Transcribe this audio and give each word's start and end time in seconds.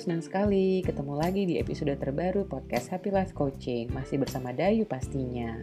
senang 0.00 0.24
sekali 0.24 0.80
ketemu 0.80 1.12
lagi 1.12 1.44
di 1.44 1.60
episode 1.60 1.92
terbaru 2.00 2.48
podcast 2.48 2.88
Happy 2.88 3.12
Life 3.12 3.36
Coaching. 3.36 3.92
Masih 3.92 4.16
bersama 4.16 4.48
Dayu 4.48 4.88
pastinya. 4.88 5.60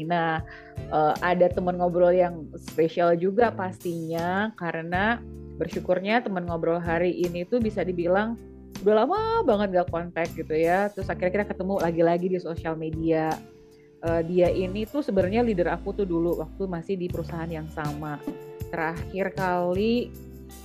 Nah, 0.00 0.40
uh, 0.88 1.12
ada 1.20 1.52
teman 1.52 1.76
ngobrol 1.76 2.16
yang 2.16 2.48
spesial 2.56 3.12
juga 3.12 3.52
pastinya 3.52 4.56
karena 4.56 5.20
bersyukurnya 5.60 6.24
teman 6.24 6.48
ngobrol 6.48 6.80
hari 6.80 7.12
ini 7.12 7.44
tuh 7.44 7.60
bisa 7.60 7.84
dibilang 7.84 8.40
udah 8.80 9.04
lama 9.04 9.44
banget 9.44 9.84
gak 9.84 9.92
kontak 9.92 10.32
gitu 10.32 10.56
ya. 10.56 10.88
Terus 10.88 11.12
akhirnya 11.12 11.44
kita 11.44 11.46
ketemu 11.52 11.74
lagi-lagi 11.84 12.26
di 12.32 12.40
sosial 12.40 12.80
media. 12.80 13.36
Uh, 14.00 14.24
dia 14.24 14.48
ini 14.48 14.88
tuh 14.88 15.04
sebenarnya 15.04 15.44
leader 15.44 15.68
aku 15.68 15.92
tuh 15.92 16.08
dulu 16.08 16.40
waktu 16.40 16.64
masih 16.64 16.96
di 16.96 17.12
perusahaan 17.12 17.52
yang 17.52 17.68
sama. 17.68 18.16
Terakhir 18.72 19.36
kali 19.36 20.08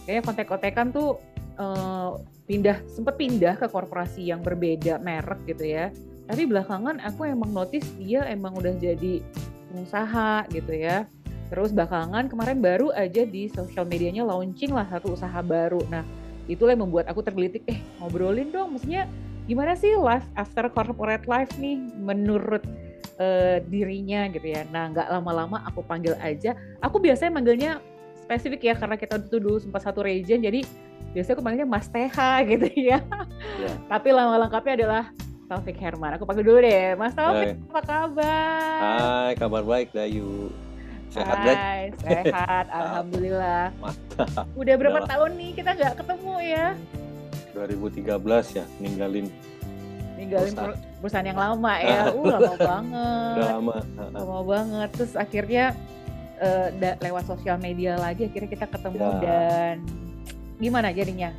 kayaknya 0.07 0.23
kontek-kontekan 0.23 0.95
tuh 0.95 1.19
uh, 1.59 2.38
pindah 2.49 2.81
sempat 2.89 3.13
pindah 3.21 3.61
ke 3.61 3.69
korporasi 3.69 4.33
yang 4.33 4.41
berbeda 4.41 4.97
merek 5.05 5.45
gitu 5.45 5.69
ya. 5.69 5.93
Tapi 6.25 6.49
belakangan 6.49 6.97
aku 7.05 7.29
emang 7.29 7.53
notice 7.53 7.85
dia 8.01 8.25
emang 8.25 8.57
udah 8.57 8.73
jadi 8.73 9.21
pengusaha 9.69 10.49
gitu 10.49 10.73
ya. 10.73 11.05
Terus 11.53 11.69
belakangan 11.69 12.25
kemarin 12.25 12.57
baru 12.57 12.89
aja 12.97 13.21
di 13.21 13.53
sosial 13.53 13.85
medianya 13.85 14.25
launching 14.25 14.73
lah 14.73 14.89
satu 14.89 15.13
usaha 15.13 15.37
baru. 15.45 15.85
Nah 15.93 16.01
itulah 16.49 16.73
yang 16.73 16.89
membuat 16.89 17.05
aku 17.05 17.21
tergelitik. 17.21 17.61
Eh 17.69 17.77
ngobrolin 18.01 18.49
dong 18.49 18.73
maksudnya 18.73 19.05
gimana 19.45 19.77
sih 19.77 19.93
life 19.93 20.25
after 20.33 20.65
corporate 20.73 21.29
life 21.29 21.53
nih 21.61 21.77
menurut 22.01 22.65
uh, 23.21 23.61
dirinya 23.69 24.25
gitu 24.33 24.57
ya. 24.57 24.65
Nah 24.73 24.89
nggak 24.89 25.05
lama-lama 25.05 25.61
aku 25.69 25.85
panggil 25.85 26.17
aja. 26.17 26.57
Aku 26.81 26.97
biasanya 26.97 27.29
manggilnya 27.29 27.71
spesifik 28.25 28.73
ya 28.73 28.73
karena 28.77 28.97
kita 28.97 29.21
itu 29.21 29.37
dulu 29.37 29.57
sempat 29.57 29.85
satu 29.85 30.05
region 30.05 30.41
jadi 30.41 30.61
biasanya 31.13 31.35
aku 31.37 31.43
panggilnya 31.43 31.69
Mas 31.69 31.87
Teha 31.89 32.31
gitu 32.45 32.67
ya. 32.77 32.99
Yeah. 33.57 33.75
Tapi 33.89 34.07
lama 34.13 34.35
lengkapnya 34.45 34.73
adalah 34.85 35.03
Taufik 35.49 35.77
Herman. 35.81 36.13
Aku 36.17 36.29
panggil 36.29 36.45
dulu 36.45 36.59
deh, 36.61 36.93
Mas 36.93 37.17
Taufik, 37.17 37.57
Hai. 37.57 37.69
apa 37.73 37.81
kabar? 37.81 38.77
Hai, 38.77 39.31
kabar 39.33 39.61
baik 39.65 39.89
Dayu. 39.89 40.53
Sehat 41.09 41.37
Hai, 41.41 41.89
sehat, 42.05 42.65
alhamdulillah. 42.77 43.73
Udah 44.53 44.73
berapa 44.77 44.99
Udah 45.01 45.09
tahun 45.09 45.31
nih 45.41 45.51
kita 45.57 45.69
nggak 45.73 45.93
ketemu 46.05 46.33
ya? 46.45 46.67
2013 47.57 48.57
ya, 48.61 48.65
ninggalin 48.77 49.25
ninggalin 50.19 50.51
perusahaan, 50.51 50.99
perusahaan 51.01 51.27
yang 51.31 51.39
lama 51.39 51.73
ya. 51.81 52.01
Uh, 52.13 52.25
lama 52.29 52.53
banget. 52.59 53.33
Udah 53.33 53.49
lama. 53.57 53.75
Lama 54.13 54.39
banget. 54.45 54.89
Terus 54.93 55.13
akhirnya 55.17 55.65
uh, 56.43 56.67
lewat 57.01 57.23
sosial 57.25 57.57
media 57.57 57.97
lagi 57.97 58.27
akhirnya 58.27 58.49
kita 58.53 58.67
ketemu 58.69 59.01
ya. 59.01 59.17
dan 59.23 59.75
gimana 60.59 60.91
jadinya? 60.91 61.31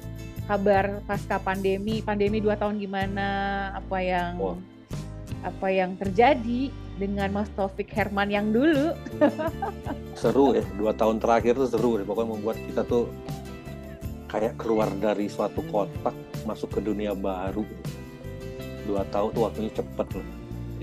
Kabar 0.48 1.04
pasca 1.06 1.38
pandemi, 1.38 2.02
pandemi 2.02 2.42
dua 2.42 2.58
tahun 2.58 2.80
gimana? 2.80 3.28
Apa 3.78 4.02
yang 4.02 4.32
oh. 4.40 4.58
apa 5.46 5.68
yang 5.70 5.94
terjadi 5.94 6.72
dengan 6.98 7.30
Mas 7.30 7.48
Taufik 7.54 7.86
Herman 7.94 8.32
yang 8.32 8.50
dulu? 8.50 8.96
seru 10.20 10.58
ya, 10.58 10.64
dua 10.74 10.90
tahun 10.96 11.22
terakhir 11.22 11.54
tuh 11.54 11.70
seru 11.70 12.02
ya. 12.02 12.04
Pokoknya 12.08 12.28
membuat 12.34 12.58
kita 12.58 12.82
tuh 12.82 13.06
kayak 14.26 14.58
keluar 14.58 14.90
dari 14.98 15.30
suatu 15.30 15.62
kotak 15.70 16.16
masuk 16.42 16.74
ke 16.74 16.80
dunia 16.82 17.14
baru. 17.14 17.62
Dua 18.88 19.06
tahun 19.14 19.30
tuh 19.36 19.42
waktunya 19.46 19.70
cepet 19.70 20.06
loh, 20.18 20.26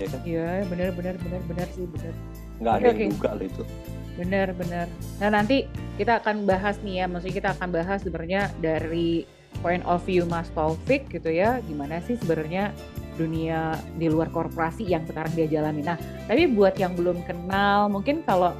ya 0.00 0.06
kan? 0.08 0.20
Iya, 0.24 0.48
benar 0.64 0.88
benar 0.96 1.14
benar 1.20 1.40
benar 1.44 1.68
sih 1.76 1.84
benar. 1.84 2.14
Nggak 2.58 2.72
ada 2.72 2.88
okay, 2.88 2.88
yang 2.88 3.10
juga 3.12 3.30
loh 3.36 3.46
itu. 3.46 3.64
Benar 4.18 4.50
benar. 4.58 4.90
Nah 5.22 5.30
nanti 5.30 5.70
kita 5.94 6.18
akan 6.18 6.42
bahas 6.42 6.76
nih 6.82 7.02
ya, 7.02 7.06
maksudnya 7.06 7.36
kita 7.38 7.50
akan 7.54 7.68
bahas 7.70 8.02
sebenarnya 8.02 8.50
dari 8.58 9.22
point 9.62 9.82
of 9.86 10.02
view 10.02 10.26
Mas 10.26 10.50
Taufik 10.52 11.06
gitu 11.10 11.30
ya, 11.30 11.62
gimana 11.70 12.02
sih 12.02 12.18
sebenarnya 12.18 12.74
dunia 13.14 13.78
di 13.98 14.06
luar 14.06 14.30
korporasi 14.30 14.86
yang 14.86 15.02
sekarang 15.06 15.30
dia 15.34 15.46
jalani. 15.46 15.82
Nah, 15.82 15.98
tapi 16.30 16.46
buat 16.46 16.78
yang 16.78 16.94
belum 16.94 17.26
kenal, 17.26 17.90
mungkin 17.90 18.22
kalau 18.22 18.54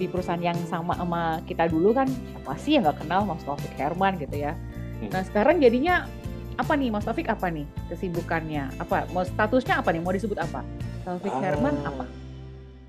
di 0.00 0.08
perusahaan 0.08 0.40
yang 0.40 0.56
sama 0.66 0.96
sama 0.96 1.38
kita 1.44 1.68
dulu 1.68 1.92
kan 1.92 2.08
siapa 2.08 2.52
sih 2.58 2.74
yang 2.74 2.82
nggak 2.88 3.04
kenal 3.04 3.22
Mas 3.28 3.44
Taufik 3.44 3.72
Herman 3.76 4.16
gitu 4.18 4.36
ya. 4.40 4.56
Hmm. 4.98 5.10
Nah 5.12 5.22
sekarang 5.22 5.60
jadinya 5.60 6.08
apa 6.56 6.72
nih 6.74 6.88
Mas 6.90 7.04
Taufik 7.04 7.28
apa 7.28 7.52
nih 7.52 7.68
kesibukannya? 7.92 8.72
Apa 8.80 9.06
mau 9.12 9.22
statusnya 9.22 9.78
apa 9.78 9.92
nih? 9.92 10.00
Mau 10.00 10.10
disebut 10.10 10.40
apa? 10.40 10.64
Taufik 11.04 11.30
ah, 11.30 11.40
Herman 11.40 11.74
apa? 11.84 12.04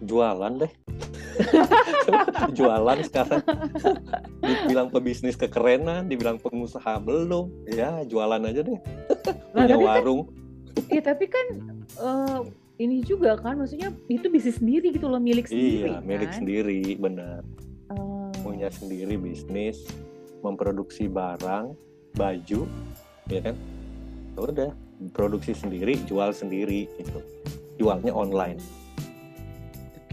Jualan 0.03 0.63
deh. 0.63 0.71
jualan 2.57 2.99
sekarang. 3.05 3.43
Dibilang 4.41 4.89
pebisnis 4.93 5.35
kekerenan 5.35 6.07
dibilang 6.07 6.37
pengusaha 6.37 6.99
belum. 7.01 7.49
Ya 7.69 8.01
jualan 8.05 8.41
aja 8.43 8.61
deh. 8.61 8.79
Nah, 9.53 9.65
punya 9.65 9.75
kan 9.77 9.83
warung. 9.83 10.21
Iya 10.89 11.01
tapi 11.13 11.25
kan 11.29 11.45
uh, 12.01 12.41
ini 12.81 13.05
juga 13.05 13.37
kan 13.37 13.61
maksudnya 13.61 13.93
itu 14.09 14.25
bisnis 14.33 14.57
sendiri 14.57 14.89
gitu 14.89 15.05
loh 15.05 15.21
milik 15.21 15.45
sendiri 15.45 15.93
iya 15.93 16.01
kan? 16.01 16.03
milik 16.05 16.31
sendiri 16.33 16.81
benar. 16.97 17.41
Uh... 17.93 18.33
punya 18.41 18.73
sendiri 18.73 19.15
bisnis 19.15 19.85
memproduksi 20.41 21.05
barang 21.07 21.77
baju 22.17 22.65
ya 23.29 23.39
kan? 23.41 23.55
Ya 24.33 24.39
udah 24.41 24.71
produksi 25.13 25.53
sendiri 25.53 25.97
jual 26.09 26.33
sendiri 26.33 26.89
gitu. 26.97 27.19
Jualnya 27.77 28.13
online. 28.13 28.57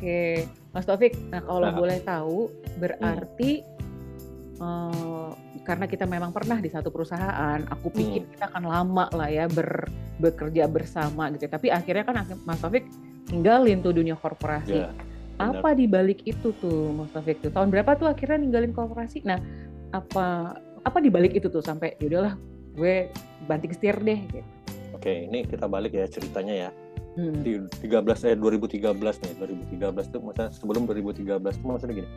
Oke, 0.00 0.48
Mas 0.70 0.86
Taufik, 0.86 1.18
nah 1.34 1.42
kalau 1.42 1.66
nah. 1.66 1.74
boleh 1.74 1.98
tahu 2.06 2.46
berarti 2.78 3.66
hmm. 3.66 4.62
uh, 4.62 5.30
karena 5.66 5.90
kita 5.90 6.06
memang 6.06 6.30
pernah 6.30 6.62
di 6.62 6.70
satu 6.70 6.94
perusahaan, 6.94 7.58
aku 7.66 7.90
pikir 7.90 8.22
hmm. 8.22 8.30
kita 8.38 8.44
akan 8.54 8.64
lama 8.70 9.06
lah 9.10 9.26
ya 9.26 9.50
ber, 9.50 9.90
bekerja 10.22 10.70
bersama 10.70 11.26
gitu. 11.34 11.50
Tapi 11.50 11.74
akhirnya 11.74 12.06
kan 12.06 12.22
Mas 12.46 12.62
Taufik 12.62 12.86
ninggalin 13.34 13.82
tuh 13.82 13.94
dunia 13.98 14.14
korporasi. 14.14 14.78
Yeah, 14.78 14.94
apa 15.40 15.74
di 15.74 15.90
balik 15.90 16.22
itu 16.22 16.54
tuh 16.62 16.94
Mas 16.94 17.10
Taufik 17.10 17.42
tuh? 17.42 17.50
Tahun 17.50 17.66
berapa 17.66 17.98
tuh 17.98 18.06
akhirnya 18.06 18.38
ninggalin 18.38 18.70
korporasi? 18.70 19.26
Nah, 19.26 19.42
apa 19.90 20.54
apa 20.86 20.98
di 21.02 21.10
balik 21.10 21.34
itu 21.34 21.50
tuh 21.50 21.60
sampai 21.60 21.98
yaudahlah 21.98 22.38
gue 22.78 23.10
banting 23.50 23.74
setir 23.74 23.98
deh 23.98 24.20
gitu. 24.30 24.46
Oke, 24.94 25.26
ini 25.26 25.48
kita 25.48 25.66
balik 25.66 25.96
ya 25.96 26.06
ceritanya 26.06 26.54
ya 26.54 26.70
hmm. 27.16 27.40
di 27.42 27.52
13 27.86 28.30
eh 28.30 28.36
2013 28.36 28.94
nih 28.94 29.32
2013 29.72 30.12
tuh 30.12 30.20
masa 30.22 30.50
sebelum 30.54 30.86
2013 30.86 31.40
tuh 31.40 31.66
maksudnya 31.66 31.94
gini. 32.04 32.10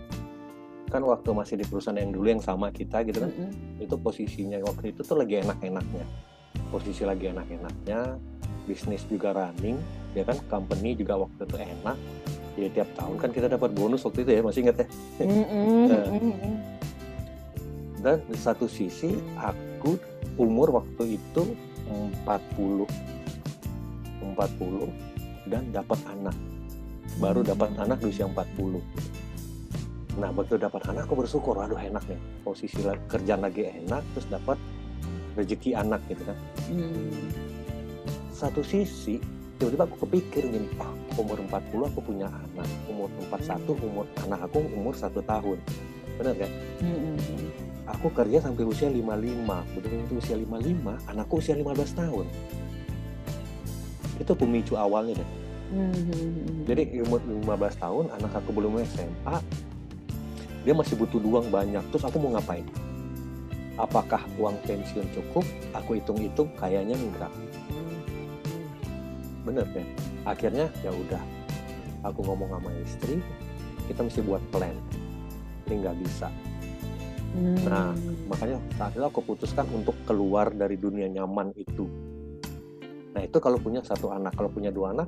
Kan 0.90 1.02
waktu 1.10 1.30
masih 1.34 1.56
di 1.58 1.66
perusahaan 1.66 1.98
yang 1.98 2.14
dulu 2.14 2.28
yang 2.30 2.44
sama 2.44 2.70
kita 2.70 3.02
gitu 3.08 3.26
kan 3.26 3.32
hmm. 3.34 3.82
itu 3.82 3.96
posisinya 3.98 4.62
waktu 4.62 4.94
itu 4.94 5.02
tuh 5.02 5.18
lagi 5.18 5.42
enak-enaknya. 5.42 6.06
Posisi 6.70 7.04
lagi 7.06 7.30
enak-enaknya 7.30 8.18
bisnis 8.64 9.04
juga 9.12 9.36
running 9.36 9.76
ya 10.16 10.24
kan 10.24 10.38
company 10.48 10.94
juga 10.94 11.26
waktu 11.26 11.42
itu 11.46 11.58
enak. 11.58 11.98
Ya 12.54 12.70
tiap 12.70 12.90
tahun 12.94 13.18
kan 13.18 13.34
kita 13.34 13.50
dapat 13.50 13.74
bonus 13.74 14.06
waktu 14.06 14.22
itu 14.22 14.32
ya 14.38 14.42
masih 14.46 14.62
ingat 14.70 14.86
ya? 14.86 14.88
Mm 15.26 15.86
nah, 15.90 16.06
dan 18.04 18.20
di 18.28 18.36
satu 18.36 18.68
sisi 18.68 19.16
aku 19.40 19.96
umur 20.36 20.76
waktu 20.76 21.16
itu 21.16 21.56
40 22.28 22.84
40 24.32 25.52
dan 25.52 25.68
dapat 25.76 26.00
anak. 26.08 26.36
Baru 27.20 27.44
dapat 27.44 27.76
anak 27.78 28.00
di 28.00 28.10
usia 28.10 28.26
40 28.26 28.80
nah 30.14 30.30
begitu 30.30 30.62
dapat 30.62 30.82
anak 30.90 31.10
aku 31.10 31.26
bersyukur. 31.26 31.58
Aduh 31.58 31.78
enak 31.78 32.06
nih. 32.06 32.20
Posisi 32.46 32.82
kerjaan 33.10 33.42
lagi 33.42 33.66
enak 33.66 34.02
terus 34.14 34.28
dapat 34.30 34.58
rezeki 35.34 35.74
anak 35.74 36.02
gitu 36.10 36.24
kan. 36.26 36.38
Hmm. 36.70 37.30
satu 38.34 38.60
sisi 38.66 39.22
tiba-tiba 39.58 39.88
aku 39.88 40.04
kepikir 40.04 40.44
gini 40.52 40.68
ah 40.82 40.92
umur 41.18 41.42
40 41.42 41.90
aku 41.90 42.02
punya 42.02 42.30
anak. 42.30 42.70
Umur 42.86 43.10
41 43.32 43.66
umur 43.74 44.06
anak 44.22 44.40
aku 44.46 44.62
umur 44.74 44.94
satu 44.94 45.22
tahun. 45.26 45.58
Benar 46.22 46.36
kan? 46.38 46.52
Hmm. 46.78 47.18
aku 47.90 48.08
kerja 48.14 48.38
sampai 48.46 48.64
usia 48.64 48.88
55 48.88 49.76
begitu 49.76 50.14
usia 50.16 50.36
55 50.40 51.10
anakku 51.12 51.36
usia 51.42 51.56
15 51.58 52.00
tahun 52.00 52.26
itu 54.20 54.32
pemicu 54.34 54.74
awalnya 54.78 55.18
deh. 55.22 55.30
Hmm. 55.74 55.90
jadi 56.70 57.02
umur 57.02 57.18
15 57.50 57.82
tahun 57.82 58.06
anak 58.14 58.38
aku 58.38 58.54
belum 58.54 58.78
SMA 58.94 59.42
dia 60.64 60.74
masih 60.74 60.96
butuh 60.96 61.20
uang 61.20 61.52
banyak. 61.52 61.84
Terus 61.92 62.08
aku 62.08 62.18
mau 62.24 62.32
ngapain? 62.40 62.64
Apakah 63.76 64.24
uang 64.40 64.56
pensiun 64.64 65.08
cukup? 65.12 65.44
Aku 65.76 66.00
hitung-hitung 66.00 66.48
kayaknya 66.56 66.96
enggak. 66.96 67.34
Bener 69.44 69.68
kan? 69.76 69.86
Akhirnya 70.24 70.72
ya 70.86 70.92
udah. 70.96 71.20
Aku 72.08 72.24
ngomong 72.24 72.48
sama 72.48 72.72
istri 72.80 73.20
kita 73.92 74.08
mesti 74.08 74.22
buat 74.24 74.44
plan. 74.56 74.76
Ini 75.68 75.84
nggak 75.84 75.98
bisa. 76.00 76.32
Hmm. 77.34 77.58
nah 77.66 77.90
makanya 78.30 78.62
saat 78.78 78.94
itu 78.94 79.02
aku 79.02 79.26
putuskan 79.26 79.66
untuk 79.74 79.98
keluar 80.06 80.54
dari 80.54 80.78
dunia 80.78 81.10
nyaman 81.10 81.50
itu 81.58 81.90
Nah 83.14 83.22
itu 83.22 83.38
kalau 83.38 83.62
punya 83.62 83.80
satu 83.86 84.10
anak, 84.10 84.34
kalau 84.34 84.50
punya 84.50 84.74
dua 84.74 84.92
anak, 84.94 85.08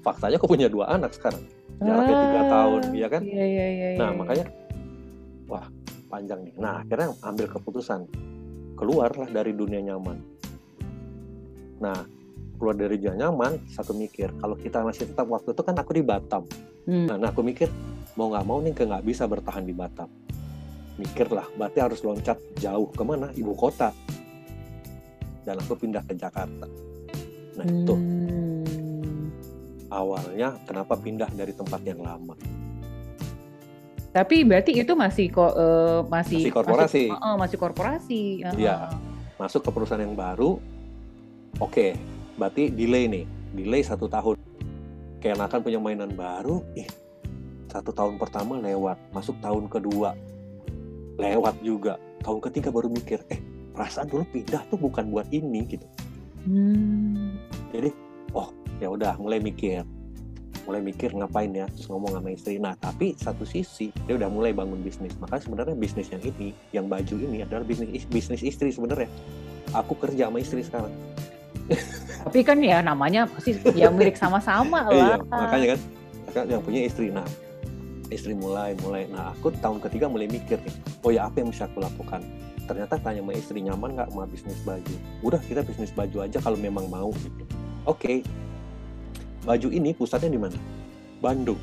faktanya 0.00 0.40
aku 0.40 0.48
punya 0.48 0.68
dua 0.68 0.88
anak 0.96 1.12
sekarang, 1.12 1.44
jaraknya 1.80 2.16
tiga 2.16 2.40
ah, 2.40 2.48
tahun, 2.48 2.82
ya 2.96 3.08
kan? 3.12 3.22
Iya, 3.24 3.44
iya, 3.44 3.66
iya, 3.68 3.88
nah 4.00 4.08
iya. 4.10 4.16
makanya, 4.16 4.46
wah 5.48 5.66
panjang 6.08 6.40
nih. 6.44 6.54
Nah 6.56 6.80
akhirnya 6.80 7.12
ambil 7.20 7.46
keputusan, 7.52 8.00
keluarlah 8.80 9.28
dari 9.28 9.52
dunia 9.52 9.80
nyaman. 9.84 10.18
nah 11.74 12.06
keluar 12.56 12.78
dari 12.78 12.96
zona 13.02 13.28
nyaman 13.28 13.60
satu 13.66 13.92
mikir 13.92 14.30
kalau 14.38 14.54
kita 14.54 14.80
masih 14.86 15.10
tetap 15.10 15.26
waktu 15.26 15.52
itu 15.52 15.62
kan 15.66 15.74
aku 15.74 15.90
di 15.98 16.02
Batam 16.06 16.46
hmm. 16.86 17.06
nah, 17.10 17.16
nah 17.18 17.28
aku 17.34 17.42
mikir 17.42 17.68
mau 18.14 18.30
nggak 18.30 18.46
mau 18.46 18.62
nih 18.62 18.72
nggak 18.72 19.04
bisa 19.04 19.26
bertahan 19.26 19.66
di 19.66 19.74
Batam 19.74 20.08
mikir 20.94 21.26
lah 21.34 21.44
berarti 21.58 21.82
harus 21.82 22.00
loncat 22.06 22.38
jauh 22.62 22.86
ke 22.94 23.02
mana 23.02 23.28
ibu 23.34 23.52
kota 23.58 23.90
dan 25.42 25.58
aku 25.60 25.74
pindah 25.74 26.00
ke 26.06 26.14
Jakarta 26.14 26.70
nah 27.54 27.66
hmm. 27.66 27.78
itu 27.82 27.94
awalnya 29.94 30.58
kenapa 30.66 30.98
pindah 30.98 31.30
dari 31.30 31.54
tempat 31.54 31.80
yang 31.86 32.02
lama? 32.02 32.34
Tapi 34.14 34.46
berarti 34.46 34.78
itu 34.78 34.94
masih 34.94 35.26
kok 35.30 35.54
uh, 35.54 36.06
masih, 36.06 36.46
masih 36.46 36.54
korporasi. 36.54 37.04
Masih, 37.06 37.06
uh, 37.14 37.36
masih 37.38 37.58
korporasi. 37.58 38.22
Iya. 38.58 38.90
Uh. 38.90 39.12
masuk 39.34 39.66
ke 39.66 39.70
perusahaan 39.74 40.02
yang 40.02 40.14
baru. 40.14 40.62
Oke 41.58 41.70
okay, 41.70 41.90
berarti 42.38 42.70
delay 42.70 43.06
nih. 43.10 43.24
Delay 43.54 43.82
satu 43.82 44.06
tahun. 44.10 44.38
Kayak 45.22 45.50
akan 45.50 45.60
punya 45.62 45.80
mainan 45.80 46.12
baru 46.12 46.60
ih 46.78 46.86
satu 47.70 47.90
tahun 47.90 48.18
pertama 48.18 48.58
lewat. 48.62 48.98
Masuk 49.10 49.38
tahun 49.42 49.66
kedua 49.66 50.14
lewat 51.18 51.58
juga. 51.62 51.98
Tahun 52.22 52.38
ketiga 52.38 52.70
baru 52.70 52.86
mikir 52.90 53.18
eh 53.30 53.42
perasaan 53.74 54.06
dulu 54.06 54.22
pindah 54.30 54.62
tuh 54.70 54.78
bukan 54.78 55.10
buat 55.10 55.26
ini 55.34 55.66
gitu 55.66 55.86
hmm. 56.46 57.36
jadi 57.72 57.90
oh 58.36 58.48
ya 58.78 58.88
udah 58.92 59.16
mulai 59.20 59.40
mikir 59.40 59.84
mulai 60.64 60.80
mikir 60.80 61.12
ngapain 61.12 61.52
ya 61.52 61.68
terus 61.68 61.92
ngomong 61.92 62.16
sama 62.16 62.32
istri 62.32 62.56
nah 62.56 62.72
tapi 62.80 63.12
satu 63.20 63.44
sisi 63.44 63.92
dia 64.08 64.16
udah 64.16 64.32
mulai 64.32 64.56
bangun 64.56 64.80
bisnis 64.80 65.12
makanya 65.20 65.42
sebenarnya 65.44 65.76
bisnis 65.76 66.08
yang 66.08 66.22
ini 66.24 66.48
yang 66.72 66.86
baju 66.88 67.14
ini 67.20 67.44
adalah 67.44 67.68
bisnis 67.68 68.08
bisnis 68.08 68.40
istri 68.40 68.72
sebenarnya 68.72 69.12
aku 69.76 69.92
kerja 70.00 70.32
sama 70.32 70.40
istri 70.40 70.64
sekarang 70.64 70.94
tapi 72.24 72.40
kan 72.40 72.58
ya 72.60 72.80
namanya 72.80 73.28
pasti 73.28 73.56
ya 73.76 73.92
milik 73.92 74.16
sama-sama 74.16 74.88
iya, 74.92 74.96
lah. 74.96 75.08
Iya, 75.16 75.16
makanya 75.28 75.66
kan, 75.72 75.80
kan 76.32 76.44
yang 76.48 76.62
punya 76.64 76.80
istri. 76.88 77.12
Nah, 77.12 77.26
istri 78.08 78.32
mulai 78.32 78.72
mulai. 78.80 79.08
Nah, 79.12 79.36
aku 79.36 79.52
tahun 79.60 79.80
ketiga 79.84 80.08
mulai 80.08 80.28
mikir 80.28 80.60
nih, 80.64 80.74
oh 81.04 81.10
ya 81.12 81.28
apa 81.28 81.44
yang 81.44 81.48
bisa 81.52 81.68
aku 81.68 81.84
lakukan? 81.84 82.24
Ternyata 82.64 82.96
tanya 83.00 83.20
sama 83.20 83.32
istri 83.36 83.58
nyaman 83.60 83.90
nggak 83.96 84.10
mau 84.16 84.24
bisnis 84.24 84.58
baju. 84.64 84.94
Udah 85.20 85.40
kita 85.44 85.60
bisnis 85.64 85.92
baju 85.92 86.24
aja 86.24 86.38
kalau 86.40 86.56
memang 86.56 86.88
mau 86.88 87.12
gitu. 87.12 87.42
Oke, 87.42 87.44
okay. 87.84 88.18
baju 89.44 89.68
ini 89.68 89.92
pusatnya 89.92 90.32
di 90.32 90.40
mana? 90.40 90.56
Bandung, 91.20 91.60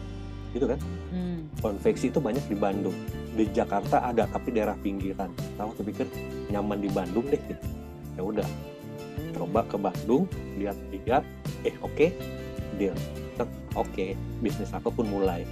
gitu 0.53 0.69
kan? 0.69 0.77
Hmm. 1.09 1.49
Konveksi 1.57 2.13
itu 2.13 2.21
banyak 2.21 2.45
di 2.45 2.53
Bandung. 2.53 2.93
Di 3.33 3.49
Jakarta 3.49 4.05
ada, 4.05 4.29
tapi 4.29 4.53
daerah 4.53 4.77
pinggiran. 4.77 5.33
Tahu 5.57 5.73
kepikir 5.81 6.05
nyaman 6.53 6.77
di 6.77 6.89
Bandung 6.93 7.25
deh 7.25 7.41
gitu. 7.41 7.65
Ya 8.13 8.21
udah, 8.21 8.47
coba 9.41 9.65
ke 9.65 9.77
Bandung 9.81 10.23
lihat-lihat 10.61 11.23
eh 11.65 11.75
oke 11.81 11.93
okay, 11.97 12.09
deal 12.77 12.93
oke 13.73 13.89
okay, 13.89 14.13
bisnis 14.43 14.69
aku 14.69 14.93
pun 14.93 15.09
mulai 15.09 15.47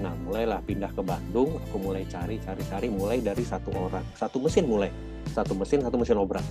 nah 0.00 0.12
mulailah 0.26 0.60
pindah 0.64 0.92
ke 0.92 1.02
Bandung 1.02 1.56
aku 1.56 1.76
mulai 1.80 2.04
cari 2.08 2.36
cari 2.40 2.62
cari 2.68 2.88
mulai 2.92 3.18
dari 3.24 3.42
satu 3.42 3.72
orang 3.72 4.04
satu 4.16 4.36
mesin 4.40 4.64
mulai 4.68 4.90
satu 5.32 5.56
mesin 5.56 5.80
satu 5.80 5.96
mesin 5.96 6.16
obrak 6.20 6.44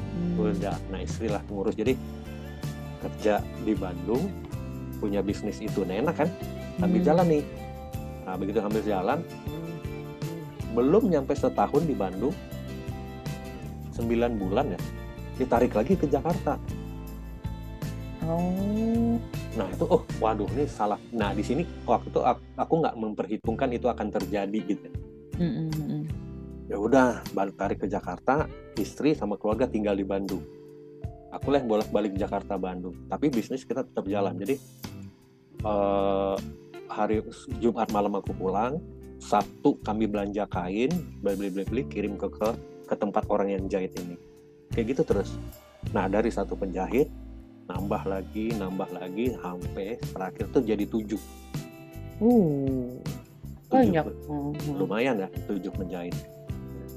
hmm. 0.00 0.40
udah 0.40 0.76
nah 0.88 1.00
istri 1.00 1.28
lah 1.28 1.44
ngurus 1.48 1.76
jadi 1.76 1.92
kerja 3.00 3.44
di 3.64 3.72
Bandung 3.76 4.28
punya 5.00 5.20
bisnis 5.20 5.60
itu 5.60 5.84
nah 5.84 5.96
enak 5.96 6.16
kan 6.16 6.28
ambil 6.80 7.00
hmm. 7.00 7.08
jalan 7.08 7.26
nih 7.28 7.44
nah 8.24 8.34
begitu 8.36 8.58
ambil 8.60 8.82
jalan 8.84 9.18
belum 10.70 11.10
nyampe 11.10 11.34
setahun 11.34 11.82
di 11.84 11.92
Bandung 11.98 12.32
9 14.00 14.40
bulan 14.40 14.72
ya 14.72 14.80
ditarik 15.40 15.72
lagi 15.72 15.96
ke 15.96 16.04
Jakarta. 16.04 16.60
Oh. 18.28 19.16
Nah 19.58 19.66
itu 19.70 19.84
oh 19.86 20.02
waduh 20.22 20.46
ini 20.54 20.66
salah. 20.66 21.00
Nah 21.10 21.34
di 21.34 21.42
sini 21.42 21.62
waktu 21.86 22.10
itu 22.12 22.20
aku 22.54 22.74
nggak 22.82 22.94
memperhitungkan 22.98 23.70
itu 23.74 23.86
akan 23.90 24.08
terjadi 24.10 24.58
gitu. 24.66 24.88
Mm 25.40 25.50
-hmm. 25.70 26.00
Ya 26.70 26.76
udah 26.78 27.24
balik 27.34 27.58
tarik 27.58 27.78
ke 27.82 27.86
Jakarta, 27.90 28.46
istri 28.78 29.16
sama 29.18 29.34
keluarga 29.34 29.66
tinggal 29.66 29.98
di 29.98 30.06
Bandung. 30.06 30.42
Aku 31.34 31.50
lah 31.50 31.62
bolak 31.62 31.90
balik 31.90 32.14
Jakarta 32.14 32.54
Bandung. 32.54 32.94
Tapi 33.10 33.30
bisnis 33.30 33.66
kita 33.66 33.82
tetap 33.82 34.06
jalan. 34.06 34.38
Jadi 34.38 34.54
uh, 35.66 36.38
hari 36.86 37.22
Jumat 37.58 37.90
malam 37.90 38.14
aku 38.14 38.30
pulang, 38.34 38.78
Sabtu 39.18 39.82
kami 39.82 40.06
belanja 40.06 40.46
kain, 40.46 40.90
beli 41.22 41.50
beli 41.50 41.64
beli 41.66 41.82
kirim 41.90 42.14
ke 42.14 42.30
ke 42.30 42.54
ke 42.90 42.94
tempat 42.98 43.26
orang 43.30 43.54
yang 43.54 43.64
jahit 43.70 43.94
ini 44.02 44.18
kayak 44.74 44.94
gitu 44.94 45.02
terus 45.06 45.38
nah 45.90 46.06
dari 46.10 46.30
satu 46.30 46.58
penjahit 46.58 47.06
nambah 47.70 48.02
lagi 48.02 48.50
nambah 48.58 48.90
lagi 48.90 49.38
sampai 49.38 49.94
terakhir 50.02 50.44
tuh 50.50 50.62
jadi 50.66 50.84
tujuh. 50.90 51.22
Uh 52.18 52.98
banyak. 53.70 54.04
tujuh, 54.26 54.74
lumayan 54.74 55.14
ya 55.22 55.28
tujuh 55.46 55.70
penjahit 55.70 56.16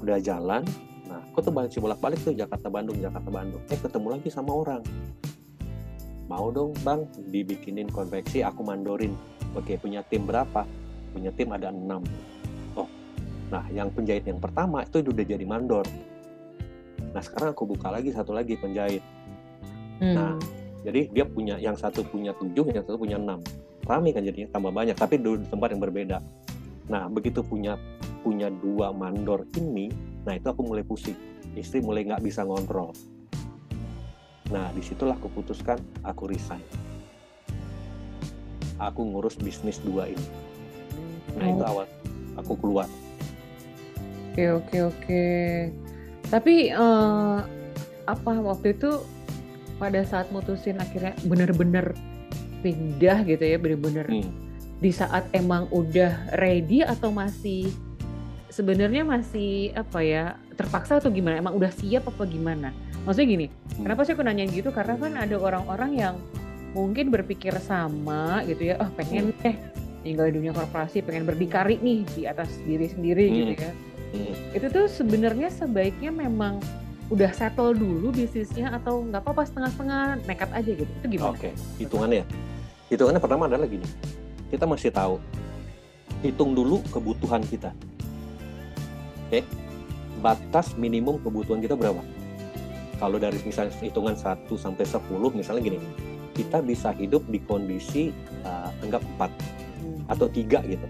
udah 0.02 0.18
jalan 0.18 0.62
nah 1.06 1.22
aku 1.30 1.38
tuh 1.38 1.52
balik 1.54 1.70
bolak 1.78 2.00
balik 2.02 2.18
tuh 2.20 2.34
Jakarta 2.34 2.66
Bandung 2.66 2.98
Jakarta 2.98 3.28
Bandung. 3.30 3.62
Eh 3.68 3.76
ketemu 3.76 4.08
lagi 4.16 4.28
sama 4.32 4.56
orang. 4.56 4.80
Mau 6.26 6.48
dong 6.48 6.72
bang 6.80 7.04
dibikinin 7.28 7.92
konveksi 7.92 8.40
aku 8.40 8.64
mandorin. 8.64 9.12
Oke 9.52 9.76
punya 9.76 10.00
tim 10.08 10.24
berapa? 10.24 10.64
Punya 11.12 11.28
tim 11.36 11.52
ada 11.52 11.68
enam. 11.68 12.02
Oh 12.74 12.88
nah 13.52 13.62
yang 13.70 13.92
penjahit 13.92 14.24
yang 14.24 14.40
pertama 14.40 14.82
itu 14.82 15.04
udah 15.04 15.24
jadi 15.28 15.44
mandor. 15.44 15.84
Nah 17.12 17.20
sekarang 17.20 17.52
aku 17.52 17.68
buka 17.68 17.92
lagi 17.92 18.10
satu 18.10 18.32
lagi 18.32 18.56
penjahit. 18.56 19.04
Hmm. 20.00 20.14
Nah 20.16 20.32
jadi 20.84 21.08
dia 21.08 21.24
punya 21.24 21.56
yang 21.56 21.74
satu 21.80 22.04
punya 22.04 22.36
tujuh, 22.36 22.68
yang 22.68 22.84
satu 22.84 23.00
punya 23.00 23.16
enam. 23.16 23.40
Rame 23.88 24.12
kan 24.12 24.20
jadinya 24.20 24.52
tambah 24.52 24.68
banyak, 24.68 24.92
tapi 24.92 25.16
di 25.16 25.40
tempat 25.48 25.72
yang 25.72 25.80
berbeda. 25.80 26.20
Nah 26.92 27.08
begitu 27.08 27.40
punya 27.40 27.80
punya 28.20 28.52
dua 28.52 28.92
mandor 28.92 29.48
ini, 29.56 29.88
nah 30.28 30.36
itu 30.36 30.44
aku 30.44 30.60
mulai 30.60 30.84
pusing. 30.84 31.16
Istri 31.56 31.80
mulai 31.80 32.04
nggak 32.04 32.20
bisa 32.20 32.44
ngontrol. 32.44 32.92
Nah 34.52 34.68
di 34.76 34.84
situlah 34.84 35.16
aku 35.16 35.32
putuskan 35.32 35.80
aku 36.04 36.28
resign. 36.28 36.64
Aku 38.76 39.08
ngurus 39.08 39.40
bisnis 39.40 39.80
dua 39.80 40.12
ini. 40.12 40.28
Nah 41.40 41.48
oh. 41.48 41.52
itu 41.56 41.64
awal 41.64 41.86
aku 42.36 42.52
keluar. 42.60 42.88
Oke 44.32 44.52
oke 44.52 44.76
oke. 44.92 45.24
Tapi 46.28 46.76
uh, 46.76 47.40
apa 48.04 48.32
waktu 48.44 48.76
itu 48.76 49.00
pada 49.84 50.00
saat 50.00 50.32
mutusin 50.32 50.80
akhirnya 50.80 51.12
bener-bener 51.28 51.92
pindah 52.64 53.20
gitu 53.28 53.44
ya, 53.44 53.60
bener-bener 53.60 54.08
hmm. 54.08 54.32
di 54.80 54.88
saat 54.88 55.28
emang 55.36 55.68
udah 55.68 56.32
ready 56.40 56.80
atau 56.80 57.12
masih 57.12 57.68
sebenarnya 58.48 59.04
masih 59.04 59.76
apa 59.76 60.00
ya 60.00 60.24
terpaksa 60.56 60.96
atau 60.96 61.12
gimana? 61.12 61.36
Emang 61.36 61.60
udah 61.60 61.68
siap 61.68 62.08
apa 62.08 62.24
gimana? 62.24 62.72
Maksudnya 63.04 63.28
gini, 63.28 63.46
hmm. 63.52 63.84
kenapa 63.84 64.00
sih 64.08 64.16
aku 64.16 64.24
nanya 64.24 64.48
gitu? 64.48 64.72
Karena 64.72 64.96
kan 64.96 65.12
ada 65.20 65.36
orang-orang 65.36 65.92
yang 66.00 66.16
mungkin 66.72 67.12
berpikir 67.12 67.52
sama 67.60 68.40
gitu 68.48 68.72
ya, 68.72 68.80
oh 68.80 68.88
pengen 68.96 69.36
hmm. 69.36 69.48
eh 69.52 69.56
tinggal 70.00 70.32
di 70.32 70.40
dunia 70.40 70.56
korporasi, 70.56 71.04
pengen 71.04 71.28
berdikari 71.28 71.76
nih 71.84 72.08
di 72.16 72.22
atas 72.24 72.48
diri 72.64 72.88
sendiri 72.88 73.28
gitu 73.28 73.44
hmm. 73.44 73.52
gitu 73.52 73.64
ya 73.68 73.74
hmm. 74.14 74.56
itu 74.56 74.66
tuh 74.70 74.86
sebenarnya 74.86 75.50
sebaiknya 75.50 76.14
memang 76.14 76.62
udah 77.12 77.30
settle 77.36 77.76
dulu 77.76 78.08
bisnisnya 78.14 78.72
atau 78.72 79.04
nggak 79.04 79.20
apa-apa 79.20 79.44
setengah-setengah 79.44 80.24
nekat 80.24 80.50
aja 80.52 80.70
gitu 80.72 80.88
itu 80.88 81.06
gimana? 81.16 81.36
Oke, 81.36 81.50
okay. 81.50 81.52
hitungannya 81.76 82.24
ya. 82.24 82.26
Hitungannya 82.92 83.20
pertama 83.20 83.44
adalah 83.48 83.66
gini, 83.68 83.84
kita 84.48 84.64
masih 84.64 84.90
tahu 84.92 85.20
hitung 86.24 86.56
dulu 86.56 86.80
kebutuhan 86.88 87.44
kita. 87.44 87.72
Oke, 89.28 89.40
okay? 89.40 89.42
batas 90.24 90.72
minimum 90.80 91.20
kebutuhan 91.20 91.60
kita 91.60 91.76
berapa? 91.76 92.00
Kalau 92.96 93.18
dari 93.20 93.36
misalnya 93.42 93.74
hitungan 93.82 94.14
1 94.16 94.48
sampai 94.54 94.84
10 94.86 95.04
misalnya 95.34 95.62
gini, 95.64 95.78
kita 96.32 96.64
bisa 96.64 96.94
hidup 96.96 97.26
di 97.28 97.42
kondisi 97.42 98.14
uh, 98.46 98.70
anggap 98.80 99.02
4 99.20 99.28
hmm. 99.28 100.12
atau 100.12 100.26
tiga 100.30 100.64
gitu. 100.64 100.86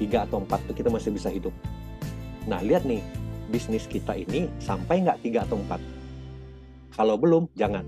Tiga 0.00 0.24
atau 0.24 0.40
empat 0.40 0.64
itu 0.64 0.80
kita 0.80 0.88
masih 0.88 1.12
bisa 1.12 1.28
hidup 1.28 1.52
Nah, 2.48 2.64
lihat 2.64 2.88
nih, 2.88 3.04
bisnis 3.50 3.84
kita 3.90 4.14
ini 4.14 4.46
sampai 4.62 5.02
nggak 5.02 5.20
tiga 5.26 5.42
atau 5.42 5.58
empat? 5.58 5.82
Kalau 6.94 7.18
belum, 7.18 7.50
jangan. 7.58 7.82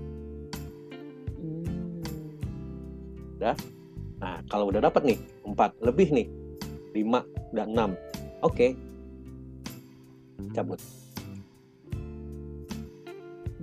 Udah? 3.39 3.55
Nah, 4.19 4.39
kalau 4.47 4.71
udah 4.71 4.83
dapat 4.83 5.03
nih, 5.03 5.19
empat 5.43 5.75
lebih 5.83 6.11
nih, 6.11 6.27
lima 6.95 7.23
dan 7.51 7.71
enam. 7.71 7.91
Oke. 8.43 8.55
Okay. 8.55 8.71
Cabut. 10.51 10.79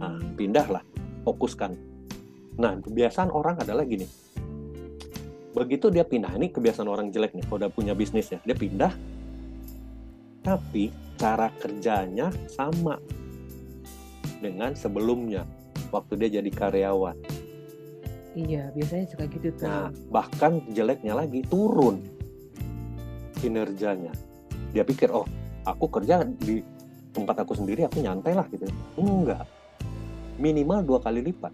Nah, 0.01 0.17
pindahlah, 0.37 0.85
fokuskan. 1.29 1.77
Nah, 2.57 2.77
kebiasaan 2.81 3.33
orang 3.33 3.61
adalah 3.61 3.85
gini. 3.85 4.09
Begitu 5.53 5.93
dia 5.93 6.05
pindah, 6.07 6.33
ini 6.37 6.49
kebiasaan 6.49 6.89
orang 6.89 7.13
jelek 7.13 7.37
nih, 7.37 7.45
kalau 7.45 7.59
udah 7.67 7.71
punya 7.73 7.93
bisnis 7.93 8.31
ya, 8.31 8.39
dia 8.47 8.55
pindah, 8.55 8.95
tapi 10.47 10.95
cara 11.21 11.53
kerjanya 11.61 12.33
sama 12.49 12.97
dengan 14.41 14.73
sebelumnya. 14.73 15.45
waktu 15.91 16.23
dia 16.23 16.39
jadi 16.39 16.51
karyawan. 16.55 17.19
Iya, 18.39 18.71
biasanya 18.79 19.11
suka 19.11 19.27
gitu 19.27 19.51
tuh. 19.59 19.67
Nah, 19.67 19.91
bahkan 20.07 20.63
jeleknya 20.71 21.19
lagi 21.19 21.43
turun 21.51 22.07
kinerjanya. 23.43 24.15
Dia 24.71 24.87
pikir, 24.87 25.11
oh, 25.11 25.27
aku 25.67 25.91
kerja 25.91 26.23
di 26.23 26.63
tempat 27.11 27.43
aku 27.43 27.59
sendiri, 27.59 27.91
aku 27.91 27.99
nyantai 27.99 28.39
lah 28.39 28.47
gitu. 28.55 28.71
Enggak. 28.95 29.51
Minimal 30.39 30.87
dua 30.87 31.03
kali 31.03 31.27
lipat. 31.27 31.51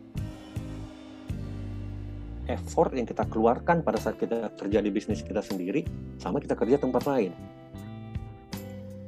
Effort 2.46 2.92
yang 2.92 3.08
kita 3.08 3.24
keluarkan 3.24 3.80
pada 3.80 3.96
saat 3.96 4.20
kita 4.20 4.52
kerja 4.54 4.78
di 4.84 4.92
bisnis 4.92 5.24
kita 5.24 5.40
sendiri, 5.40 5.80
sama 6.20 6.44
kita 6.44 6.54
kerja 6.54 6.76
tempat 6.76 7.08
lain. 7.08 7.32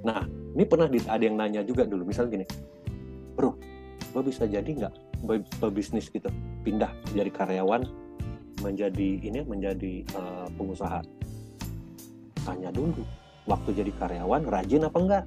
Nah, 0.02 0.38
ini 0.55 0.64
pernah 0.64 0.88
ada 0.88 1.23
yang 1.25 1.37
nanya 1.37 1.61
juga 1.67 1.85
dulu, 1.85 2.09
misalnya 2.09 2.40
gini, 2.40 2.47
bro, 3.37 3.57
lo 4.14 4.21
bisa 4.25 4.49
jadi 4.49 4.64
nggak 4.64 4.95
berbisnis 5.61 6.09
gitu, 6.09 6.31
pindah 6.62 6.93
dari 7.12 7.28
karyawan 7.28 7.85
menjadi 8.62 9.09
ini 9.23 9.45
menjadi 9.47 10.02
uh, 10.17 10.47
pengusaha? 10.57 11.05
Tanya 12.43 12.73
dulu, 12.73 13.05
waktu 13.45 13.71
jadi 13.76 13.93
karyawan 13.99 14.43
rajin 14.49 14.88
apa 14.88 14.99
enggak? 14.99 15.25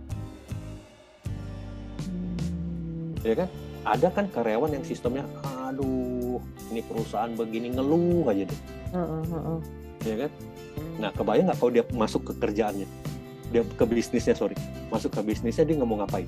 Hmm. 2.02 3.14
Ya 3.22 3.36
kan? 3.46 3.50
Ada 3.82 4.08
kan 4.14 4.26
karyawan 4.30 4.78
yang 4.78 4.86
sistemnya, 4.86 5.26
aduh, 5.42 6.38
ini 6.70 6.86
perusahaan 6.86 7.34
begini 7.34 7.74
ngeluh 7.74 8.30
aja 8.30 8.46
deh. 8.46 8.62
Uh, 8.94 9.22
uh, 9.26 9.58
uh. 9.58 9.60
Ya 10.06 10.26
kan? 10.26 10.32
Nah, 11.02 11.10
kebayang 11.14 11.50
nggak 11.50 11.58
kalau 11.58 11.72
dia 11.74 11.86
masuk 11.94 12.22
ke 12.30 12.34
kerjaannya? 12.38 12.86
Dia 13.52 13.62
ke 13.64 13.86
bisnisnya 13.86 14.34
sorry. 14.34 14.56
Masuk 14.90 15.12
ke 15.12 15.22
bisnisnya 15.22 15.68
dia 15.68 15.76
nggak 15.78 15.90
mau 15.90 16.00
ngapain. 16.02 16.28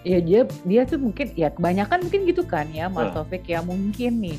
Ya 0.00 0.18
dia 0.18 0.48
dia 0.64 0.82
tuh 0.88 0.96
mungkin 0.96 1.28
ya 1.36 1.52
kebanyakan 1.52 2.08
mungkin 2.08 2.20
gitu 2.24 2.42
kan 2.48 2.64
ya 2.72 2.88
Mas 2.88 3.12
nah. 3.12 3.20
Taufik 3.20 3.44
ya 3.44 3.60
mungkin 3.60 4.24
nih. 4.24 4.38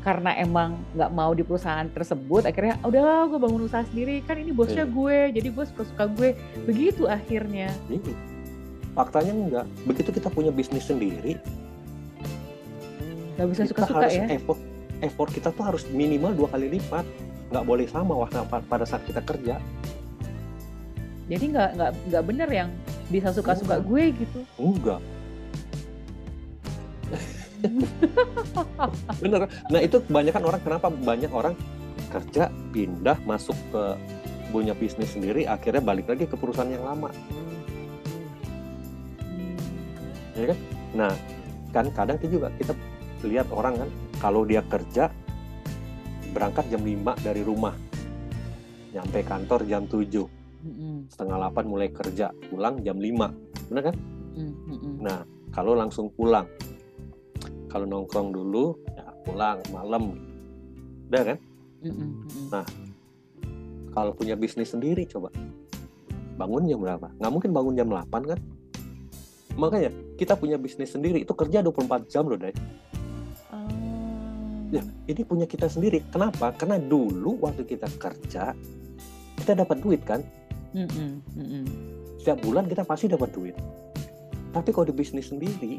Karena 0.00 0.36
emang 0.36 0.80
nggak 0.96 1.10
mau 1.12 1.32
di 1.32 1.44
perusahaan 1.44 1.88
tersebut 1.88 2.44
akhirnya 2.44 2.76
ah, 2.80 2.88
udahlah 2.88 3.28
gue 3.28 3.40
bangun 3.40 3.68
usaha 3.68 3.84
sendiri. 3.84 4.24
Kan 4.24 4.40
ini 4.40 4.52
bosnya 4.56 4.88
yeah. 4.88 4.96
gue 4.96 5.16
jadi 5.40 5.48
gue 5.52 5.64
suka 5.68 5.82
suka 5.84 6.04
gue. 6.08 6.32
Begitu 6.64 7.04
akhirnya. 7.04 7.68
Ini 7.92 8.34
faktanya 8.94 9.32
enggak 9.34 9.66
begitu 9.84 10.10
kita 10.14 10.30
punya 10.30 10.54
bisnis 10.54 10.86
sendiri 10.86 11.34
nggak 13.34 13.48
bisa 13.50 13.62
suka 13.66 13.82
suka 13.90 14.06
ya. 14.06 14.30
effort 14.30 14.60
effort 15.02 15.30
kita 15.34 15.50
tuh 15.50 15.64
harus 15.66 15.82
minimal 15.90 16.32
dua 16.32 16.48
kali 16.54 16.78
lipat. 16.78 17.04
Nggak 17.52 17.64
boleh 17.66 17.86
sama 17.86 18.14
waktu 18.18 18.40
pada 18.48 18.86
saat 18.88 19.04
kita 19.04 19.20
kerja 19.20 19.60
jadi 21.24 21.44
nggak 21.56 21.70
nggak 21.80 21.90
nggak 22.12 22.24
bener 22.24 22.48
yang 22.52 22.68
bisa 23.08 23.32
suka-suka 23.32 23.80
gue 23.80 24.12
gitu. 24.12 24.40
Enggak. 24.60 25.00
Bener. 29.24 29.48
Nah 29.72 29.80
itu 29.80 29.96
kebanyakan 30.04 30.42
orang 30.44 30.60
kenapa 30.60 30.92
banyak 30.92 31.32
orang 31.32 31.56
kerja 32.12 32.52
pindah 32.76 33.16
masuk 33.24 33.56
ke 33.72 33.96
punya 34.52 34.76
bisnis 34.76 35.16
sendiri 35.16 35.48
akhirnya 35.48 35.80
balik 35.80 36.12
lagi 36.12 36.28
ke 36.28 36.36
perusahaan 36.36 36.68
yang 36.68 36.84
lama. 36.84 37.08
Hmm. 39.24 40.36
ya 40.36 40.46
kan? 40.52 40.58
Nah 40.92 41.12
kan 41.72 41.88
kadang 41.96 42.20
kita 42.20 42.30
juga 42.36 42.48
kita 42.60 42.76
lihat 43.24 43.48
orang 43.48 43.80
kan 43.80 43.88
kalau 44.20 44.44
dia 44.44 44.60
kerja 44.68 45.08
berangkat 46.36 46.68
jam 46.68 46.84
5 46.84 47.24
dari 47.24 47.40
rumah 47.40 47.72
nyampe 48.92 49.24
kantor 49.26 49.66
jam 49.66 49.88
7 49.88 50.43
mm 50.64 51.12
setengah 51.12 51.36
delapan 51.36 51.64
mulai 51.68 51.88
kerja 51.92 52.32
pulang 52.48 52.80
jam 52.80 52.96
5 52.96 53.68
benar 53.70 53.82
kan? 53.92 53.96
Mm-hmm. 54.34 54.92
nah 54.98 55.18
kalau 55.54 55.78
langsung 55.78 56.10
pulang. 56.10 56.48
Kalau 57.70 57.86
nongkrong 57.86 58.30
dulu 58.34 58.74
ya 58.90 59.06
pulang 59.22 59.58
malam. 59.70 60.16
Udah 61.12 61.22
kan? 61.34 61.38
Mm-hmm. 61.84 62.10
nah 62.50 62.66
kalau 63.94 64.10
punya 64.16 64.34
bisnis 64.34 64.72
sendiri 64.72 65.06
coba. 65.06 65.30
Bangun 66.34 66.66
jam 66.66 66.82
berapa? 66.82 67.14
Nggak 67.20 67.32
mungkin 67.32 67.50
bangun 67.54 67.74
jam 67.78 67.88
8 67.92 68.10
kan? 68.34 68.40
Makanya 69.54 69.94
kita 70.14 70.34
punya 70.38 70.58
bisnis 70.58 70.94
sendiri 70.94 71.22
itu 71.22 71.34
kerja 71.34 71.62
24 71.62 72.10
jam 72.10 72.26
loh 72.26 72.38
deh 72.38 72.54
oh. 73.50 73.70
ya 74.70 74.82
ini 75.10 75.22
punya 75.26 75.46
kita 75.46 75.66
sendiri. 75.66 76.02
Kenapa? 76.10 76.54
Karena 76.54 76.78
dulu 76.78 77.42
waktu 77.42 77.66
kita 77.66 77.90
kerja 77.98 78.54
kita 79.34 79.52
dapat 79.58 79.82
duit 79.82 80.00
kan 80.06 80.22
Mm 80.74 80.88
-mm, 80.90 81.10
mm 81.38 81.46
-mm. 81.46 81.64
Setiap 82.18 82.38
bulan 82.42 82.66
kita 82.66 82.82
pasti 82.82 83.06
dapat 83.06 83.30
duit. 83.30 83.54
Tapi 84.50 84.70
kalau 84.74 84.86
di 84.90 84.94
bisnis 84.94 85.30
sendiri, 85.30 85.78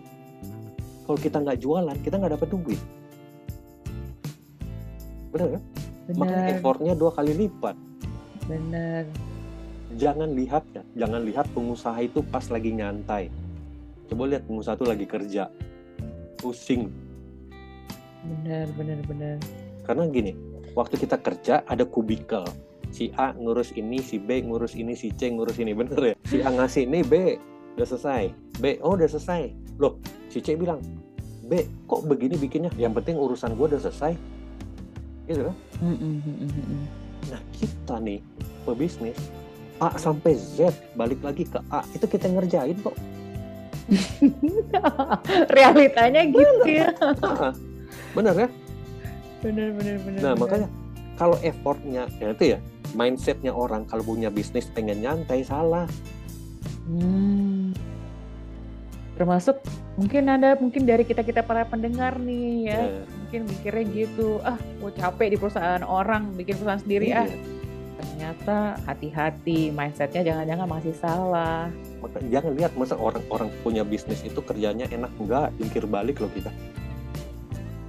kalau 1.03 1.19
kita 1.19 1.43
nggak 1.43 1.59
jualan, 1.59 1.97
kita 1.99 2.15
nggak 2.15 2.33
dapat 2.39 2.47
duit. 2.47 2.81
Benar 5.35 5.59
kan? 5.59 5.63
Bener. 6.07 6.17
Makanya 6.21 6.45
effortnya 6.55 6.93
dua 6.95 7.11
kali 7.11 7.33
lipat. 7.35 7.75
Benar. 8.47 9.03
Jangan 9.95 10.31
lihat 10.31 10.63
ya, 10.75 10.83
jangan 10.95 11.21
lihat 11.23 11.45
pengusaha 11.51 11.99
itu 11.99 12.23
pas 12.31 12.47
lagi 12.47 12.71
nyantai. 12.71 13.31
Coba 14.07 14.31
lihat 14.31 14.43
pengusaha 14.47 14.75
itu 14.79 14.87
lagi 14.87 15.05
kerja, 15.07 15.43
pusing. 16.39 16.87
Benar, 18.25 18.69
benar, 18.79 18.99
benar. 19.07 19.37
Karena 19.85 20.03
gini, 20.09 20.31
waktu 20.73 20.95
kita 20.97 21.17
kerja 21.21 21.63
ada 21.65 21.85
kubikel, 21.85 22.45
si 22.95 23.11
A 23.19 23.35
ngurus 23.35 23.75
ini, 23.75 23.99
si 23.99 24.15
B 24.15 24.39
ngurus 24.39 24.71
ini, 24.79 24.95
si 24.95 25.11
C 25.11 25.27
ngurus 25.27 25.59
ini, 25.59 25.75
bener 25.75 25.99
ya? 25.99 26.15
Si 26.23 26.39
A 26.39 26.47
ngasih 26.47 26.87
ini, 26.87 27.03
B 27.03 27.35
udah 27.75 27.83
selesai, 27.83 28.31
B 28.63 28.79
oh 28.79 28.95
udah 28.95 29.11
selesai, 29.11 29.51
loh 29.75 29.99
si 30.31 30.39
C 30.39 30.55
bilang, 30.55 30.79
B 31.43 31.67
kok 31.91 32.07
begini 32.07 32.39
bikinnya? 32.39 32.71
Yang 32.79 33.03
penting 33.03 33.19
urusan 33.19 33.59
gue 33.59 33.67
udah 33.67 33.83
selesai, 33.83 34.15
gitu 35.27 35.51
kan? 35.51 35.55
Nah 37.27 37.41
kita 37.59 37.99
nih 37.99 38.23
pebisnis 38.63 39.19
A 39.83 39.91
sampai 39.99 40.39
Z 40.39 40.71
balik 40.95 41.19
lagi 41.19 41.43
ke 41.43 41.59
A 41.67 41.83
itu 41.91 42.07
kita 42.07 42.31
ngerjain 42.31 42.79
kok. 42.79 42.95
Realitanya 45.57 46.23
gitu 46.31 46.63
ya. 46.63 46.95
Bener 48.15 48.47
ya? 48.47 48.49
Bener 49.43 49.75
bener 49.75 49.95
bener. 49.99 50.19
Nah 50.23 50.31
bener. 50.31 50.39
makanya 50.39 50.67
kalau 51.19 51.35
effortnya 51.43 52.07
ya 52.23 52.31
itu 52.31 52.55
ya 52.55 52.59
mindsetnya 52.95 53.51
orang 53.51 53.83
kalau 53.85 54.01
punya 54.07 54.31
bisnis 54.31 54.71
pengen 54.71 55.03
nyantai 55.03 55.43
salah. 55.43 55.85
Hmm. 56.87 57.75
Termasuk 59.19 59.59
mungkin 59.95 60.27
ada 60.27 60.59
mungkin 60.59 60.83
dari 60.83 61.07
kita 61.07 61.23
kita 61.23 61.43
para 61.43 61.63
pendengar 61.63 62.19
nih 62.19 62.67
ya, 62.67 62.79
yeah. 62.83 63.03
mungkin 63.07 63.41
mikirnya 63.47 63.83
gitu, 63.95 64.43
ah 64.43 64.59
mau 64.83 64.91
capek 64.91 65.35
di 65.35 65.37
perusahaan 65.39 65.83
orang 65.87 66.35
bikin 66.35 66.59
perusahaan 66.59 66.83
sendiri 66.83 67.11
yeah. 67.11 67.23
ah. 67.23 67.29
Ternyata 67.95 68.57
hati-hati 68.83 69.71
mindsetnya 69.71 70.19
jangan-jangan 70.19 70.67
masih 70.67 70.93
salah. 70.99 71.71
Maka 72.03 72.19
jangan 72.27 72.51
lihat 72.59 72.75
masa 72.75 72.99
orang-orang 72.99 73.47
punya 73.63 73.87
bisnis 73.87 74.19
itu 74.19 74.43
kerjanya 74.43 74.83
enak 74.91 75.11
enggak, 75.15 75.47
jungkir 75.55 75.87
balik 75.87 76.19
loh 76.19 76.31
kita. 76.35 76.51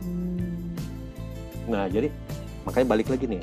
Hmm. 0.07 0.79
Nah 1.67 1.91
jadi 1.91 2.07
makanya 2.63 2.87
balik 2.87 3.11
lagi 3.11 3.27
nih 3.27 3.43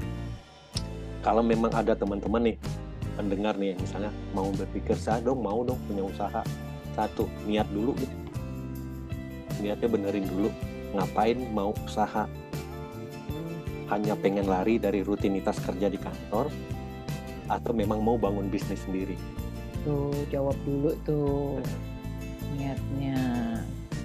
kalau 1.23 1.39
memang 1.39 1.71
ada 1.71 1.95
teman-teman 1.95 2.51
nih 2.51 2.57
pendengar 3.15 3.55
nih 3.55 3.79
misalnya 3.79 4.11
mau 4.35 4.51
berpikir 4.51 4.99
saya 4.99 5.23
dong 5.23 5.39
mau 5.39 5.63
dong 5.63 5.79
punya 5.87 6.03
usaha. 6.03 6.43
Satu 6.93 7.25
niat 7.47 7.65
dulu 7.73 7.95
gitu 7.97 8.23
niatnya 9.63 9.87
benerin 9.87 10.27
dulu. 10.27 10.51
Ngapain 10.93 11.39
mau 11.55 11.71
usaha? 11.87 12.27
Hanya 13.87 14.13
pengen 14.19 14.45
lari 14.51 14.77
dari 14.77 15.01
rutinitas 15.01 15.57
kerja 15.63 15.87
di 15.87 15.97
kantor 15.97 16.51
atau 17.47 17.71
memang 17.71 18.03
mau 18.03 18.19
bangun 18.19 18.51
bisnis 18.51 18.83
sendiri? 18.83 19.15
Tuh 19.87 20.11
jawab 20.27 20.59
dulu 20.67 20.91
tuh 21.07 21.63
niatnya. 22.59 23.15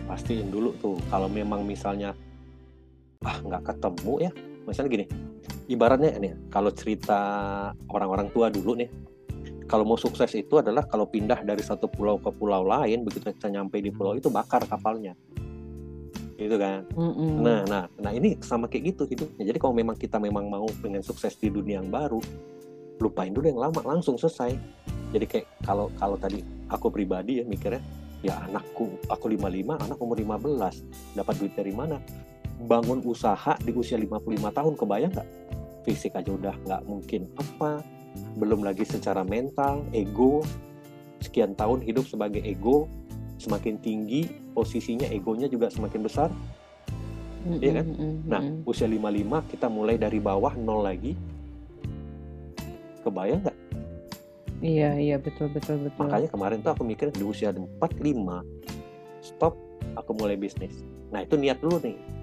Pastiin 0.07 0.49
dulu 0.49 0.73
tuh. 0.79 0.97
Kalau 1.11 1.27
memang 1.27 1.67
misalnya 1.67 2.15
ah 3.27 3.37
nggak 3.43 3.75
ketemu 3.75 4.15
ya. 4.29 4.31
Misalnya 4.65 4.91
gini 4.95 5.07
ibaratnya 5.69 6.17
ini 6.17 6.49
kalau 6.49 6.73
cerita 6.73 7.21
orang-orang 7.93 8.33
tua 8.33 8.49
dulu 8.49 8.73
nih 8.75 8.89
kalau 9.69 9.85
mau 9.85 10.01
sukses 10.01 10.33
itu 10.33 10.57
adalah 10.57 10.89
kalau 10.89 11.05
pindah 11.05 11.45
dari 11.45 11.61
satu 11.61 11.93
pulau 11.93 12.17
ke 12.17 12.33
pulau 12.33 12.65
lain 12.65 13.05
begitu 13.05 13.29
kita 13.29 13.53
nyampe 13.53 13.77
di 13.85 13.93
pulau 13.93 14.17
itu 14.17 14.33
bakar 14.33 14.65
kapalnya. 14.65 15.13
Gitu 16.41 16.57
kan? 16.57 16.89
Mm-hmm. 16.97 17.33
nah 17.45 17.61
nah 17.69 17.85
nah 18.01 18.13
ini 18.17 18.41
sama 18.41 18.65
kayak 18.65 18.97
gitu 18.97 19.05
hidupnya. 19.05 19.45
Jadi 19.45 19.59
kalau 19.61 19.77
memang 19.77 20.01
kita 20.01 20.17
memang 20.17 20.49
mau 20.49 20.65
pengen 20.81 21.05
sukses 21.05 21.37
di 21.37 21.53
dunia 21.53 21.85
yang 21.85 21.93
baru 21.93 22.17
lupain 22.99 23.31
dulu 23.31 23.45
yang 23.45 23.61
lama 23.61 23.85
langsung 23.85 24.17
selesai. 24.17 24.57
Jadi 25.13 25.27
kayak 25.29 25.47
kalau 25.61 25.93
kalau 26.01 26.17
tadi 26.17 26.41
aku 26.73 26.89
pribadi 26.89 27.39
ya 27.39 27.45
mikirnya 27.45 27.85
ya 28.25 28.41
anakku 28.49 28.97
aku 29.13 29.31
55 29.31 29.85
anak 29.85 29.99
umur 30.01 30.17
15 30.17 31.13
dapat 31.13 31.35
duit 31.37 31.53
dari 31.53 31.77
mana? 31.77 32.01
Bangun 32.59 33.05
usaha 33.05 33.53
di 33.61 33.71
usia 33.77 34.01
55 34.01 34.25
tahun 34.49 34.75
kebayang 34.81 35.13
nggak 35.13 35.29
fisik 35.83 36.15
aja 36.17 36.31
udah 36.31 36.55
nggak 36.67 36.83
mungkin 36.87 37.29
apa. 37.39 37.83
Belum 38.35 38.65
lagi 38.65 38.83
secara 38.83 39.23
mental 39.23 39.85
ego. 39.95 40.43
Sekian 41.19 41.59
tahun 41.59 41.83
hidup 41.83 42.07
sebagai 42.07 42.43
ego 42.43 42.87
semakin 43.39 43.79
tinggi 43.79 44.27
posisinya 44.55 45.07
egonya 45.11 45.47
juga 45.47 45.71
semakin 45.71 46.03
besar. 46.03 46.31
Mm-hmm. 47.39 47.63
iya 47.63 47.73
kan? 47.81 47.87
nah 48.27 48.43
usia 48.67 48.91
55 48.91 49.55
kita 49.55 49.67
mulai 49.71 49.95
dari 49.95 50.19
bawah 50.19 50.53
nol 50.59 50.83
lagi. 50.83 51.15
Kebayang 53.07 53.47
nggak? 53.47 53.59
Iya 54.59 54.91
iya 54.99 55.17
betul 55.23 55.47
betul 55.55 55.87
betul. 55.87 56.03
Makanya 56.03 56.29
kemarin 56.35 56.59
tuh 56.67 56.75
aku 56.75 56.83
mikir 56.83 57.15
di 57.15 57.23
usia 57.23 57.55
45 57.55 57.79
stop 59.23 59.55
aku 59.95 60.11
mulai 60.19 60.35
bisnis. 60.35 60.83
Nah 61.15 61.23
itu 61.23 61.39
niat 61.39 61.63
dulu 61.63 61.79
nih 61.79 62.18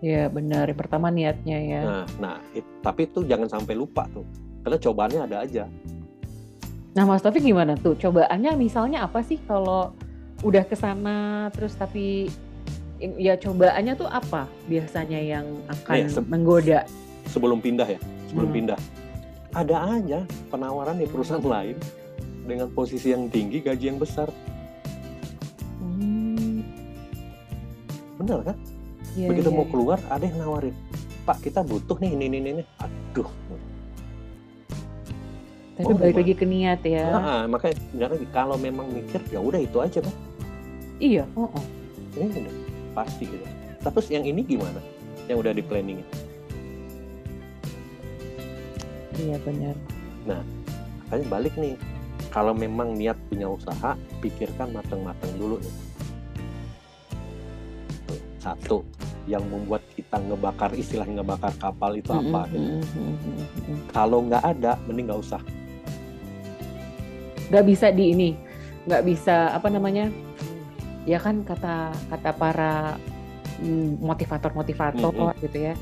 Iya 0.00 0.32
benar. 0.32 0.72
Yang 0.72 0.80
pertama 0.80 1.12
niatnya 1.12 1.58
ya. 1.60 1.80
Nah, 1.84 2.06
nah 2.16 2.36
it, 2.56 2.64
tapi 2.80 3.04
itu 3.04 3.20
jangan 3.28 3.52
sampai 3.52 3.76
lupa 3.76 4.08
tuh, 4.08 4.24
karena 4.64 4.78
cobaannya 4.80 5.20
ada 5.28 5.36
aja. 5.44 5.64
Nah, 6.90 7.06
Mas 7.06 7.22
Taufik 7.22 7.44
gimana 7.44 7.78
tuh? 7.78 7.94
Cobaannya 7.94 8.56
misalnya 8.58 9.06
apa 9.06 9.22
sih 9.22 9.38
kalau 9.44 9.94
udah 10.40 10.64
ke 10.64 10.72
sana 10.72 11.52
terus 11.52 11.76
tapi 11.76 12.32
ya 13.20 13.36
cobaannya 13.36 13.92
tuh 13.92 14.08
apa 14.08 14.48
biasanya 14.64 15.20
yang 15.20 15.46
akan 15.68 15.96
ya, 16.00 16.08
se 16.08 16.20
menggoda? 16.24 16.80
Sebelum 17.28 17.60
pindah 17.60 17.86
ya, 17.86 18.00
sebelum 18.32 18.50
hmm. 18.50 18.56
pindah. 18.56 18.80
Ada 19.52 19.76
aja 20.00 20.20
penawaran 20.48 20.96
di 20.96 21.06
perusahaan 21.06 21.44
lain 21.44 21.76
dengan 22.48 22.72
posisi 22.72 23.12
yang 23.12 23.28
tinggi, 23.28 23.60
gaji 23.60 23.84
yang 23.84 24.00
besar. 24.00 24.32
Hmm. 25.78 26.64
Benar 28.16 28.40
kan? 28.48 28.56
Ya, 29.18 29.26
Begitu 29.26 29.50
ya, 29.50 29.56
mau 29.56 29.66
iya. 29.66 29.72
keluar, 29.74 29.98
ada 30.06 30.22
yang 30.22 30.38
nawarin, 30.38 30.76
Pak 31.26 31.42
kita 31.42 31.66
butuh 31.66 31.98
nih 31.98 32.14
ini 32.14 32.24
ini 32.30 32.38
ini. 32.38 32.64
Aduh, 32.78 33.26
tapi 35.80 35.96
oh, 35.96 35.98
balik 35.98 36.16
lagi 36.20 36.34
ke 36.36 36.44
niat 36.44 36.84
ya. 36.84 37.08
Nah, 37.08 37.42
makanya 37.48 38.12
kalau 38.36 38.60
memang 38.60 38.92
mikir 38.92 39.16
ya 39.32 39.40
udah 39.40 39.56
itu 39.56 39.80
aja 39.80 40.04
kan. 40.04 40.12
Iya. 41.00 41.24
Oh, 41.32 41.48
oh. 41.48 41.64
Ini 42.20 42.28
udah 42.28 42.54
pasti 42.92 43.24
gitu. 43.24 43.44
Terus 43.80 44.06
yang 44.12 44.28
ini 44.28 44.44
gimana? 44.44 44.76
Yang 45.24 45.36
udah 45.40 45.52
di 45.56 45.62
planningin? 45.64 46.08
Iya 49.16 49.40
benar. 49.40 49.76
Nah, 50.28 50.44
makanya 51.08 51.26
balik 51.32 51.54
nih. 51.56 51.74
Kalau 52.28 52.52
memang 52.52 53.00
niat 53.00 53.16
punya 53.32 53.48
usaha, 53.48 53.96
pikirkan 54.20 54.76
matang-matang 54.76 55.32
dulu 55.40 55.56
nih. 55.64 55.74
Satu, 58.36 58.84
yang 59.30 59.46
membuat 59.46 59.86
kita 59.94 60.18
ngebakar 60.18 60.74
istilah 60.74 61.06
ngebakar 61.06 61.54
kapal 61.62 61.94
itu 61.94 62.10
apa? 62.10 62.50
Mm 62.50 62.82
-hmm. 62.82 62.82
gitu. 62.82 63.00
Kalau 63.94 64.26
nggak 64.26 64.42
ada, 64.42 64.74
mending 64.90 65.06
nggak 65.06 65.22
usah 65.22 65.40
nggak 67.50 67.66
bisa 67.66 67.90
di 67.90 68.14
ini 68.14 68.30
nggak 68.86 69.02
bisa 69.04 69.50
apa 69.52 69.68
namanya 69.68 70.08
ya 71.04 71.18
kan 71.18 71.42
kata 71.42 71.90
kata 72.08 72.30
para 72.38 72.94
mm, 73.58 73.98
motivator 74.00 74.54
motivator 74.54 75.12
mm 75.12 75.20
-hmm. 75.34 75.44
gitu 75.44 75.60
ya 75.74 75.76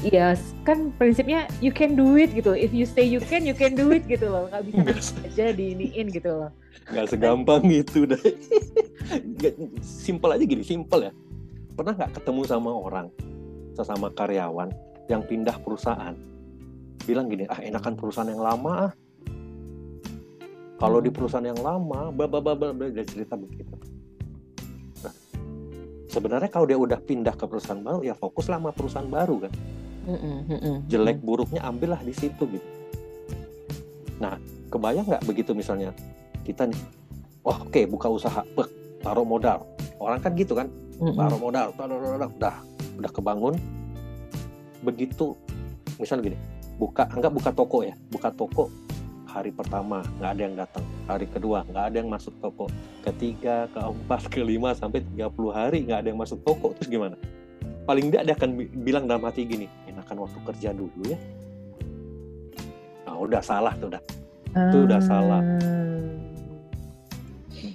Iya, 0.00 0.32
yes, 0.32 0.56
kan 0.64 0.96
prinsipnya 0.96 1.44
you 1.60 1.68
can 1.68 1.92
do 1.92 2.16
it 2.16 2.32
gitu. 2.32 2.56
If 2.56 2.72
you 2.72 2.88
say 2.88 3.04
you 3.04 3.20
can, 3.20 3.44
you 3.44 3.52
can 3.52 3.76
do 3.76 3.92
it 3.92 4.08
gitu 4.08 4.32
loh. 4.32 4.48
Gak 4.48 4.64
bisa 4.64 5.12
aja 5.28 5.52
diiniin 5.52 6.08
gitu 6.08 6.40
loh. 6.40 6.50
Gak 6.88 7.12
segampang 7.12 7.68
gitu 7.68 8.08
deh. 8.08 8.16
simple 10.08 10.32
aja 10.32 10.40
gini, 10.40 10.64
simple 10.64 11.10
ya. 11.10 11.12
Pernah 11.78 11.94
nggak 11.94 12.18
ketemu 12.18 12.42
sama 12.42 12.74
orang, 12.74 13.06
sesama 13.78 14.10
karyawan 14.10 14.74
yang 15.06 15.22
pindah 15.22 15.54
perusahaan, 15.62 16.18
bilang 17.06 17.30
gini, 17.30 17.46
ah 17.46 17.62
enakan 17.62 17.94
perusahaan 17.94 18.26
yang 18.26 18.42
lama 18.42 18.90
ah, 18.90 18.92
kalau 20.78 20.98
di 20.98 21.10
perusahaan 21.14 21.46
yang 21.46 21.58
lama, 21.58 22.10
bla 22.10 22.26
dia 22.90 23.06
cerita 23.06 23.38
begitu. 23.38 23.74
Nah, 25.06 25.14
sebenarnya 26.10 26.50
kalau 26.50 26.66
dia 26.66 26.78
udah 26.78 26.98
pindah 26.98 27.34
ke 27.38 27.46
perusahaan 27.46 27.78
baru, 27.78 28.02
ya 28.02 28.14
fokus 28.18 28.50
sama 28.50 28.74
perusahaan 28.74 29.06
baru 29.06 29.46
kan. 29.46 29.52
Jelek 30.90 31.22
buruknya 31.22 31.62
ambillah 31.62 32.02
di 32.02 32.14
situ 32.14 32.42
gitu. 32.46 32.68
Nah, 34.18 34.34
kebayang 34.66 35.06
nggak 35.06 35.22
begitu 35.26 35.54
misalnya 35.54 35.94
kita 36.42 36.66
nih, 36.66 36.80
wah 37.46 37.62
oke 37.62 37.70
okay, 37.70 37.86
buka 37.86 38.10
usaha, 38.10 38.42
Bek, 38.54 38.66
taruh 39.02 39.22
modal. 39.22 39.62
Orang 39.98 40.22
kan 40.22 40.34
gitu 40.38 40.54
kan, 40.54 40.70
taruh 40.98 41.38
modal, 41.38 41.68
taruh 41.74 41.98
modal, 41.98 42.30
udah 42.34 42.56
udah 42.98 43.10
kebangun. 43.14 43.54
Begitu, 44.82 45.34
misalnya 45.98 46.34
gini, 46.34 46.38
buka 46.78 47.06
anggap 47.10 47.32
buka 47.34 47.50
toko 47.54 47.86
ya, 47.86 47.94
buka 48.10 48.30
toko 48.34 48.70
hari 49.28 49.52
pertama 49.52 50.00
nggak 50.18 50.30
ada 50.34 50.42
yang 50.42 50.56
datang. 50.56 50.84
Hari 51.06 51.26
kedua 51.28 51.62
nggak 51.68 51.84
ada 51.92 51.96
yang 52.00 52.10
masuk 52.10 52.34
toko. 52.40 52.66
Ketiga 53.04 53.68
keempat 53.70 54.26
kelima 54.34 54.72
sampai 54.72 55.04
30 55.14 55.30
hari 55.52 55.78
nggak 55.84 55.98
ada 56.02 56.08
yang 56.10 56.20
masuk 56.20 56.40
toko. 56.42 56.72
Terus 56.80 56.88
gimana? 56.88 57.16
Paling 57.84 58.10
tidak 58.10 58.22
dia 58.26 58.34
akan 58.36 58.50
bilang 58.84 59.04
dalam 59.08 59.24
hati 59.24 59.48
gini 59.48 59.66
enakan 59.88 60.26
waktu 60.26 60.38
kerja 60.42 60.70
dulu 60.74 61.02
ya. 61.06 61.18
Nah 63.06 63.16
udah 63.16 63.40
salah 63.44 63.72
tuh 63.76 63.88
udah 63.92 64.02
itu 64.48 64.78
udah 64.88 65.00
salah 65.04 65.42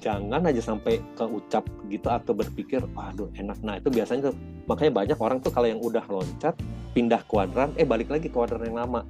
jangan 0.04 0.44
aja 0.44 0.60
sampai 0.60 1.00
keucap 1.16 1.64
gitu 1.88 2.08
atau 2.12 2.36
berpikir 2.36 2.84
aduh 3.00 3.32
enak. 3.40 3.56
Nah 3.64 3.80
itu 3.80 3.88
biasanya 3.88 4.30
tuh 4.30 4.36
makanya 4.68 4.92
banyak 5.00 5.18
orang 5.24 5.40
tuh 5.40 5.56
kalau 5.56 5.72
yang 5.72 5.80
udah 5.80 6.04
loncat 6.12 6.60
pindah 6.92 7.24
kuadran 7.24 7.72
eh 7.80 7.88
balik 7.88 8.12
lagi 8.12 8.28
ke 8.28 8.36
kuadran 8.36 8.68
yang 8.68 8.84
lama. 8.84 9.08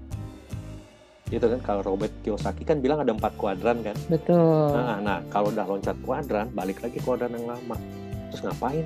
Gitu 1.34 1.42
kan 1.42 1.60
kalau 1.66 1.82
Robert 1.82 2.14
Kiyosaki 2.22 2.62
kan 2.62 2.78
bilang 2.78 3.02
ada 3.02 3.10
empat 3.10 3.34
kuadran 3.42 3.82
kan. 3.82 3.98
Betul. 4.06 4.70
Nah, 4.78 5.02
nah 5.02 5.18
kalau 5.34 5.50
udah 5.50 5.66
loncat 5.66 5.98
kuadran 6.06 6.54
balik 6.54 6.86
lagi 6.86 7.02
kuadran 7.02 7.34
yang 7.34 7.50
lama. 7.50 7.76
Terus 8.30 8.46
ngapain? 8.46 8.86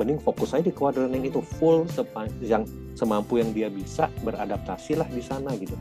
Mending 0.00 0.16
fokus 0.24 0.56
aja 0.56 0.64
di 0.64 0.72
kuadran 0.72 1.12
yang 1.12 1.28
itu 1.28 1.44
full 1.60 1.84
yang 2.40 2.64
semampu 2.96 3.36
yang 3.36 3.52
dia 3.52 3.68
bisa 3.68 4.08
beradaptasi 4.24 4.96
lah 4.96 5.08
di 5.12 5.20
sana 5.20 5.52
gitu. 5.60 5.76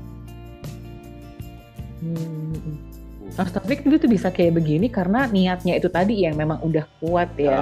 Hmm. 2.04 2.97
Nah, 3.36 3.48
tapi 3.52 3.84
itu 3.84 3.98
tuh 4.00 4.08
bisa 4.08 4.32
kayak 4.32 4.56
begini 4.56 4.88
karena 4.88 5.28
niatnya 5.28 5.76
itu 5.76 5.92
tadi 5.92 6.24
yang 6.24 6.40
memang 6.40 6.64
udah 6.64 6.86
kuat 7.04 7.36
ya. 7.36 7.52
ya. 7.52 7.58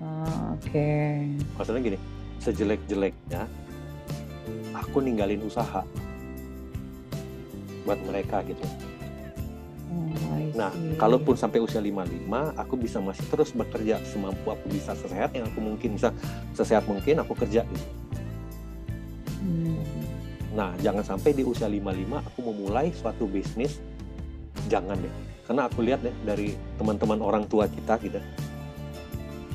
Oh, 0.00 0.56
Oke. 0.56 0.72
Okay. 0.72 1.12
Maksudnya 1.60 1.80
gini, 1.84 1.98
sejelek-jeleknya 2.40 3.42
aku 4.72 5.04
ninggalin 5.04 5.44
usaha, 5.44 5.84
buat 7.84 8.00
mereka 8.08 8.40
gitu. 8.48 8.64
Oh, 9.86 10.10
nah, 10.58 10.72
kalaupun 10.98 11.38
sampai 11.38 11.62
usia 11.62 11.78
55, 11.78 12.26
aku 12.58 12.74
bisa 12.74 12.98
masih 12.98 13.24
terus 13.30 13.54
bekerja 13.54 14.02
semampu 14.08 14.50
aku 14.50 14.66
bisa 14.72 14.96
sesehat 14.98 15.30
yang 15.36 15.46
aku 15.46 15.60
mungkin 15.62 15.94
bisa 15.94 16.10
sesehat 16.56 16.84
mungkin 16.90 17.22
aku 17.22 17.32
kerja 17.38 17.62
gitu. 17.62 17.86
Hmm. 19.46 19.78
Nah, 20.56 20.74
jangan 20.82 21.04
sampai 21.04 21.36
di 21.36 21.46
usia 21.46 21.70
55 21.70 22.26
aku 22.32 22.40
memulai 22.42 22.90
suatu 22.90 23.30
bisnis 23.30 23.78
jangan 24.66 24.98
deh. 24.98 25.14
Karena 25.46 25.70
aku 25.70 25.78
lihat 25.86 26.02
deh 26.02 26.14
dari 26.26 26.58
teman-teman 26.76 27.22
orang 27.22 27.44
tua 27.46 27.70
kita 27.70 27.98
gitu. 28.02 28.18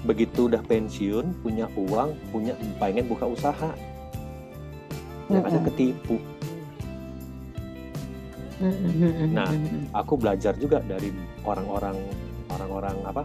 Begitu 0.08 0.50
udah 0.50 0.64
pensiun, 0.66 1.46
punya 1.46 1.70
uang, 1.78 2.16
punya 2.34 2.58
pengen 2.82 3.06
buka 3.06 3.28
usaha. 3.30 3.70
Ada 5.32 5.64
ketipu 5.72 6.20
Nah, 9.34 9.50
aku 9.90 10.22
belajar 10.22 10.54
juga 10.62 10.86
dari 10.86 11.10
orang-orang 11.42 11.98
orang-orang 12.54 12.96
apa? 13.10 13.24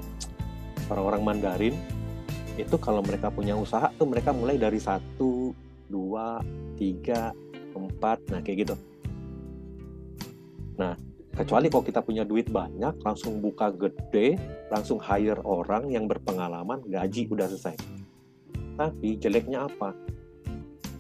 Orang-orang 0.89 1.21
Mandarin 1.21 1.77
itu 2.57 2.77
kalau 2.81 3.05
mereka 3.05 3.29
punya 3.29 3.53
usaha 3.53 3.93
tuh 4.01 4.09
mereka 4.09 4.33
mulai 4.33 4.57
dari 4.57 4.81
satu, 4.81 5.53
dua, 5.93 6.41
tiga, 6.81 7.37
empat, 7.77 8.33
nah 8.33 8.41
kayak 8.41 8.65
gitu. 8.65 8.75
Nah, 10.81 10.97
kecuali 11.37 11.69
kalau 11.69 11.85
kita 11.85 12.01
punya 12.01 12.25
duit 12.25 12.49
banyak, 12.49 12.97
langsung 13.05 13.45
buka 13.45 13.69
gede, 13.69 14.41
langsung 14.73 14.97
hire 14.97 15.45
orang 15.45 15.93
yang 15.93 16.09
berpengalaman, 16.09 16.81
gaji 16.89 17.29
udah 17.29 17.47
selesai. 17.53 17.77
Tapi 18.81 19.21
jeleknya 19.21 19.69
apa? 19.69 19.93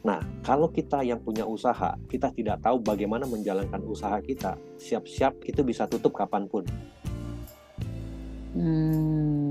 Nah, 0.07 0.23
kalau 0.47 0.71
kita 0.71 1.03
yang 1.03 1.19
punya 1.19 1.43
usaha, 1.43 1.99
kita 2.07 2.31
tidak 2.31 2.63
tahu 2.63 2.79
bagaimana 2.79 3.27
menjalankan 3.27 3.83
usaha 3.83 4.21
kita, 4.23 4.55
siap-siap 4.79 5.43
itu 5.43 5.67
bisa 5.67 5.89
tutup 5.91 6.15
kapan 6.15 6.47
pun. 6.47 6.63
Hmm. 8.55 9.51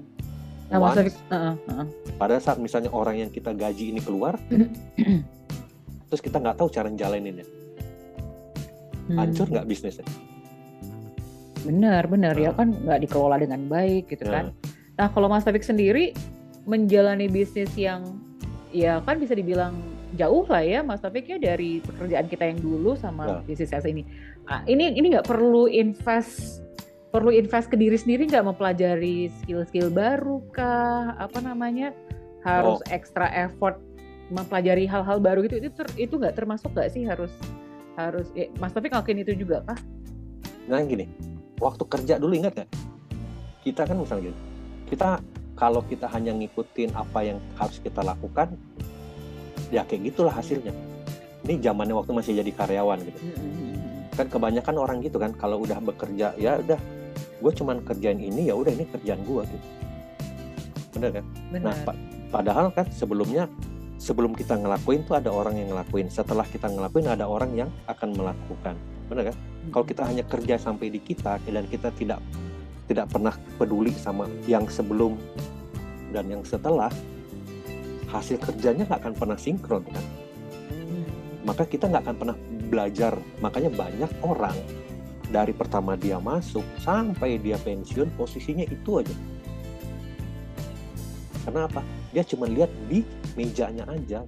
Nah, 0.71 0.79
Once, 0.81 1.13
uh, 1.29 1.53
uh. 1.59 1.85
Pada 2.17 2.39
saat 2.39 2.57
misalnya 2.57 2.89
orang 2.89 3.21
yang 3.21 3.29
kita 3.29 3.51
gaji 3.51 3.93
ini 3.93 4.01
keluar, 4.01 4.39
terus 6.07 6.21
kita 6.23 6.39
nggak 6.39 6.57
tahu 6.57 6.71
cara 6.71 6.87
jalaninnya, 6.89 7.45
hmm. 9.11 9.17
hancur 9.19 9.45
nggak 9.51 9.67
bisnisnya? 9.67 10.07
Benar, 11.65 12.05
benar 12.05 12.37
uh. 12.37 12.41
ya 12.45 12.51
kan 12.53 12.71
nggak 12.71 12.99
dikelola 13.09 13.41
dengan 13.41 13.65
baik 13.65 14.13
gitu 14.13 14.29
kan. 14.29 14.53
Nah, 14.95 15.07
kalau 15.11 15.27
Mas 15.27 15.43
Taufik 15.43 15.65
sendiri 15.65 16.15
menjalani 16.63 17.27
bisnis 17.27 17.73
yang 17.75 18.21
ya 18.71 19.01
kan 19.03 19.19
bisa 19.19 19.35
dibilang 19.35 19.75
jauh 20.15 20.47
lah 20.47 20.63
ya 20.63 20.79
Mas 20.85 21.03
Taufik 21.03 21.27
ya 21.27 21.37
dari 21.41 21.83
pekerjaan 21.83 22.29
kita 22.29 22.47
yang 22.47 22.59
dulu 22.61 22.95
sama 22.95 23.41
ya. 23.41 23.43
bisnis 23.43 23.73
saya 23.73 23.83
ini. 23.89 24.05
Nah, 24.45 24.61
ini 24.69 24.93
ini 24.95 25.17
nggak 25.17 25.27
perlu 25.27 25.67
invest 25.67 26.63
perlu 27.09 27.31
invest 27.31 27.71
ke 27.71 27.79
diri 27.79 27.95
sendiri 27.95 28.27
nggak 28.27 28.43
mempelajari 28.43 29.31
skill-skill 29.41 29.87
baru 29.87 30.43
kah 30.51 31.15
apa 31.15 31.39
namanya 31.39 31.95
harus 32.43 32.83
oh. 32.83 32.91
extra 32.91 33.31
effort 33.31 33.79
mempelajari 34.27 34.83
hal-hal 34.83 35.23
baru 35.23 35.47
gitu 35.47 35.63
itu 35.63 35.69
ter, 35.71 35.87
itu 35.95 36.13
nggak 36.19 36.35
termasuk 36.35 36.75
nggak 36.75 36.91
sih 36.91 37.07
harus 37.07 37.31
harus 37.95 38.27
ya, 38.35 38.51
Mas 38.59 38.75
Taufik 38.75 38.91
ngelakuin 38.91 39.23
itu 39.23 39.33
juga 39.39 39.63
kah? 39.63 39.79
Nah 40.67 40.83
gini, 40.83 41.07
waktu 41.59 41.83
kerja 41.87 42.19
dulu 42.19 42.33
ingat 42.35 42.53
nggak? 42.55 42.69
Kita 43.65 43.81
kan 43.87 43.97
misalnya 43.97 44.29
gini, 44.29 44.39
kita 44.91 45.19
kalau 45.55 45.81
kita 45.87 46.05
hanya 46.11 46.35
ngikutin 46.35 46.93
apa 46.93 47.19
yang 47.23 47.39
harus 47.55 47.79
kita 47.79 48.03
lakukan, 48.03 48.53
ya 49.71 49.87
kayak 49.87 50.13
gitulah 50.13 50.33
hasilnya. 50.35 50.75
Ini 51.45 51.61
zamannya 51.61 51.95
waktu 51.95 52.11
masih 52.11 52.33
jadi 52.41 52.51
karyawan 52.51 52.99
gitu. 53.05 53.19
Kan 54.15 54.27
kebanyakan 54.29 54.75
orang 54.77 54.97
gitu 55.01 55.17
kan, 55.17 55.31
kalau 55.35 55.63
udah 55.63 55.79
bekerja 55.79 56.35
ya 56.35 56.59
udah, 56.59 56.79
gue 57.15 57.51
cuman 57.51 57.81
kerjain 57.83 58.19
ini 58.19 58.51
ya 58.51 58.55
udah 58.55 58.71
ini 58.73 58.85
kerjaan 58.89 59.21
gue 59.23 59.41
gitu. 59.47 59.67
Bener 60.95 61.09
kan? 61.21 61.25
Bener. 61.51 61.71
Nah, 61.71 61.75
pa 61.83 61.93
padahal 62.31 62.67
kan 62.75 62.87
sebelumnya 62.91 63.47
sebelum 63.95 64.35
kita 64.35 64.59
ngelakuin 64.59 65.07
tuh 65.07 65.15
ada 65.17 65.31
orang 65.31 65.55
yang 65.55 65.71
ngelakuin 65.71 66.11
setelah 66.11 66.43
kita 66.43 66.67
ngelakuin 66.67 67.07
ada 67.07 67.25
orang 67.25 67.55
yang 67.55 67.69
akan 67.87 68.11
melakukan 68.11 68.75
benar 69.05 69.31
kan? 69.31 69.35
Hmm. 69.37 69.71
kalau 69.73 69.85
kita 69.85 70.01
hanya 70.05 70.23
kerja 70.25 70.55
sampai 70.57 70.87
di 70.89 70.99
kita 71.01 71.37
dan 71.45 71.65
kita 71.69 71.89
tidak 71.93 72.19
tidak 72.85 73.09
pernah 73.09 73.33
peduli 73.57 73.93
sama 73.97 74.29
yang 74.45 74.69
sebelum 74.69 75.17
dan 76.13 76.29
yang 76.29 76.45
setelah 76.45 76.89
hasil 78.09 78.37
kerjanya 78.39 78.85
nggak 78.85 79.01
akan 79.01 79.15
pernah 79.17 79.37
sinkron 79.37 79.83
kan? 79.89 80.05
Hmm. 80.69 81.05
maka 81.45 81.63
kita 81.65 81.89
nggak 81.89 82.03
akan 82.05 82.17
pernah 82.17 82.37
belajar. 82.65 83.13
Makanya 83.39 83.69
banyak 83.73 84.11
orang 84.25 84.57
dari 85.29 85.53
pertama 85.53 85.97
dia 85.97 86.17
masuk 86.21 86.65
sampai 86.81 87.37
dia 87.41 87.57
pensiun 87.61 88.09
posisinya 88.17 88.65
itu 88.65 89.01
aja. 89.01 89.15
Karena 91.45 91.69
apa? 91.69 91.81
Dia 92.09 92.25
cuma 92.25 92.49
lihat 92.49 92.73
di 92.89 93.05
mejanya 93.37 93.85
aja. 93.85 94.25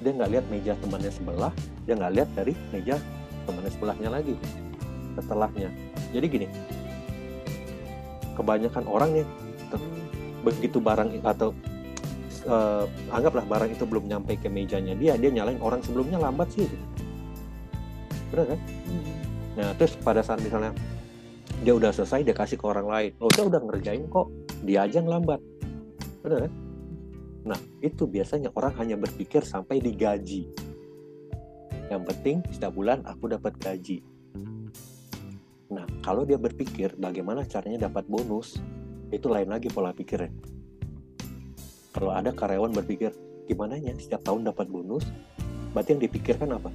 Dia 0.00 0.10
nggak 0.16 0.30
lihat 0.32 0.44
meja 0.48 0.72
temannya 0.80 1.12
sebelah 1.12 1.52
dia 1.84 1.98
nggak 1.98 2.14
lihat 2.16 2.30
dari 2.38 2.54
meja 2.70 2.96
temannya 3.50 3.72
sebelahnya 3.74 4.08
lagi 4.14 4.34
setelahnya. 5.18 5.68
Jadi 6.14 6.26
gini 6.30 6.46
kebanyakan 8.38 8.84
orang 8.88 9.10
nih 9.20 9.26
begitu 10.40 10.80
barang 10.80 11.20
atau 11.20 11.52
uh, 12.48 12.88
anggaplah 13.12 13.44
barang 13.44 13.76
itu 13.76 13.84
belum 13.84 14.08
nyampe 14.08 14.40
ke 14.40 14.48
mejanya 14.48 14.96
dia 14.96 15.18
dia 15.20 15.28
nyalain 15.28 15.60
orang 15.60 15.82
sebelumnya 15.82 16.16
lambat 16.22 16.48
sih. 16.54 16.70
Benar 18.30 18.56
kan? 18.56 18.60
Hmm. 18.86 19.04
nah 19.58 19.68
terus 19.74 19.98
pada 19.98 20.22
saat 20.22 20.38
misalnya 20.40 20.70
dia 21.66 21.74
udah 21.74 21.90
selesai 21.90 22.22
dia 22.22 22.32
kasih 22.32 22.54
ke 22.54 22.64
orang 22.64 22.86
lain 22.86 23.10
oh 23.18 23.26
dia 23.34 23.42
udah 23.42 23.58
ngerjain 23.58 24.06
kok 24.06 24.30
dia 24.62 24.86
aja 24.86 25.02
yang 25.02 25.10
lambat. 25.10 25.42
Benar 26.22 26.48
kan? 26.48 26.52
Nah, 27.40 27.56
itu 27.80 28.04
biasanya 28.04 28.52
orang 28.52 28.76
hanya 28.76 28.96
berpikir 29.00 29.40
sampai 29.44 29.80
digaji. 29.80 30.52
Yang 31.90 32.02
penting 32.14 32.36
setiap 32.54 32.72
bulan 32.72 33.02
aku 33.02 33.26
dapat 33.26 33.58
gaji. 33.58 33.98
Nah, 35.70 35.86
kalau 36.02 36.22
dia 36.22 36.38
berpikir 36.38 36.94
bagaimana 36.94 37.42
caranya 37.44 37.90
dapat 37.90 38.06
bonus, 38.06 38.62
itu 39.10 39.26
lain 39.26 39.50
lagi 39.50 39.66
pola 39.66 39.90
pikirnya. 39.90 40.30
Kalau 41.90 42.14
ada 42.14 42.30
karyawan 42.30 42.70
berpikir, 42.70 43.10
gimana 43.50 43.74
ya 43.74 43.90
setiap 43.98 44.22
tahun 44.22 44.46
dapat 44.46 44.70
bonus, 44.70 45.10
berarti 45.74 45.98
yang 45.98 46.02
dipikirkan 46.06 46.54
apa? 46.54 46.70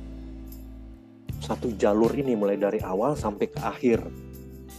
Satu 1.40 1.72
jalur 1.80 2.12
ini 2.12 2.36
mulai 2.36 2.60
dari 2.60 2.84
awal 2.84 3.16
sampai 3.16 3.48
ke 3.48 3.60
akhir. 3.64 4.04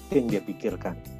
Itu 0.07 0.13
yang 0.21 0.29
dia 0.29 0.43
pikirkan 0.45 1.17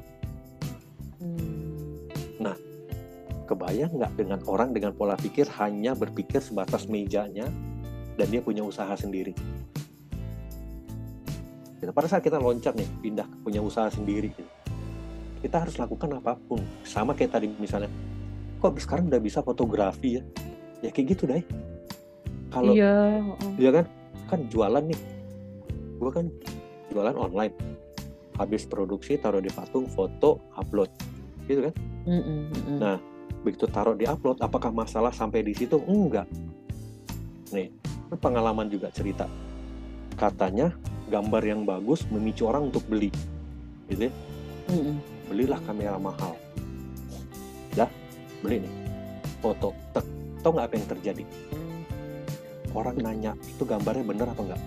kebayang 3.47 3.95
nggak 3.95 4.13
dengan 4.19 4.39
orang 4.45 4.75
dengan 4.75 4.91
pola 4.91 5.15
pikir 5.15 5.47
hanya 5.57 5.95
berpikir 5.95 6.43
sebatas 6.43 6.91
mejanya 6.91 7.47
dan 8.17 8.27
dia 8.33 8.41
punya 8.41 8.65
usaha 8.65 8.91
sendiri. 8.97 9.31
Gitu. 11.77 11.91
Pada 11.93 12.09
saat 12.09 12.25
kita 12.25 12.41
loncat 12.41 12.73
nih, 12.73 12.89
pindah 13.05 13.29
punya 13.45 13.61
usaha 13.61 13.87
sendiri, 13.93 14.33
gitu. 14.33 14.49
kita 15.45 15.61
harus 15.61 15.77
lakukan 15.77 16.17
apa 16.17 16.33
pun. 16.49 16.59
Sama 16.81 17.13
kayak 17.13 17.37
tadi 17.37 17.45
misalnya, 17.61 17.93
kok 18.57 18.73
sekarang 18.81 19.13
udah 19.13 19.21
bisa 19.21 19.45
fotografi 19.45 20.17
ya? 20.17 20.23
Ya 20.81 20.89
kayak 20.89 21.13
gitu 21.13 21.29
deh. 21.29 21.45
Kalau 22.49 22.73
iya, 22.73 23.21
ya 23.61 23.69
kan, 23.69 23.85
kan 24.25 24.39
jualan 24.49 24.81
nih. 24.81 24.99
Gue 26.01 26.09
kan 26.09 26.25
jualan 26.89 27.13
online. 27.13 27.53
Habis 28.41 28.65
produksi 28.65 29.17
taruh 29.21 29.41
di 29.41 29.49
patung, 29.53 29.85
foto, 29.85 30.41
upload, 30.57 30.89
gitu 31.45 31.69
kan? 31.69 31.73
Mm 32.05 32.21
-mm. 32.21 32.77
Nah, 32.77 32.97
begitu 33.45 33.69
taruh 33.69 33.93
di 33.93 34.03
upload 34.09 34.41
apakah 34.41 34.73
masalah 34.73 35.13
sampai 35.13 35.45
di 35.45 35.53
situ 35.53 35.77
enggak 35.85 36.25
nih 37.55 37.71
pengalaman 38.15 38.71
juga 38.71 38.87
cerita. 38.95 39.27
Katanya 40.15 40.71
gambar 41.11 41.43
yang 41.43 41.67
bagus 41.67 42.07
memicu 42.07 42.47
orang 42.47 42.71
untuk 42.71 42.87
beli. 42.87 43.11
Gitu 43.91 44.07
ya? 44.07 44.13
belilah 45.27 45.59
kamera 45.63 45.99
mahal. 45.99 46.39
Dah 47.75 47.91
beli 48.39 48.63
nih. 48.63 48.73
Foto 49.43 49.75
tek. 49.91 50.07
Tau 50.39 50.55
nggak 50.55 50.67
apa 50.71 50.75
yang 50.79 50.87
terjadi? 50.87 51.23
Orang 52.71 52.95
nanya 52.99 53.31
itu 53.43 53.63
gambarnya 53.63 54.05
bener 54.05 54.27
apa 54.29 54.41
enggak 54.43 54.61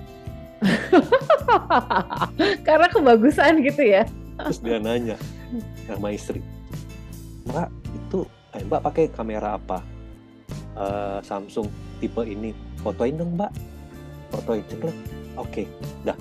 karena 2.69 2.87
kebagusan 2.93 3.65
gitu 3.65 3.81
ya. 3.81 4.05
Terus 4.41 4.61
dia 4.61 4.77
nanya 4.77 5.17
sama 5.89 6.13
istri 6.13 6.45
mbak 7.49 7.73
itu 7.97 8.29
eh, 8.55 8.63
mbak 8.65 8.81
pakai 8.85 9.05
kamera 9.11 9.57
apa? 9.57 9.81
Uh, 10.71 11.19
Samsung 11.27 11.67
tipe 11.99 12.23
ini 12.25 12.55
fotoin 12.83 13.15
dong 13.17 13.37
mbak. 13.37 13.53
Fotoin 14.31 14.63
ceklek 14.69 14.97
oke 15.37 15.63
dah. 16.05 16.17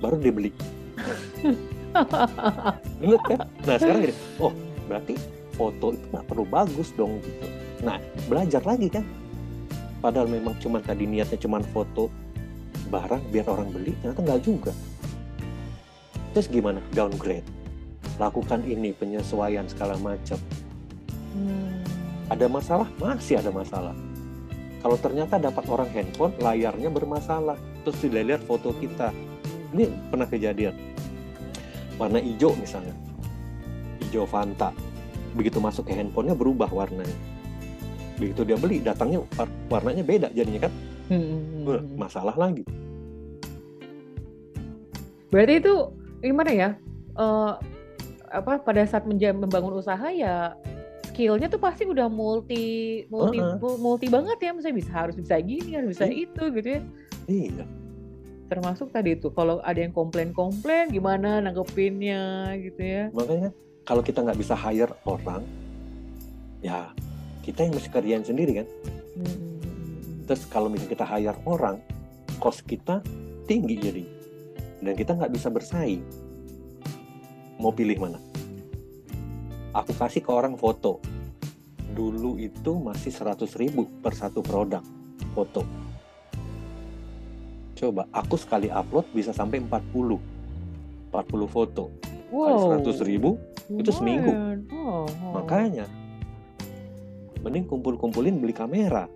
Baru 0.00 0.16
dibeli. 0.20 0.50
Inget 3.04 3.22
kan? 3.24 3.38
Nah 3.64 3.76
sekarang 3.78 4.00
gini. 4.08 4.14
Oh 4.42 4.52
berarti 4.84 5.14
foto 5.54 5.94
itu 5.94 6.04
nggak 6.10 6.26
perlu 6.26 6.44
bagus 6.44 6.88
dong 6.98 7.22
gitu. 7.22 7.46
Nah 7.86 7.98
belajar 8.26 8.62
lagi 8.66 8.88
kan? 8.90 9.04
Padahal 10.04 10.28
memang 10.28 10.52
cuma 10.60 10.84
tadi 10.84 11.08
niatnya 11.08 11.40
cuma 11.40 11.64
foto 11.72 12.12
barang 12.92 13.22
biar 13.32 13.46
orang 13.48 13.72
beli 13.72 13.96
ternyata 14.02 14.20
nggak 14.20 14.42
juga. 14.44 14.72
Terus 16.34 16.50
gimana? 16.50 16.82
Downgrade. 16.92 17.46
Lakukan 18.18 18.66
ini 18.66 18.90
penyesuaian 18.92 19.64
segala 19.70 19.94
macam. 20.02 20.36
Hmm. 21.34 21.82
Ada 22.26 22.46
masalah? 22.50 22.88
Masih 22.98 23.38
ada 23.38 23.54
masalah. 23.54 23.94
Kalau 24.84 25.00
ternyata 25.00 25.40
dapat 25.40 25.64
orang 25.72 25.88
handphone, 25.96 26.36
layarnya 26.36 26.92
bermasalah. 26.92 27.56
Terus 27.88 28.04
dilihat 28.04 28.44
foto 28.44 28.76
kita. 28.76 29.16
Ini 29.72 29.88
pernah 30.12 30.28
kejadian. 30.28 30.76
Warna 31.96 32.20
hijau 32.20 32.52
misalnya. 32.60 32.92
Hijau 34.04 34.28
Fanta. 34.28 34.76
Begitu 35.32 35.56
masuk 35.56 35.88
ke 35.88 35.96
handphonenya 35.96 36.36
berubah 36.36 36.68
warnanya. 36.68 37.16
Begitu 38.20 38.44
dia 38.44 38.60
beli, 38.60 38.84
datangnya 38.84 39.24
warnanya 39.72 40.04
beda 40.04 40.28
jadinya 40.36 40.68
kan. 40.68 40.72
Hmm. 41.08 41.64
Masalah 41.96 42.36
lagi. 42.36 42.68
Berarti 45.32 45.64
itu 45.64 45.74
gimana 46.20 46.52
ya? 46.52 46.70
Uh, 47.16 47.56
apa 48.28 48.60
pada 48.60 48.84
saat 48.84 49.08
membangun 49.08 49.80
usaha 49.80 50.12
ya 50.12 50.52
skillnya 51.14 51.46
tuh 51.46 51.62
pasti 51.62 51.86
udah 51.86 52.10
multi 52.10 53.06
multi 53.06 53.38
uh 53.38 53.54
-uh. 53.54 53.78
multi 53.78 54.10
banget 54.10 54.34
ya. 54.42 54.50
Misalnya 54.50 54.76
bisa 54.82 54.90
harus 54.90 55.14
bisa 55.14 55.38
gini 55.38 55.78
harus 55.78 55.94
bisa 55.94 56.10
itu 56.10 56.42
gitu 56.58 56.68
ya. 56.74 56.80
Iya. 57.30 57.64
Termasuk 58.50 58.90
tadi 58.90 59.14
itu 59.14 59.30
kalau 59.30 59.62
ada 59.62 59.78
yang 59.78 59.94
komplain-komplain 59.94 60.90
gimana 60.90 61.38
nanggepinnya 61.38 62.50
gitu 62.58 62.82
ya. 62.82 63.04
Makanya 63.14 63.54
kalau 63.86 64.02
kita 64.02 64.26
nggak 64.26 64.38
bisa 64.42 64.58
hire 64.58 64.90
orang 65.06 65.46
ya 66.58 66.90
kita 67.46 67.62
yang 67.62 67.78
mesti 67.78 67.88
kerjain 67.94 68.26
sendiri 68.26 68.66
kan. 68.66 68.68
Hmm. 69.14 69.54
terus 70.24 70.48
kalau 70.48 70.72
misalnya 70.72 70.96
kita 70.98 71.06
hire 71.06 71.38
orang 71.46 71.78
cost 72.42 72.66
kita 72.66 72.98
tinggi 73.46 73.78
jadi. 73.78 74.04
Dan 74.82 74.98
kita 74.98 75.14
nggak 75.14 75.30
bisa 75.30 75.48
bersaing. 75.48 76.02
Mau 77.62 77.70
pilih 77.70 77.96
mana 78.02 78.33
aku 79.74 79.92
kasih 79.98 80.22
ke 80.22 80.30
orang 80.30 80.54
foto. 80.54 81.02
Dulu 81.94 82.38
itu 82.38 82.72
masih 82.78 83.10
100 83.10 83.44
ribu 83.58 83.90
per 84.00 84.14
satu 84.14 84.40
produk 84.40 84.80
foto. 85.34 85.66
Coba 87.74 88.06
aku 88.14 88.38
sekali 88.38 88.70
upload 88.70 89.10
bisa 89.10 89.34
sampai 89.34 89.58
40 89.58 91.10
40 91.10 91.50
foto. 91.50 91.90
Wow. 92.30 92.78
100 92.80 93.02
ribu 93.02 93.36
itu 93.74 93.90
seminggu. 93.90 94.30
Oh, 94.70 95.06
oh. 95.06 95.32
makanya 95.34 95.90
mending 97.42 97.68
kumpul-kumpulin 97.68 98.40
beli 98.40 98.54
kamera. 98.56 99.10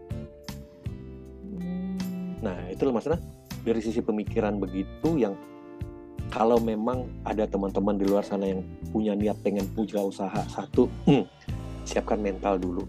Hmm. 1.59 1.97
nah 2.44 2.68
itu 2.68 2.87
maksudnya 2.92 3.18
dari 3.64 3.81
sisi 3.83 3.99
pemikiran 4.05 4.61
begitu 4.62 5.18
yang 5.18 5.35
kalau 6.28 6.60
memang 6.60 7.08
ada 7.24 7.48
teman-teman 7.48 7.96
di 7.96 8.04
luar 8.04 8.24
sana 8.24 8.48
yang 8.48 8.60
punya 8.92 9.16
niat 9.16 9.40
pengen 9.40 9.64
punya 9.72 10.00
usaha 10.00 10.44
satu 10.48 10.88
hmm, 11.08 11.24
siapkan 11.88 12.20
mental 12.20 12.60
dulu 12.60 12.84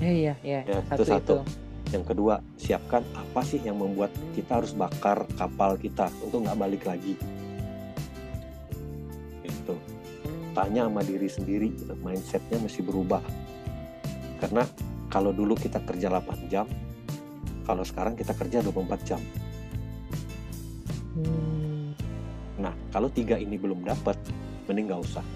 Iya, 0.00 0.34
iya. 0.40 0.60
Ya, 0.64 0.80
satu 0.88 1.04
itu 1.04 1.12
satu. 1.12 1.20
itu. 1.20 1.36
Yang 1.92 2.04
kedua, 2.14 2.34
siapkan 2.56 3.02
apa 3.12 3.40
sih 3.44 3.60
yang 3.60 3.76
membuat 3.76 4.08
kita 4.32 4.62
harus 4.62 4.72
bakar 4.72 5.28
kapal 5.36 5.76
kita 5.76 6.08
untuk 6.24 6.48
nggak 6.48 6.56
balik 6.56 6.82
lagi. 6.88 7.14
Itu. 9.44 9.76
Tanya 10.56 10.88
sama 10.88 11.04
diri 11.04 11.28
sendiri, 11.28 11.68
gitu. 11.76 11.92
mindsetnya 12.00 12.56
mesti 12.58 12.80
berubah. 12.80 13.20
Karena 14.40 14.64
kalau 15.12 15.36
dulu 15.36 15.52
kita 15.52 15.84
kerja 15.84 16.08
8 16.08 16.48
jam, 16.48 16.64
kalau 17.68 17.84
sekarang 17.84 18.16
kita 18.16 18.32
kerja 18.32 18.64
24 18.64 19.04
jam. 19.04 19.20
Hmm. 21.20 21.59
Nah, 22.60 22.76
kalau 22.92 23.08
tiga 23.08 23.40
ini 23.40 23.56
belum 23.56 23.80
dapat, 23.88 24.20
mending 24.68 24.92
nggak 24.92 25.02
usah. 25.02 25.24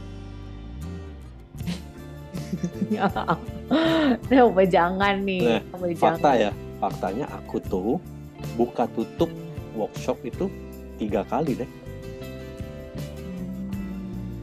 Nah, 4.31 4.45
apa 4.47 4.63
jangan 4.69 5.17
nih? 5.25 5.43
Nah, 5.43 5.61
Apa 5.73 5.85
Fakta 5.97 6.31
jangan? 6.37 6.45
ya, 6.45 6.51
faktanya 6.79 7.27
aku 7.33 7.57
tuh 7.65 7.97
buka 8.55 8.85
tutup 8.93 9.33
workshop 9.73 10.21
itu 10.23 10.47
tiga 11.01 11.25
kali 11.27 11.57
deh. 11.59 11.71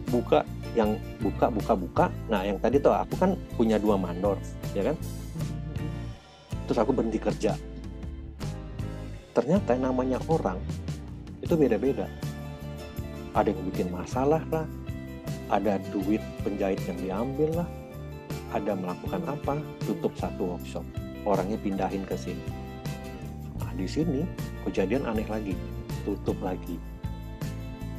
Buka 0.10 0.44
yang 0.76 0.98
buka 1.24 1.48
buka 1.54 1.74
buka. 1.78 2.06
Nah, 2.28 2.44
yang 2.44 2.58
tadi 2.60 2.82
tuh 2.82 2.92
aku 2.92 3.16
kan 3.16 3.38
punya 3.56 3.78
dua 3.80 3.96
mandor, 3.96 4.36
ya 4.76 4.92
kan? 4.92 4.98
Terus 6.68 6.78
aku 6.82 6.92
berhenti 6.92 7.22
kerja. 7.22 7.56
Ternyata 9.32 9.78
namanya 9.80 10.20
orang 10.28 10.60
itu 11.40 11.54
beda-beda. 11.56 12.10
Ada 13.32 13.56
yang 13.56 13.64
bikin 13.72 13.88
masalah 13.96 14.44
lah, 14.52 14.68
ada 15.48 15.80
duit 15.96 16.20
penjahit 16.44 16.84
yang 16.84 17.00
diambil 17.00 17.64
lah, 17.64 17.70
ada 18.52 18.76
melakukan 18.76 19.24
apa, 19.24 19.56
tutup 19.88 20.12
satu 20.20 20.56
workshop, 20.56 20.84
orangnya 21.24 21.56
pindahin 21.64 22.04
ke 22.04 22.20
sini. 22.20 22.44
Nah, 23.56 23.72
di 23.80 23.88
sini 23.88 24.28
kejadian 24.68 25.08
aneh 25.08 25.24
lagi, 25.32 25.56
tutup 26.04 26.36
lagi, 26.44 26.76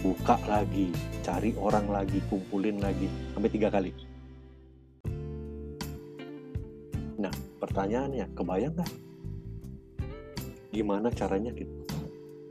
buka 0.05 0.37
lagi, 0.45 0.93
cari 1.25 1.57
orang 1.57 1.89
lagi, 1.89 2.21
kumpulin 2.29 2.85
lagi, 2.85 3.09
sampai 3.33 3.49
tiga 3.49 3.73
kali. 3.73 3.93
Nah, 7.17 7.33
pertanyaannya, 7.57 8.29
kebayang 8.37 8.75
nggak? 8.77 8.93
Gimana 10.77 11.09
caranya 11.09 11.57
gitu? 11.57 11.73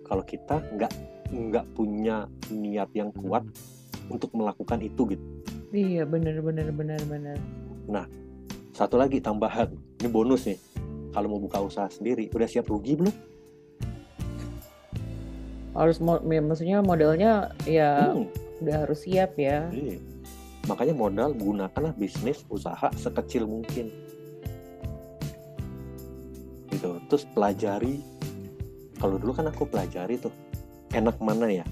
Kalau 0.07 0.25
kita 0.25 0.65
nggak 0.73 1.10
nggak 1.31 1.65
punya 1.73 2.27
niat 2.51 2.91
yang 2.93 3.09
kuat 3.15 3.47
untuk 4.11 4.29
melakukan 4.35 4.83
itu 4.83 5.15
gitu. 5.15 5.25
Iya, 5.71 6.03
benar 6.03 6.43
benar 6.43 6.67
benar 6.75 6.99
benar. 7.07 7.37
Satu 8.71 8.99
lagi 8.99 9.19
tambahan, 9.19 9.71
ini 9.99 10.09
bonus 10.09 10.47
nih. 10.47 10.59
Kalau 11.11 11.27
mau 11.27 11.39
buka 11.39 11.59
usaha 11.59 11.87
sendiri, 11.87 12.31
udah 12.31 12.47
siap 12.47 12.67
rugi 12.67 12.95
belum? 12.95 13.15
Harus 15.71 16.03
mo 16.03 16.19
ya, 16.27 16.43
maksudnya 16.43 16.83
modalnya 16.83 17.51
ya 17.63 18.11
Hmm, 18.11 18.27
udah 18.59 18.75
harus 18.87 19.07
siap 19.07 19.39
ya. 19.39 19.71
iya. 19.71 19.95
Makanya 20.67 20.93
modal 20.93 21.31
gunakanlah 21.31 21.95
bisnis 21.95 22.43
usaha 22.47 22.91
sekecil 22.95 23.47
mungkin. 23.47 23.91
Gitu. 26.67 26.91
Terus 27.07 27.23
pelajari. 27.31 28.03
Kalau 28.99 29.17
dulu 29.17 29.33
kan 29.33 29.49
aku 29.49 29.65
pelajari 29.65 30.21
tuh, 30.21 30.29
enak 30.91 31.17
mana 31.23 31.47
ya? 31.51 31.65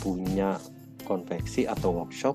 Punya 0.00 0.60
konveksi 1.06 1.64
atau 1.64 2.02
workshop 2.02 2.34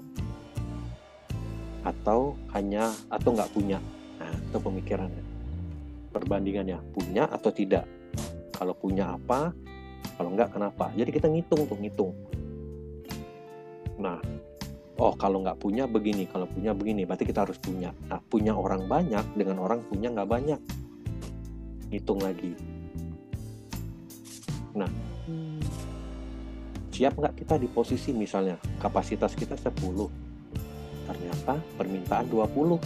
atau 1.82 2.38
hanya 2.54 2.94
atau 3.10 3.34
nggak 3.34 3.52
punya. 3.54 3.78
Nah, 4.22 4.34
itu 4.34 4.58
pemikirannya. 4.62 5.24
Perbandingannya 6.12 6.78
punya 6.94 7.26
atau 7.30 7.50
tidak. 7.50 7.88
Kalau 8.54 8.78
punya 8.78 9.18
apa, 9.18 9.56
kalau 10.18 10.30
nggak 10.38 10.54
kenapa. 10.54 10.94
Jadi 10.94 11.10
kita 11.10 11.28
ngitung 11.32 11.66
tuh 11.66 11.78
ngitung. 11.82 12.14
Nah, 13.98 14.22
oh 15.02 15.14
kalau 15.18 15.42
nggak 15.42 15.58
punya 15.58 15.90
begini, 15.90 16.30
kalau 16.30 16.46
punya 16.46 16.74
begini, 16.78 17.06
berarti 17.06 17.26
kita 17.26 17.50
harus 17.50 17.58
punya. 17.58 17.90
Nah, 18.06 18.22
punya 18.22 18.54
orang 18.54 18.86
banyak 18.86 19.26
dengan 19.34 19.62
orang 19.62 19.82
punya 19.90 20.14
nggak 20.14 20.30
banyak. 20.30 20.60
Hitung 21.90 22.22
lagi. 22.22 22.54
Hmm. 24.72 25.11
Siap 27.02 27.18
nggak 27.18 27.34
kita 27.34 27.58
di 27.58 27.66
posisi 27.66 28.14
misalnya 28.14 28.62
kapasitas 28.78 29.34
kita 29.34 29.58
10, 29.58 29.74
ternyata 31.10 31.58
permintaan 31.74 32.30
20. 32.30 32.78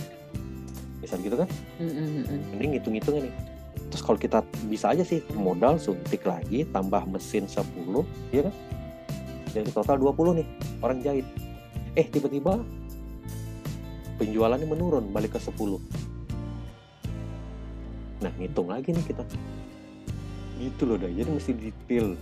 Misal 1.04 1.20
gitu 1.20 1.36
kan? 1.36 1.52
Mm, 1.84 1.84
mm, 1.84 1.92
mm, 1.92 2.24
mm. 2.24 2.42
Mending 2.56 2.72
hitung-hitungnya 2.80 3.28
nih. 3.28 3.36
Terus 3.92 4.00
kalau 4.00 4.16
kita 4.16 4.40
bisa 4.72 4.96
aja 4.96 5.04
sih 5.04 5.20
modal 5.36 5.76
suntik 5.76 6.24
lagi 6.24 6.64
tambah 6.72 7.04
mesin 7.12 7.44
10, 7.44 8.08
ya 8.32 8.48
kan? 8.48 8.56
Jadi 9.52 9.76
total 9.76 10.00
20 10.00 10.40
nih 10.40 10.48
orang 10.80 11.04
jahit. 11.04 11.28
Eh 12.00 12.08
tiba-tiba 12.08 12.64
penjualannya 14.16 14.64
menurun 14.64 15.12
balik 15.12 15.36
ke 15.36 15.44
10. 15.44 15.76
Nah, 18.24 18.32
ngitung 18.40 18.72
lagi 18.72 18.96
nih 18.96 19.04
kita. 19.12 19.28
Gitu 20.56 20.88
loh, 20.88 20.96
dah. 20.96 21.12
Jadi 21.12 21.30
mesti 21.36 21.52
detail. 21.52 22.16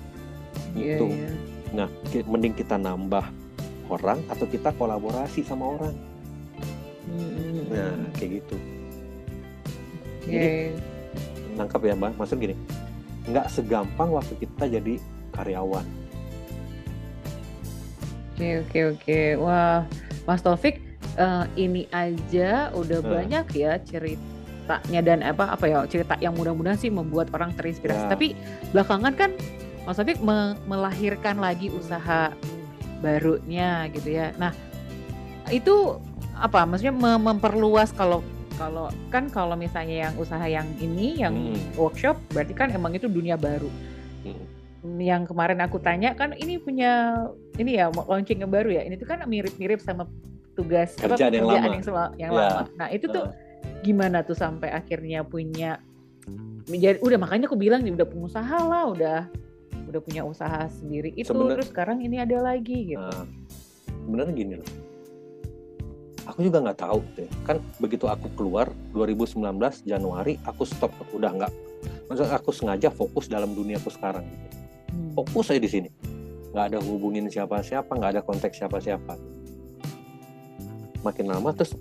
Iya, 0.73 0.97
Ngitung. 0.97 1.13
iya. 1.13 1.62
Nah, 1.73 1.89
mending 2.29 2.53
kita 2.53 2.77
nambah 2.77 3.25
orang 3.89 4.21
atau 4.29 4.45
kita 4.45 4.71
kolaborasi 4.77 5.41
sama 5.41 5.75
orang. 5.75 5.95
Mm, 7.09 7.17
mm, 7.17 7.49
mm. 7.49 7.63
Nah, 7.73 7.93
kayak 8.15 8.31
gitu. 8.41 8.57
Oke. 10.23 10.71
nangkap 11.53 11.86
ya 11.86 11.93
mbak 11.93 12.17
maksud 12.17 12.41
gini 12.41 12.55
nggak 13.29 13.47
segampang 13.51 14.09
waktu 14.09 14.33
kita 14.41 14.63
jadi 14.79 14.93
karyawan 15.36 15.86
Oke 18.33 18.65
oke 18.65 18.79
oke. 18.97 19.19
Wah, 19.45 19.86
Mas 20.25 20.41
Taufik 20.41 20.81
eh, 21.21 21.45
ini 21.53 21.86
aja 21.93 22.73
udah 22.73 22.99
banyak 23.05 23.45
ya 23.53 23.77
ceritanya 23.77 24.99
dan 25.05 25.21
apa 25.21 25.53
apa 25.53 25.69
ya 25.69 25.86
cerita 25.86 26.17
yang 26.17 26.33
mudah-mudahan 26.33 26.73
sih 26.73 26.89
membuat 26.89 27.29
orang 27.29 27.53
terinspirasi. 27.53 28.09
Ya. 28.09 28.09
Tapi 28.09 28.33
belakangan 28.73 29.13
kan 29.13 29.38
Mas 29.84 29.96
Taufik 29.96 30.19
me- 30.19 30.56
melahirkan 30.63 31.38
lagi 31.38 31.67
usaha 31.69 32.32
barunya 33.00 33.91
gitu 33.91 34.10
ya. 34.10 34.32
Nah 34.38 34.56
itu 35.50 36.00
apa? 36.34 36.63
Maksudnya 36.63 36.91
mem- 36.91 37.19
memperluas 37.22 37.91
kalau 37.91 38.24
kalau 38.54 38.88
kan 39.10 39.28
kalau 39.28 39.54
misalnya 39.54 40.08
yang 40.08 40.13
usaha 40.15 40.46
yang 40.46 40.69
ini 40.78 41.17
yang 41.17 41.34
Hmm. 41.34 41.58
workshop 41.76 42.15
berarti 42.30 42.54
kan 42.54 42.69
emang 42.69 42.93
itu 42.93 43.10
dunia 43.10 43.34
baru 43.34 43.65
Hmm. 44.22 44.46
yang 45.02 45.26
kemarin 45.26 45.58
aku 45.58 45.82
tanya 45.82 46.13
kan 46.13 46.32
ini 46.34 46.62
punya 46.62 47.17
ini 47.58 47.76
ya 47.76 47.89
launching 47.89 48.46
yang 48.46 48.54
baru 48.54 48.69
ya 48.72 48.86
ini 48.86 48.93
tuh 48.93 49.10
kan 49.10 49.26
mirip-mirip 49.26 49.82
sama 49.82 50.06
tugas 50.54 50.93
apa, 51.02 51.17
yang 51.17 51.50
lama. 51.50 51.65
yang, 51.65 51.74
yang 52.13 52.32
Ya. 52.32 52.39
lama 52.46 52.62
nah 52.78 52.88
itu 52.88 53.10
tuh 53.10 53.26
gimana 53.82 54.22
tuh 54.22 54.38
sampai 54.38 54.69
akhirnya 54.69 55.26
punya 55.26 55.82
menjadi 56.69 57.02
udah 57.02 57.17
makanya 57.17 57.50
aku 57.50 57.58
bilang 57.58 57.82
nih 57.82 57.89
udah 57.91 58.06
pengusaha 58.06 58.58
lah 58.62 58.84
udah 58.86 59.19
udah 59.93 60.01
punya 60.01 60.25
usaha 60.25 60.65
sendiri 60.82 61.13
itu 61.13 61.29
Sebenar- 61.29 61.62
terus 61.62 61.69
sekarang 61.69 62.01
ini 62.01 62.17
ada 62.17 62.41
lagi 62.41 62.97
gitu. 62.97 62.97
Nah, 62.97 63.29
sebenarnya 63.86 64.34
gini 64.34 64.53
loh. 64.58 64.69
Aku 66.34 66.39
juga 66.41 66.65
nggak 66.65 66.79
tahu 66.82 66.99
deh. 67.13 67.29
Kan 67.45 67.62
begitu 67.77 68.10
aku 68.10 68.25
keluar 68.34 68.73
2019 68.97 69.86
Januari 69.86 70.41
aku 70.41 70.65
stop. 70.65 70.89
Udah 71.13 71.29
nggak. 71.29 71.51
Maksudnya 72.10 72.34
aku 72.34 72.49
sengaja 72.49 72.89
fokus 72.89 73.29
dalam 73.29 73.53
dunia 73.53 73.77
aku 73.77 73.93
sekarang 73.93 74.25
gitu. 74.25 74.47
Hmm. 74.93 75.13
fokus 75.13 75.53
saya 75.53 75.62
di 75.62 75.69
sini. 75.69 75.89
Nggak 76.53 76.65
ada 76.73 76.79
hubungin 76.82 77.29
siapa-siapa 77.29 77.91
nggak 77.93 78.12
ada 78.17 78.21
konteks 78.25 78.56
siapa-siapa. 78.65 79.13
Makin 81.06 81.25
lama 81.27 81.53
terus 81.53 81.77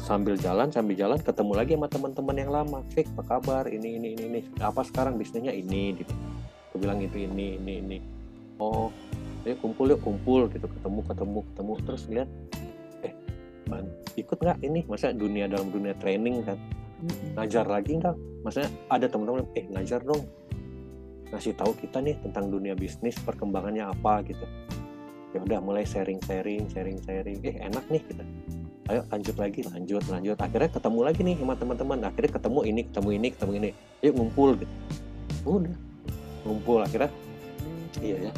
sambil 0.00 0.36
jalan 0.36 0.68
sambil 0.70 0.94
jalan 0.94 1.18
ketemu 1.18 1.52
lagi 1.56 1.72
sama 1.76 1.88
teman-teman 1.90 2.36
yang 2.40 2.50
lama. 2.54 2.78
Fik 2.94 3.10
apa 3.18 3.22
kabar? 3.36 3.64
Ini 3.68 4.00
ini 4.00 4.08
ini 4.16 4.24
ini. 4.30 4.40
Apa 4.62 4.86
sekarang 4.86 5.18
bisnisnya? 5.18 5.50
Ini 5.52 5.98
gitu 5.98 6.14
aku 6.74 6.82
bilang 6.82 6.98
itu 6.98 7.22
ini 7.22 7.54
ini 7.54 7.72
ini. 7.78 7.98
Oh 8.58 8.90
ayo 9.46 9.54
kumpul 9.62 9.94
yuk 9.94 10.02
kumpul. 10.02 10.50
Gitu 10.50 10.66
ketemu 10.66 11.06
ketemu 11.06 11.38
ketemu 11.54 11.72
terus 11.86 12.02
lihat 12.10 12.28
eh 13.06 13.14
man, 13.70 13.86
ikut 14.18 14.34
nggak 14.34 14.58
ini? 14.66 14.82
Masa 14.90 15.14
dunia 15.14 15.46
dalam 15.46 15.70
dunia 15.70 15.94
training 16.02 16.42
kan? 16.42 16.58
Ngajar 17.38 17.70
lagi 17.70 18.02
nggak? 18.02 18.18
Maksudnya 18.42 18.74
ada 18.90 19.06
teman-teman 19.06 19.46
eh 19.54 19.70
ngajar 19.70 20.02
dong. 20.02 20.26
Ngasih 21.30 21.54
tahu 21.54 21.78
kita 21.78 22.02
nih 22.02 22.18
tentang 22.26 22.50
dunia 22.50 22.74
bisnis 22.74 23.14
perkembangannya 23.22 23.86
apa 23.86 24.26
gitu. 24.26 24.42
Ya 25.30 25.38
udah 25.46 25.62
mulai 25.62 25.86
sharing 25.86 26.18
sharing 26.26 26.66
sharing 26.74 26.98
sharing 27.06 27.38
eh 27.46 27.62
enak 27.62 27.86
nih 27.86 28.02
kita 28.02 28.26
ayo 28.84 29.00
lanjut 29.14 29.38
lagi 29.38 29.62
lanjut 29.62 30.02
lanjut. 30.10 30.36
Akhirnya 30.42 30.74
ketemu 30.74 31.00
lagi 31.06 31.20
nih 31.22 31.38
sama 31.38 31.54
teman-teman. 31.54 32.02
Akhirnya 32.02 32.34
ketemu 32.34 32.60
ini 32.66 32.80
ketemu 32.90 33.08
ini 33.14 33.28
ketemu 33.30 33.52
ini. 33.62 33.70
Ayo 34.02 34.10
ngumpul 34.18 34.58
gitu. 34.58 34.74
Udah 35.46 35.93
ngumpul 36.44 36.80
akhirnya 36.84 37.10
iya 38.00 38.30
ya 38.30 38.32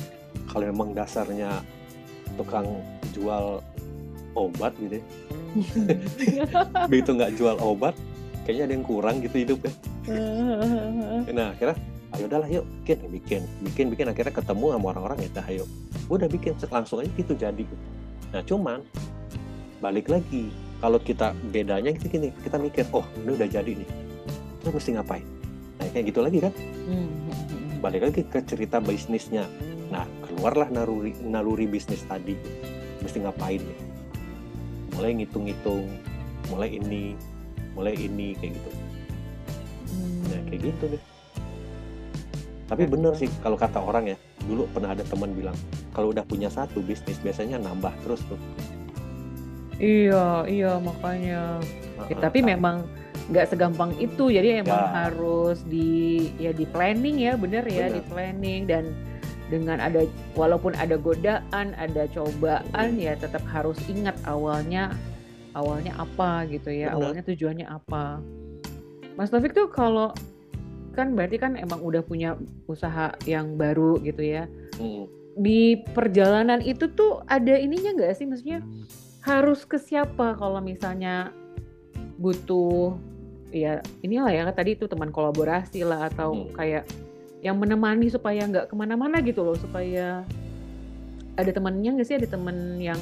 kalau 0.47 0.65
memang 0.71 0.95
dasarnya 0.95 1.61
tukang 2.39 2.67
jual 3.13 3.61
obat 4.37 4.73
gitu 4.77 5.01
ya. 5.01 5.05
Begitu 6.93 7.11
nggak 7.17 7.33
jual 7.41 7.57
obat 7.59 7.97
kayaknya 8.45 8.71
ada 8.71 8.75
yang 8.77 8.85
kurang 8.87 9.25
gitu 9.25 9.37
hidup 9.43 9.59
ya. 9.65 9.73
Nah 11.37 11.51
akhirnya 11.57 11.77
ayo 12.15 12.25
udahlah 12.31 12.49
yuk 12.49 12.65
bikin 12.87 12.99
bikin 13.11 13.43
bikin 13.65 13.87
bikin. 13.91 14.07
Akhirnya 14.13 14.33
ketemu 14.33 14.77
sama 14.77 14.87
orang-orang 14.95 15.19
ya 15.25 15.43
ayo 15.51 15.65
udah 16.07 16.29
bikin 16.31 16.55
langsung 16.71 17.03
aja 17.03 17.11
gitu 17.19 17.35
jadi 17.35 17.67
nah 18.31 18.43
cuman 18.43 18.83
balik 19.83 20.07
lagi 20.07 20.51
kalau 20.79 21.03
kita 21.03 21.35
bedanya 21.51 21.91
gitu 21.95 22.07
gini 22.11 22.31
kita 22.47 22.59
mikir 22.63 22.85
oh 22.95 23.03
ini 23.23 23.35
udah 23.35 23.49
jadi 23.49 23.73
nih 23.75 23.89
terus 24.67 24.83
mesti 24.83 24.99
ngapain? 24.99 25.23
Nah 25.79 25.87
kayak 25.95 26.05
gitu 26.11 26.21
lagi 26.27 26.39
kan. 26.43 26.53
Hmm. 26.91 27.26
Balik 27.79 28.03
lagi 28.11 28.23
ke 28.27 28.41
cerita 28.45 28.81
bisnisnya. 28.81 29.45
Nah 29.93 30.05
keluarlah 30.25 30.69
naluri 30.73 31.13
naluri 31.23 31.69
bisnis 31.69 32.03
tadi. 32.09 32.35
Mesti 33.05 33.23
ngapain 33.23 33.61
nih? 33.61 33.81
Mulai 34.97 35.11
ngitung-ngitung 35.23 35.85
mulai 36.51 36.79
ini 36.79 37.19
mulai 37.77 37.95
ini 37.99 38.33
kayak 38.39 38.57
gitu. 38.57 38.71
Hmm. 39.87 40.21
nah 40.31 40.41
kayak 40.49 40.61
gitu 40.73 40.85
deh. 40.97 41.03
Tapi 42.67 42.83
bener 42.91 43.13
sih 43.15 43.31
kalau 43.45 43.55
kata 43.55 43.79
orang 43.79 44.11
ya 44.11 44.17
dulu 44.47 44.67
pernah 44.71 44.95
ada 44.95 45.03
teman 45.07 45.35
bilang 45.35 45.55
kalau 45.95 46.11
udah 46.11 46.23
punya 46.27 46.51
satu 46.51 46.83
bisnis 46.83 47.19
biasanya 47.23 47.63
nambah 47.63 47.93
terus 48.03 48.23
tuh. 48.27 48.41
Iya, 49.77 50.49
iya 50.49 50.81
makanya. 50.81 51.61
Uh, 52.01 52.09
ya, 52.09 52.17
tapi 52.17 52.41
memang 52.41 52.89
nggak 53.31 53.47
segampang 53.51 53.91
itu, 53.99 54.31
jadi 54.31 54.63
emang 54.63 54.83
ya. 54.87 54.91
harus 55.07 55.63
di 55.67 56.31
ya 56.39 56.55
di 56.55 56.63
planning 56.69 57.19
ya, 57.19 57.35
bener 57.35 57.67
ya, 57.67 57.91
bener. 57.91 57.99
di 57.99 58.03
planning 58.07 58.63
dan 58.71 58.85
dengan 59.47 59.79
ada 59.79 60.07
walaupun 60.35 60.75
ada 60.79 60.99
godaan, 60.99 61.75
ada 61.79 62.07
cobaan, 62.11 62.99
ya 62.99 63.15
tetap 63.19 63.43
harus 63.51 63.79
ingat 63.91 64.15
awalnya 64.27 64.95
awalnya 65.59 65.95
apa 65.99 66.47
gitu 66.51 66.71
ya, 66.71 66.95
bener. 66.95 66.97
awalnya 67.03 67.23
tujuannya 67.27 67.67
apa. 67.67 68.23
Mas 69.19 69.33
Taufik 69.33 69.57
tuh 69.57 69.71
kalau 69.73 70.13
kan 70.95 71.13
berarti 71.13 71.37
kan 71.37 71.59
emang 71.61 71.81
udah 71.85 72.01
punya 72.01 72.39
usaha 72.71 73.13
yang 73.27 73.59
baru 73.59 73.99
gitu 74.07 74.23
ya. 74.23 74.45
Hmm. 74.79 75.09
Di 75.37 75.85
perjalanan 75.93 76.65
itu 76.65 76.89
tuh 76.97 77.21
ada 77.29 77.59
ininya 77.59 77.93
nggak 77.93 78.17
sih, 78.17 78.25
maksudnya? 78.25 78.65
harus 79.27 79.67
ke 79.67 79.75
siapa 79.75 80.39
kalau 80.39 80.63
misalnya 80.63 81.35
butuh 82.17 82.95
ya 83.55 83.79
inilah 84.03 84.31
ya 84.33 84.43
tadi 84.51 84.75
itu 84.75 84.91
teman 84.91 85.15
kolaborasi 85.15 85.87
lah 85.87 86.11
atau 86.11 86.35
hmm. 86.35 86.55
kayak 86.57 86.85
yang 87.45 87.57
menemani 87.63 88.11
supaya 88.11 88.43
nggak 88.43 88.73
ke 88.73 88.75
mana-mana 88.75 89.23
gitu 89.23 89.47
loh 89.47 89.55
supaya 89.55 90.27
ada 91.37 91.51
temannya 91.53 92.01
nggak 92.01 92.07
sih? 92.09 92.17
Ada 92.17 92.29
temen 92.33 92.81
yang 92.81 92.99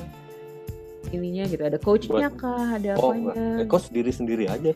ininya 1.14 1.46
gitu 1.46 1.62
ada 1.62 1.78
coachnya 1.78 2.28
kah? 2.35 2.76
Ada 2.76 2.98
oh, 2.98 3.14
apanya? 3.14 3.62
eh, 3.62 3.66
coach 3.70 3.88
diri 3.94 4.11
sendiri 4.11 4.50
aja. 4.50 4.74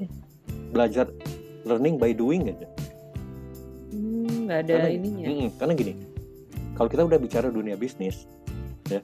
Belajar 0.70 1.10
learning 1.66 1.98
by 1.98 2.14
doing 2.14 2.54
aja. 2.54 2.68
Hmm, 3.92 4.46
nggak 4.46 4.58
ada 4.68 4.74
karena, 4.78 4.90
ininya. 4.94 5.26
mm, 5.26 5.48
karena 5.58 5.72
gini 5.74 5.92
kalau 6.76 6.88
kita 6.92 7.02
udah 7.08 7.18
bicara 7.18 7.48
dunia 7.50 7.74
bisnis 7.74 8.30
ya 8.86 9.02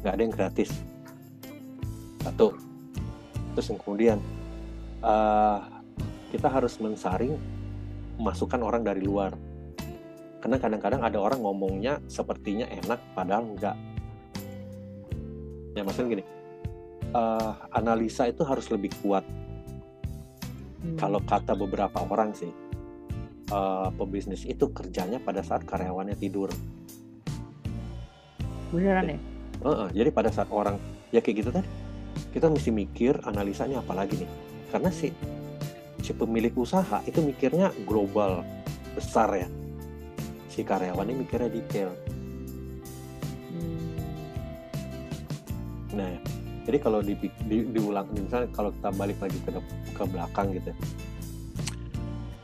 nggak 0.00 0.12
ada 0.14 0.22
yang 0.22 0.32
gratis. 0.32 0.70
Satu. 2.22 2.54
Terus 3.56 3.66
yang 3.66 3.78
kemudian 3.82 4.18
uh, 5.02 5.79
kita 6.30 6.46
harus 6.46 6.78
mensaring 6.78 7.34
masukan 8.16 8.62
orang 8.62 8.86
dari 8.86 9.02
luar. 9.02 9.34
Karena 10.40 10.56
kadang-kadang 10.56 11.04
ada 11.04 11.20
orang 11.20 11.44
ngomongnya 11.44 12.00
sepertinya 12.08 12.64
enak 12.70 13.02
padahal 13.12 13.44
enggak. 13.44 13.76
Ya 15.76 15.84
maksudnya 15.84 16.18
gini 16.18 16.24
uh, 17.14 17.52
analisa 17.74 18.30
itu 18.30 18.42
harus 18.46 18.68
lebih 18.70 18.92
kuat. 19.02 19.24
Hmm. 20.80 20.96
kalau 20.96 21.20
kata 21.20 21.52
beberapa 21.52 22.00
orang 22.08 22.32
sih 22.32 22.48
uh, 23.52 23.92
pebisnis 24.00 24.48
itu 24.48 24.72
kerjanya 24.72 25.20
pada 25.20 25.44
saat 25.44 25.68
karyawannya 25.68 26.16
tidur. 26.16 26.48
Beneran 28.72 29.12
ya? 29.12 29.18
Uh, 29.60 29.68
uh, 29.68 29.88
jadi 29.92 30.08
pada 30.08 30.32
saat 30.32 30.48
orang 30.48 30.80
ya 31.12 31.20
kayak 31.20 31.44
gitu 31.44 31.50
tadi. 31.52 31.68
Kita 32.32 32.48
mesti 32.48 32.72
mikir 32.72 33.20
analisanya 33.28 33.84
apalagi 33.84 34.24
nih? 34.24 34.30
Karena 34.72 34.88
si 34.88 35.12
si 36.00 36.12
pemilik 36.16 36.52
usaha 36.56 37.04
itu 37.04 37.20
mikirnya 37.20 37.70
global 37.84 38.42
besar 38.96 39.30
ya. 39.36 39.48
Si 40.50 40.66
karyawannya 40.66 41.14
mikirnya 41.24 41.52
detail. 41.52 41.94
Nah 45.94 46.12
jadi 46.64 46.78
kalau 46.78 47.00
di, 47.02 47.16
di, 47.48 47.66
diulang 47.72 48.06
misalnya 48.12 48.48
kalau 48.52 48.70
kita 48.70 48.90
balik 48.94 49.18
lagi 49.18 49.38
ke 49.42 49.50
ke 49.94 50.02
belakang 50.08 50.54
gitu. 50.56 50.72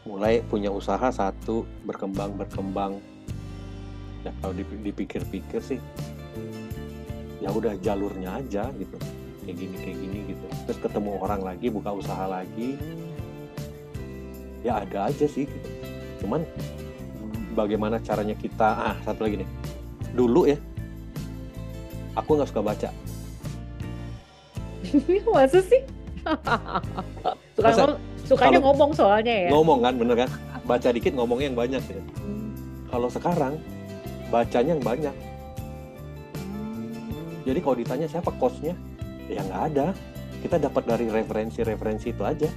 Mulai 0.06 0.40
punya 0.46 0.70
usaha 0.70 1.10
satu 1.10 1.66
berkembang 1.84 2.38
berkembang. 2.38 3.02
Ya 4.24 4.32
kalau 4.42 4.54
dipikir-pikir 4.58 5.60
sih 5.62 5.80
ya 7.38 7.52
udah 7.52 7.76
jalurnya 7.80 8.40
aja 8.40 8.70
gitu. 8.74 8.96
Kayak 9.46 9.56
gini 9.62 9.76
kayak 9.78 9.96
gini 10.02 10.18
gitu. 10.34 10.46
Terus 10.66 10.78
ketemu 10.82 11.10
orang 11.22 11.42
lagi 11.46 11.66
buka 11.70 11.90
usaha 11.94 12.26
lagi 12.26 12.74
ya 14.66 14.82
ada 14.82 15.06
aja 15.06 15.26
sih. 15.30 15.46
Cuman 16.18 16.42
bagaimana 17.54 18.02
caranya 18.02 18.34
kita 18.34 18.94
ah 18.94 18.96
satu 19.06 19.22
lagi 19.22 19.46
nih. 19.46 19.48
Dulu 20.10 20.50
ya 20.50 20.58
aku 22.18 22.30
nggak 22.34 22.48
suka 22.50 22.62
baca. 22.64 22.88
Masa 25.36 25.60
sih? 25.62 25.82
Suka 27.54 27.68
Masa, 27.70 27.82
ngomong, 27.86 27.98
sukanya 28.26 28.58
ngomong 28.58 28.90
soalnya 28.96 29.34
ya. 29.46 29.48
ngomong 29.54 29.78
kan 29.84 29.94
bener 29.94 30.16
kan? 30.26 30.30
Baca 30.66 30.88
dikit 30.90 31.14
ngomongnya 31.14 31.46
yang 31.54 31.58
banyak 31.58 31.82
gitu. 31.86 32.02
Hmm. 32.18 32.50
kalau 32.90 33.06
sekarang 33.06 33.54
bacanya 34.32 34.74
yang 34.74 34.82
banyak. 34.82 35.14
Jadi 37.46 37.58
kalau 37.62 37.76
ditanya 37.78 38.06
siapa 38.10 38.34
coachnya? 38.34 38.74
Ya 39.30 39.46
nggak 39.46 39.62
ada. 39.70 39.86
Kita 40.42 40.58
dapat 40.58 40.82
dari 40.86 41.06
referensi-referensi 41.06 42.10
itu 42.10 42.22
aja 42.26 42.50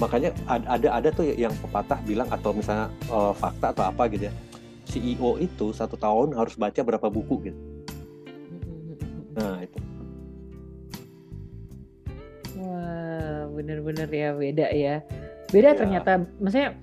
makanya 0.00 0.32
ada 0.48 0.88
ada 0.96 1.08
tuh 1.12 1.28
yang 1.36 1.52
pepatah 1.60 2.00
bilang 2.08 2.24
atau 2.32 2.56
misalnya 2.56 2.88
uh, 3.12 3.36
fakta 3.36 3.76
atau 3.76 3.84
apa 3.84 4.08
gitu 4.08 4.32
ya 4.32 4.34
CEO 4.88 5.36
itu 5.36 5.76
satu 5.76 6.00
tahun 6.00 6.32
harus 6.32 6.56
baca 6.56 6.80
berapa 6.80 7.06
buku 7.12 7.52
gitu 7.52 7.60
nah 9.36 9.60
itu 9.60 9.78
wah 12.56 13.44
bener-bener 13.52 14.08
ya 14.08 14.32
beda 14.32 14.66
ya 14.72 14.96
beda 15.52 15.70
ya. 15.70 15.76
ternyata 15.76 16.10
maksudnya 16.40 16.80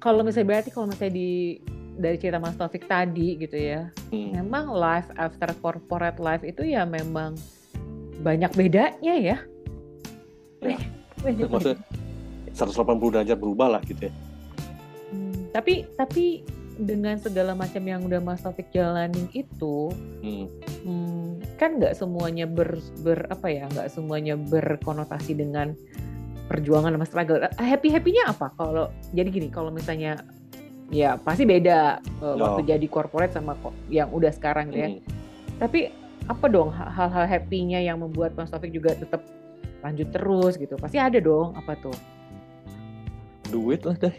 kalau 0.00 0.24
misalnya 0.24 0.48
berarti 0.48 0.68
kalau 0.72 0.88
misalnya 0.88 1.12
di 1.12 1.60
dari 2.00 2.16
cerita 2.16 2.40
Mas 2.40 2.56
Taufik 2.56 2.88
tadi 2.88 3.36
gitu 3.36 3.60
ya 3.60 3.92
hmm. 4.16 4.40
memang 4.40 4.72
life 4.72 5.12
after 5.20 5.52
corporate 5.60 6.16
life 6.16 6.40
itu 6.40 6.64
ya 6.64 6.88
memang 6.88 7.36
banyak 8.20 8.52
bedanya 8.52 9.14
ya. 9.16 9.36
ya. 10.60 10.76
Maksudnya 11.24 11.80
180 12.54 13.14
derajat 13.14 13.38
berubah 13.38 13.78
lah 13.78 13.82
gitu 13.86 14.08
ya. 14.08 14.12
Hmm, 15.10 15.50
tapi 15.54 15.86
tapi 15.94 16.24
dengan 16.80 17.20
segala 17.20 17.52
macam 17.52 17.84
yang 17.84 18.00
udah 18.08 18.24
Mas 18.24 18.40
Taufik 18.40 18.72
jalanin 18.72 19.28
itu, 19.36 19.92
hmm. 20.24 20.46
Hmm, 20.88 21.28
kan 21.60 21.76
nggak 21.76 21.92
semuanya 21.92 22.48
ber, 22.48 22.80
ber 23.04 23.28
apa 23.28 23.52
ya, 23.52 23.68
nggak 23.68 23.92
semuanya 23.92 24.40
berkonotasi 24.40 25.36
dengan 25.36 25.76
perjuangan 26.48 26.96
sama 26.96 27.06
struggle. 27.06 27.38
Happy 27.60 27.92
happynya 27.92 28.32
apa? 28.32 28.50
Kalau 28.56 28.88
jadi 29.12 29.28
gini, 29.28 29.48
kalau 29.52 29.68
misalnya 29.68 30.24
ya 30.90 31.14
pasti 31.20 31.46
beda 31.46 32.02
uh, 32.18 32.34
waktu 32.34 32.66
jadi 32.66 32.86
corporate 32.90 33.30
sama 33.36 33.54
yang 33.86 34.10
udah 34.10 34.32
sekarang 34.34 34.72
gitu 34.72 34.80
ya. 34.80 34.90
Hmm. 34.90 35.00
Tapi 35.60 35.80
apa 36.26 36.46
dong 36.48 36.72
hal-hal 36.72 37.26
happy-nya 37.26 37.82
yang 37.84 38.00
membuat 38.00 38.34
Mas 38.34 38.50
Taufik 38.50 38.72
juga 38.72 38.96
tetap 38.96 39.20
lanjut 39.84 40.08
terus 40.10 40.56
gitu? 40.56 40.74
Pasti 40.80 40.96
ada 40.96 41.20
dong, 41.20 41.52
apa 41.54 41.76
tuh? 41.76 41.94
Duit 43.50 43.82
lah 43.84 43.96
deh. 43.98 44.14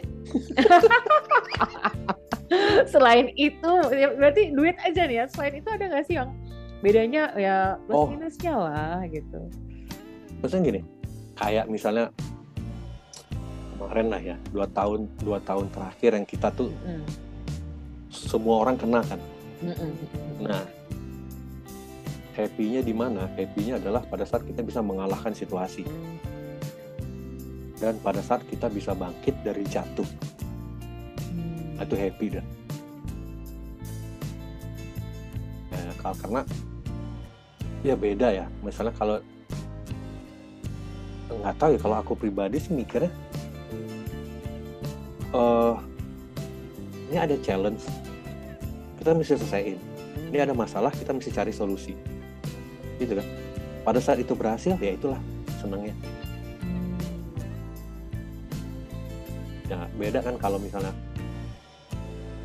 Selain 2.92 3.32
itu, 3.34 3.72
ya 3.96 4.12
berarti 4.12 4.52
duit 4.52 4.76
aja 4.84 5.08
nih 5.08 5.16
ya. 5.22 5.24
Selain 5.32 5.54
itu 5.56 5.68
ada 5.72 5.88
nggak 5.88 6.04
sih 6.04 6.20
yang 6.20 6.30
bedanya 6.84 7.32
ya 7.38 7.80
plus 7.88 7.96
oh. 7.96 8.06
minusnya 8.12 8.54
lah 8.54 9.00
gitu? 9.08 9.40
Maksudnya 10.44 10.62
gini, 10.68 10.80
kayak 11.38 11.70
misalnya 11.70 12.10
kemarin 13.78 14.06
lah 14.10 14.20
ya 14.22 14.36
dua 14.54 14.66
tahun 14.70 15.10
dua 15.22 15.38
tahun 15.42 15.66
terakhir 15.74 16.10
yang 16.14 16.26
kita 16.26 16.54
tuh 16.54 16.70
mm. 16.86 17.04
semua 18.10 18.62
orang 18.62 18.76
kena 18.78 19.02
kan. 19.02 19.20
Mm 19.62 19.74
-mm. 19.74 19.90
Nah 20.42 20.62
happy-nya 22.34 22.80
di 22.80 22.94
mana? 22.96 23.28
Happy-nya 23.36 23.78
adalah 23.78 24.02
pada 24.06 24.24
saat 24.24 24.42
kita 24.46 24.64
bisa 24.64 24.80
mengalahkan 24.80 25.36
situasi. 25.36 25.84
Dan 27.82 27.98
pada 27.98 28.22
saat 28.22 28.46
kita 28.46 28.70
bisa 28.70 28.94
bangkit 28.94 29.34
dari 29.42 29.66
jatuh. 29.66 30.06
Hmm. 31.34 31.82
Itu 31.82 31.98
happy 31.98 32.38
dah. 32.38 32.46
Nah, 35.74 36.14
karena 36.14 36.40
ya 37.82 37.98
beda 37.98 38.28
ya. 38.30 38.46
Misalnya 38.62 38.94
kalau 38.94 39.18
nggak 41.42 41.56
tahu 41.58 41.70
ya 41.74 41.80
kalau 41.82 41.96
aku 41.98 42.12
pribadi 42.14 42.62
sih 42.62 42.70
mikirnya 42.70 43.10
uh, 45.32 45.74
ini 47.10 47.18
ada 47.18 47.36
challenge 47.40 47.82
kita 49.00 49.16
mesti 49.16 49.34
selesaiin 49.40 49.78
ini 50.30 50.38
ada 50.38 50.54
masalah 50.54 50.92
kita 50.92 51.10
mesti 51.10 51.32
cari 51.32 51.50
solusi 51.50 51.96
gitu 53.00 53.18
kan 53.18 53.26
pada 53.82 53.98
saat 53.98 54.22
itu 54.22 54.36
berhasil 54.36 54.76
ya 54.78 54.94
itulah 54.94 55.18
senangnya 55.58 55.96
ya 59.72 59.88
beda 59.96 60.20
kan 60.20 60.36
kalau 60.36 60.60
misalnya 60.60 60.92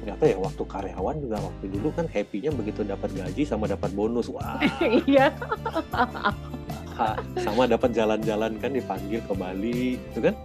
nggak 0.07 0.23
tahu 0.23 0.28
ya 0.32 0.39
waktu 0.39 0.63
karyawan 0.63 1.15
juga 1.19 1.38
waktu 1.43 1.65
dulu 1.67 1.91
kan 1.91 2.07
happy-nya 2.07 2.51
begitu 2.55 2.80
dapat 2.88 3.11
gaji 3.11 3.43
sama 3.43 3.67
dapat 3.67 3.91
bonus. 3.91 4.32
Wah. 4.32 4.55
Iya. 5.03 5.36
Sama 7.43 7.67
dapat 7.67 7.91
jalan-jalan 7.91 8.55
kan 8.57 8.71
dipanggil 8.71 9.19
ke 9.19 9.34
Bali 9.36 9.99
itu 9.99 10.19
kan? 10.23 10.36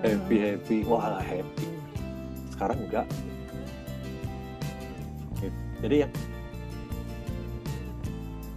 Happy 0.00 0.36
happy. 0.40 0.78
Wah 0.88 1.20
happy. 1.20 1.68
Sekarang 2.56 2.80
enggak. 2.88 3.06
Jadi 5.84 5.96
ya 6.02 6.08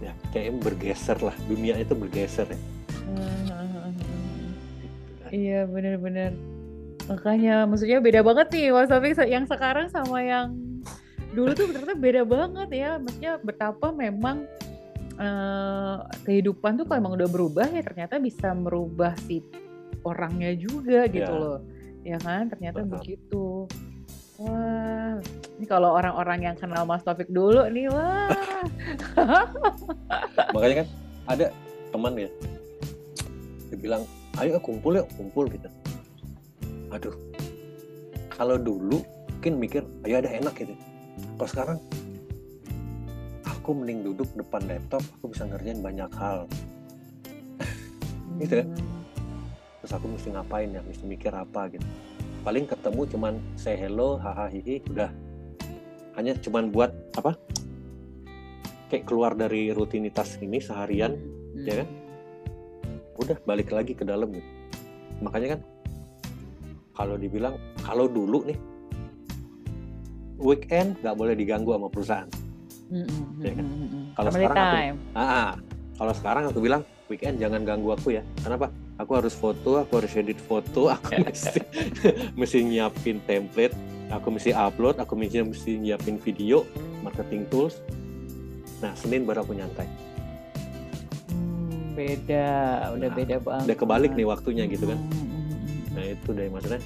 ya 0.00 0.12
kayak 0.32 0.64
bergeser 0.64 1.20
lah. 1.20 1.36
Dunia 1.44 1.76
itu 1.76 1.92
bergeser 1.92 2.48
ya. 2.48 2.60
Iya 5.28 5.60
benar-benar 5.68 6.32
makanya 7.10 7.66
maksudnya 7.66 7.98
beda 7.98 8.20
banget 8.22 8.46
nih 8.54 8.70
Mas 8.70 8.88
Taufik 8.90 9.18
yang 9.26 9.44
sekarang 9.46 9.86
sama 9.90 10.22
yang 10.22 10.54
dulu 11.32 11.50
tuh 11.56 11.72
ternyata 11.72 11.96
beda 11.96 12.22
banget 12.28 12.68
ya. 12.70 12.90
Maksudnya 13.00 13.32
betapa 13.40 13.90
memang 13.90 14.44
uh, 15.16 16.04
kehidupan 16.28 16.78
tuh 16.80 16.84
kalau 16.84 16.98
emang 17.02 17.14
udah 17.16 17.28
berubah 17.28 17.66
ya 17.72 17.82
ternyata 17.82 18.20
bisa 18.20 18.52
merubah 18.52 19.16
si 19.26 19.40
orangnya 20.04 20.52
juga 20.54 21.08
gitu 21.08 21.32
yeah. 21.32 21.40
loh. 21.40 21.58
Ya 22.02 22.18
kan? 22.20 22.52
Ternyata 22.52 22.84
Betul. 22.84 22.92
begitu. 22.98 23.44
Wah 24.42 25.22
ini 25.60 25.66
kalau 25.70 25.94
orang-orang 25.94 26.50
yang 26.50 26.56
kenal 26.58 26.82
Mas 26.82 27.06
Taufik 27.06 27.30
dulu 27.30 27.64
nih 27.70 27.88
wah. 27.88 28.28
Makanya 30.54 30.84
kan 30.84 30.88
ada 31.30 31.46
teman 31.92 32.16
ya 32.18 32.28
dia 33.72 33.78
bilang 33.80 34.02
ayo 34.40 34.60
kumpul 34.60 34.96
yuk 34.96 35.08
kumpul 35.16 35.48
gitu 35.48 35.68
aduh. 36.92 37.16
Kalau 38.32 38.56
dulu 38.60 39.00
mungkin 39.38 39.58
mikir 39.58 39.82
ayo 40.06 40.22
ada 40.22 40.30
enak 40.30 40.54
gitu. 40.54 40.74
Kalau 41.40 41.48
sekarang 41.50 41.78
aku 43.42 43.74
mending 43.74 44.06
duduk 44.06 44.28
depan 44.38 44.62
laptop 44.70 45.02
aku 45.18 45.34
bisa 45.34 45.48
ngerjain 45.48 45.82
banyak 45.82 46.10
hal. 46.14 46.46
Gitu 48.38 48.62
kan 48.62 48.68
terus 49.82 49.98
aku 49.98 50.06
mesti 50.14 50.30
ngapain 50.30 50.70
ya? 50.70 50.80
Mesti 50.86 51.04
mikir 51.10 51.34
apa 51.34 51.66
gitu. 51.74 51.82
Paling 52.46 52.70
ketemu 52.70 53.02
cuman 53.10 53.34
say 53.58 53.74
hello 53.74 54.14
hahaha 54.14 54.46
hihi 54.54 54.78
udah. 54.94 55.10
Hanya 56.14 56.38
cuman 56.38 56.70
buat 56.70 56.94
apa? 57.18 57.34
Kayak 58.86 59.10
keluar 59.10 59.34
dari 59.34 59.74
rutinitas 59.74 60.38
ini 60.38 60.62
seharian 60.62 61.18
hmm. 61.18 61.66
ya 61.66 61.82
kan? 61.82 61.88
Udah 63.18 63.36
balik 63.42 63.74
lagi 63.74 63.98
ke 63.98 64.06
dalam 64.06 64.30
gitu. 64.30 64.46
Makanya 65.18 65.58
kan 65.58 65.60
kalau 66.92 67.16
dibilang 67.16 67.56
kalau 67.80 68.04
dulu 68.04 68.44
nih 68.44 68.58
weekend 70.42 70.98
nggak 71.00 71.16
boleh 71.16 71.34
diganggu 71.38 71.70
sama 71.72 71.88
perusahaan. 71.88 72.30
Mm-hmm. 72.92 73.40
Ya 73.40 73.52
kan? 73.56 73.66
Kalau 74.12 74.30
sekarang 74.34 74.56
time. 74.58 74.96
aku, 75.16 75.16
ah, 75.16 75.52
kalau 75.96 76.12
sekarang 76.12 76.42
aku 76.50 76.58
bilang 76.60 76.82
weekend 77.08 77.40
jangan 77.40 77.62
ganggu 77.64 77.94
aku 77.94 78.18
ya. 78.18 78.22
Kenapa? 78.42 78.68
Aku 79.00 79.16
harus 79.16 79.32
foto, 79.32 79.80
aku 79.80 80.04
harus 80.04 80.12
edit 80.18 80.36
foto, 80.36 80.90
aku 80.94 81.24
mesti 81.24 81.60
mesti 82.40 82.58
nyiapin 82.60 83.24
template, 83.24 83.72
aku 84.12 84.28
mesti 84.34 84.52
upload, 84.52 85.00
aku 85.00 85.16
mesti 85.16 85.40
mesti 85.40 85.80
nyiapin 85.80 86.20
video, 86.20 86.68
marketing 87.00 87.48
tools. 87.48 87.80
Nah 88.84 88.92
Senin 88.98 89.24
baru 89.24 89.46
aku 89.46 89.56
nyantai. 89.56 89.88
Hmm, 91.32 91.96
beda, 91.96 92.50
udah 92.92 93.08
nah, 93.08 93.16
beda 93.16 93.36
banget. 93.40 93.64
Udah 93.72 93.76
kebalik 93.78 94.12
nih 94.12 94.26
waktunya 94.28 94.68
gitu 94.68 94.84
kan. 94.90 95.00
Hmm 95.00 95.31
nah 95.92 96.04
itu 96.04 96.30
dari 96.32 96.48
maksudnya 96.48 96.80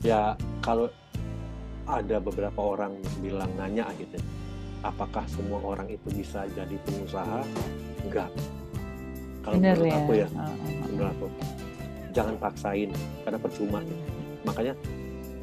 ya 0.00 0.32
kalau 0.64 0.88
ada 1.86 2.18
beberapa 2.18 2.60
orang 2.60 2.98
bilang 3.22 3.52
nanya 3.54 3.86
gitu 4.00 4.18
apakah 4.86 5.26
semua 5.30 5.58
orang 5.62 5.90
itu 5.90 6.08
bisa 6.14 6.46
jadi 6.54 6.76
pengusaha? 6.86 7.42
Enggak. 8.06 8.30
Kalau 9.42 9.56
Bener 9.58 9.78
menurut 9.78 9.90
ya. 9.90 9.98
aku 9.98 10.12
ya 10.14 10.28
uh, 10.34 10.42
uh, 10.42 10.86
menurut 10.90 11.10
aku. 11.14 11.26
Jangan 12.14 12.34
paksain 12.40 12.90
karena 13.26 13.38
percuma 13.38 13.78
makanya 14.46 14.74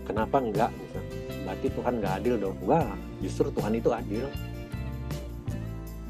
kenapa 0.07 0.37
enggak? 0.39 0.71
Gitu. 0.71 0.99
berarti 1.43 1.67
Tuhan 1.75 1.93
nggak 1.99 2.13
adil 2.23 2.35
dong. 2.39 2.57
Enggak 2.63 2.95
justru 3.19 3.47
Tuhan 3.51 3.73
itu 3.75 3.89
adil. 3.91 4.25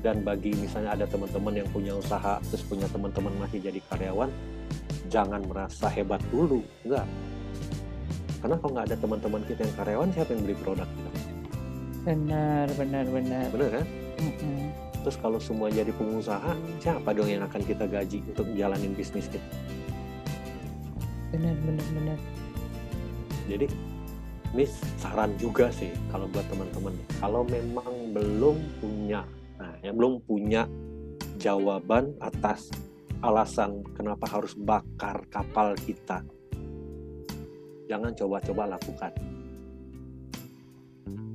Dan 0.03 0.19
bagi 0.19 0.51
misalnya 0.59 0.99
ada 0.99 1.05
teman-teman 1.07 1.63
yang 1.63 1.69
punya 1.71 1.95
usaha 1.95 2.35
terus 2.51 2.63
punya 2.67 2.83
teman-teman 2.91 3.31
masih 3.39 3.63
jadi 3.63 3.79
karyawan 3.87 4.27
jangan 5.11 5.41
merasa 5.43 5.87
hebat 5.91 6.21
dulu. 6.31 6.63
Enggak. 6.85 7.07
Karena 8.43 8.55
kalau 8.59 8.71
nggak 8.75 8.87
ada 8.91 8.97
teman-teman 8.99 9.41
kita 9.47 9.61
yang 9.63 9.75
karyawan 9.79 10.09
siapa 10.11 10.29
yang 10.35 10.41
beli 10.43 10.57
produk 10.59 10.89
kita? 10.91 11.11
Benar 12.03 12.67
benar 12.75 13.05
benar. 13.07 13.45
Benar 13.55 13.69
kan? 13.81 13.85
Mm 14.19 14.33
-hmm. 14.39 14.61
terus 15.03 15.19
kalau 15.19 15.35
semua 15.35 15.67
jadi 15.67 15.91
pengusaha 15.91 16.55
siapa 16.79 17.11
dong 17.11 17.27
yang 17.27 17.43
akan 17.43 17.59
kita 17.63 17.83
gaji 17.87 18.23
untuk 18.23 18.47
jalanin 18.55 18.95
bisnis 18.95 19.27
kita? 19.27 19.47
Benar 21.31 21.55
benar 21.63 21.87
benar. 21.91 22.19
Jadi 23.47 23.67
ini 24.53 24.65
saran 25.01 25.33
juga 25.41 25.73
sih 25.73 25.91
kalau 26.07 26.29
buat 26.31 26.45
teman-teman. 26.47 26.93
Kalau 27.19 27.41
memang 27.47 28.15
belum 28.15 28.57
punya 28.79 29.27
nah 29.59 29.71
ya 29.79 29.91
belum 29.95 30.19
punya 30.27 30.67
jawaban 31.39 32.11
atas 32.19 32.67
alasan 33.23 33.87
kenapa 33.95 34.27
harus 34.27 34.51
bakar 34.53 35.23
kapal 35.31 35.71
kita. 35.79 36.19
Jangan 37.87 38.11
coba-coba 38.19 38.75
lakukan. 38.75 39.15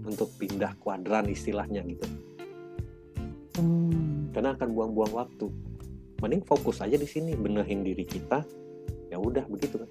Untuk 0.05 0.28
pindah 0.36 0.76
kuadran 0.80 1.32
istilahnya 1.32 1.80
gitu. 1.89 2.05
Hmm. 3.57 4.28
Karena 4.36 4.53
akan 4.53 4.68
buang-buang 4.76 5.12
waktu. 5.16 5.49
Mending 6.20 6.45
fokus 6.45 6.84
aja 6.84 6.97
di 7.01 7.09
sini, 7.09 7.32
benerin 7.32 7.80
diri 7.84 8.05
kita. 8.05 8.45
Ya 9.09 9.16
udah 9.16 9.49
begitu 9.49 9.80
kan. 9.80 9.91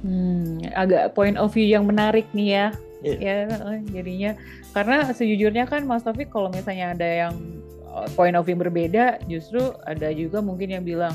Hmm, 0.00 0.64
agak 0.74 1.12
point 1.12 1.36
of 1.36 1.52
view 1.52 1.68
yang 1.68 1.86
menarik 1.86 2.26
nih 2.34 2.48
ya. 2.50 2.66
Yeah. 3.00 3.18
Ya, 3.20 3.34
eh, 3.48 3.80
jadinya 3.96 4.30
karena 4.76 5.08
sejujurnya 5.08 5.64
kan 5.64 5.88
Mas 5.88 6.04
Taufik 6.04 6.28
kalau 6.28 6.52
misalnya 6.52 6.92
ada 6.92 7.08
yang 7.08 7.34
point 8.14 8.36
of 8.36 8.46
view 8.46 8.56
berbeda 8.56 9.20
justru 9.26 9.74
ada 9.84 10.08
juga 10.14 10.40
mungkin 10.40 10.72
yang 10.72 10.84
bilang 10.84 11.14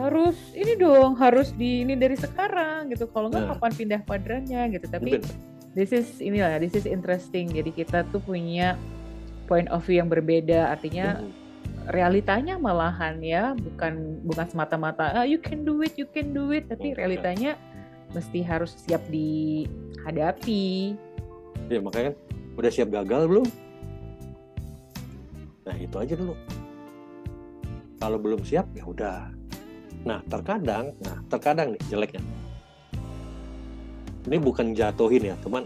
harus 0.00 0.36
ini 0.56 0.74
dong 0.80 1.14
harus 1.14 1.52
di 1.54 1.84
ini 1.84 1.94
dari 1.94 2.16
sekarang 2.16 2.90
gitu. 2.90 3.06
Kalau 3.12 3.28
nggak 3.28 3.44
nah. 3.44 3.50
kapan 3.56 3.72
pindah 3.76 4.00
kuadrannya 4.08 4.62
gitu. 4.74 4.86
Tapi 4.88 5.20
Betul. 5.20 5.30
this 5.76 5.90
is 5.92 6.08
inilah 6.18 6.56
this 6.56 6.74
is 6.74 6.88
interesting. 6.88 7.52
Jadi 7.52 7.70
kita 7.70 8.08
tuh 8.08 8.18
punya 8.24 8.74
point 9.46 9.68
of 9.68 9.84
view 9.84 10.00
yang 10.00 10.08
berbeda. 10.08 10.72
Artinya 10.72 11.20
realitanya 11.92 12.56
malahan 12.56 13.20
ya 13.20 13.52
bukan 13.52 14.24
bukan 14.24 14.48
semata-mata 14.48 15.12
ah, 15.12 15.28
you 15.28 15.36
can 15.36 15.68
do 15.68 15.84
it 15.84 15.92
you 16.00 16.08
can 16.10 16.32
do 16.32 16.50
it. 16.50 16.66
Tapi 16.66 16.96
realitanya 16.96 17.60
mesti 18.16 18.40
harus 18.40 18.74
siap 18.88 19.04
dihadapi. 19.12 20.96
Ya 21.68 21.78
makanya 21.84 22.16
kan 22.16 22.16
udah 22.54 22.70
siap 22.70 22.88
gagal 22.88 23.26
belum 23.30 23.46
Nah 25.64 25.76
itu 25.80 25.96
aja 25.96 26.14
dulu. 26.14 26.34
Kalau 27.96 28.18
belum 28.20 28.44
siap 28.44 28.68
ya 28.76 28.84
udah. 28.84 29.32
Nah 30.04 30.20
terkadang, 30.28 30.92
nah 31.00 31.16
terkadang 31.32 31.72
nih 31.72 31.82
jeleknya. 31.88 32.22
Ini 34.28 34.36
bukan 34.40 34.76
jatuhin 34.76 35.32
ya, 35.32 35.36
teman. 35.40 35.64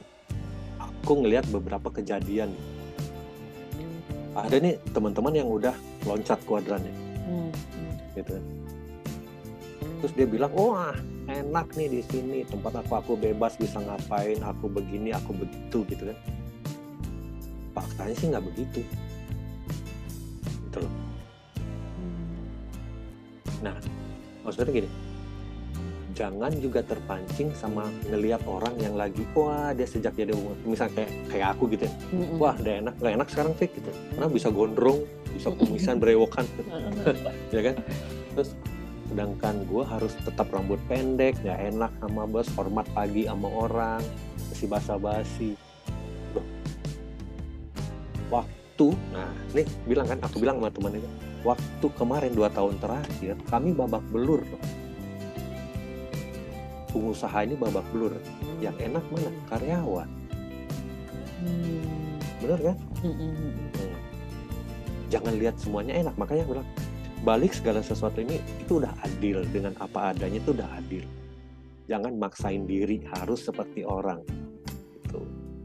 Aku 0.78 1.18
ngelihat 1.18 1.46
beberapa 1.50 1.90
kejadian. 1.90 2.54
Ada 4.38 4.62
nih 4.62 4.78
teman-teman 4.94 5.34
yang 5.34 5.50
udah 5.50 5.74
loncat 6.06 6.38
kuadrannya, 6.46 6.94
hmm. 7.26 7.50
gitu. 8.14 8.38
Terus 9.98 10.12
dia 10.14 10.26
bilang, 10.30 10.54
wah 10.54 10.94
enak 11.26 11.74
nih 11.74 11.90
di 11.90 12.00
sini 12.06 12.46
tempat 12.46 12.86
aku 12.86 13.02
aku 13.02 13.12
bebas 13.18 13.58
bisa 13.58 13.82
ngapain, 13.82 14.38
aku 14.46 14.70
begini, 14.70 15.10
aku 15.10 15.34
begitu 15.34 15.82
gitu 15.90 16.14
kan. 16.14 16.18
Faktanya 17.74 18.14
sih 18.14 18.26
nggak 18.30 18.46
begitu 18.46 18.86
gitu 20.68 20.84
loh. 20.84 20.92
Nah 23.64 23.74
maksudnya 24.44 24.84
gini. 24.84 24.90
Jangan 26.16 26.50
juga 26.58 26.82
terpancing 26.82 27.54
sama 27.54 27.86
ngelihat 28.10 28.42
orang 28.42 28.74
yang 28.82 28.98
lagi 28.98 29.22
wah 29.38 29.70
dia 29.70 29.86
sejak 29.86 30.18
jadi 30.18 30.34
umur. 30.34 30.58
Misalnya 30.66 30.98
kayak 30.98 31.12
kayak 31.30 31.48
aku 31.54 31.64
gitu 31.70 31.86
ya. 31.86 31.92
Wah 32.36 32.54
udah 32.58 32.74
enak 32.84 32.94
nggak 32.98 33.14
enak 33.22 33.28
sekarang 33.30 33.52
fake 33.54 33.74
gitu. 33.78 33.90
Karena 34.14 34.26
bisa 34.26 34.48
gondrong 34.50 34.98
bisa 35.32 35.48
kumisan 35.54 35.96
berewokan. 36.02 36.44
Ya 37.54 37.60
kan? 37.70 37.74
Terus 38.34 38.50
sedangkan 39.08 39.64
gue 39.64 39.84
harus 39.88 40.12
tetap 40.20 40.52
rambut 40.52 40.76
pendek 40.84 41.38
nggak 41.40 41.60
enak 41.72 41.92
sama 41.96 42.22
bos 42.28 42.48
hormat 42.52 42.84
pagi 42.92 43.24
sama 43.24 43.48
orang 43.48 44.02
masih 44.50 44.66
basa-basi. 44.66 45.50
Waktu 48.28 48.57
nah 49.10 49.30
nih 49.56 49.66
bilang 49.88 50.06
kan 50.06 50.18
aku 50.22 50.38
bilang 50.38 50.62
sama 50.62 50.70
teman 50.70 50.92
itu 51.00 51.08
waktu 51.42 51.86
kemarin 51.98 52.32
dua 52.36 52.48
tahun 52.52 52.78
terakhir 52.78 53.34
kami 53.50 53.74
babak 53.74 54.04
belur 54.14 54.44
loh 54.46 54.62
pengusaha 56.98 57.38
ini 57.44 57.54
babak 57.54 57.84
belur. 57.92 58.16
Yang 58.58 58.76
enak 58.90 59.04
mana? 59.12 59.30
Karyawan. 59.46 60.08
Hmm. 61.38 62.18
bener 62.42 62.60
kan? 62.70 62.76
Hmm. 63.02 63.14
Hmm. 63.14 63.96
jangan 65.08 65.34
lihat 65.38 65.56
semuanya 65.62 65.94
enak. 66.02 66.14
Makanya 66.18 66.42
aku 66.44 66.52
bilang 66.58 66.68
balik 67.22 67.52
segala 67.54 67.80
sesuatu 67.80 68.18
ini 68.18 68.42
itu 68.58 68.82
udah 68.82 68.92
adil. 69.06 69.46
Dengan 69.48 69.78
apa 69.78 70.12
adanya 70.12 70.42
itu 70.42 70.50
udah 70.52 70.68
adil. 70.74 71.04
Jangan 71.88 72.12
maksain 72.20 72.68
diri 72.68 73.00
harus 73.16 73.46
seperti 73.48 73.86
orang 73.86 74.20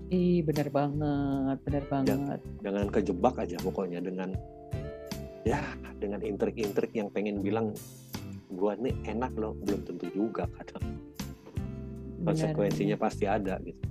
ih 0.09 0.43
benar 0.43 0.67
banget 0.73 1.57
benar 1.63 1.83
banget. 1.87 2.09
jangan, 2.11 2.39
jangan 2.59 2.87
kejebak 2.91 3.35
aja 3.39 3.57
pokoknya 3.63 3.99
dengan 4.03 4.29
ya 5.43 5.59
dengan 5.99 6.19
intrik-intrik 6.23 6.91
yang 6.95 7.11
pengen 7.11 7.43
bilang 7.43 7.71
gua 8.51 8.75
nih 8.79 8.95
enak 9.07 9.31
loh 9.35 9.55
belum 9.63 9.81
tentu 9.87 10.07
juga 10.11 10.47
kadang. 10.59 10.83
Konsekuensinya 12.23 12.95
pasti 12.95 13.27
ada 13.27 13.59
gitu. 13.63 13.83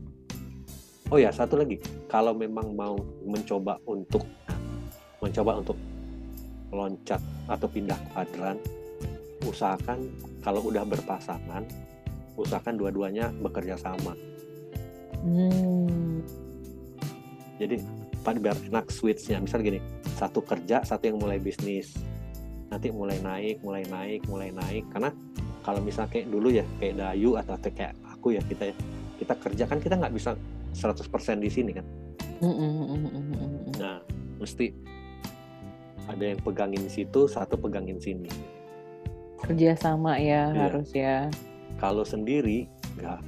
Oh 1.12 1.20
ya 1.20 1.28
satu 1.28 1.60
lagi. 1.60 1.76
Kalau 2.08 2.32
memang 2.32 2.72
mau 2.72 2.96
mencoba 3.28 3.76
untuk 3.84 4.24
mencoba 5.20 5.60
untuk 5.60 5.76
loncat 6.72 7.20
atau 7.46 7.68
pindah 7.68 8.00
kuadran 8.10 8.56
usahakan 9.44 10.08
kalau 10.40 10.64
udah 10.64 10.88
berpasangan 10.88 11.68
usahakan 12.38 12.74
dua-duanya 12.80 13.28
bekerja 13.44 13.76
sama 13.76 14.16
hmm. 15.22 16.22
jadi 17.58 17.76
pada 18.22 18.38
biar 18.38 18.56
enak 18.70 18.88
switchnya. 18.88 19.42
Misal 19.42 19.66
gini 19.66 19.82
satu 20.16 20.40
kerja 20.40 20.86
satu 20.86 21.10
yang 21.10 21.18
mulai 21.18 21.42
bisnis. 21.42 21.98
Nanti 22.70 22.88
mulai 22.88 23.18
naik 23.20 23.60
mulai 23.60 23.84
naik 23.90 24.24
mulai 24.30 24.54
naik. 24.54 24.86
Karena 24.94 25.10
kalau 25.62 25.82
misalnya 25.82 26.10
kayak 26.10 26.26
dulu 26.30 26.48
ya 26.50 26.64
kayak 26.78 26.94
Dayu 26.98 27.38
atau 27.38 27.54
kayak 27.58 27.94
aku 28.06 28.34
ya 28.38 28.42
kita 28.46 28.70
ya 28.70 28.74
kita 29.18 29.34
kerja 29.38 29.64
kan 29.66 29.78
kita 29.78 29.94
nggak 29.98 30.14
bisa 30.14 30.34
100% 30.74 31.42
di 31.42 31.50
sini 31.50 31.70
kan. 31.74 31.86
Nah 33.78 33.98
mesti 34.38 34.74
ada 36.10 36.24
yang 36.34 36.40
pegangin 36.42 36.86
situ 36.90 37.30
satu 37.30 37.54
pegangin 37.58 37.98
sini. 38.02 38.30
Kerja 39.42 39.74
sama 39.74 40.18
ya, 40.22 40.50
ya. 40.50 40.70
harus 40.70 40.90
ya. 40.94 41.26
Kalau 41.78 42.06
sendiri 42.06 42.66
nggak. 42.98 43.20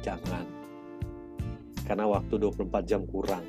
Jangan 0.00 0.59
karena 1.90 2.06
waktu 2.06 2.38
24 2.38 2.86
jam 2.86 3.02
kurang. 3.10 3.42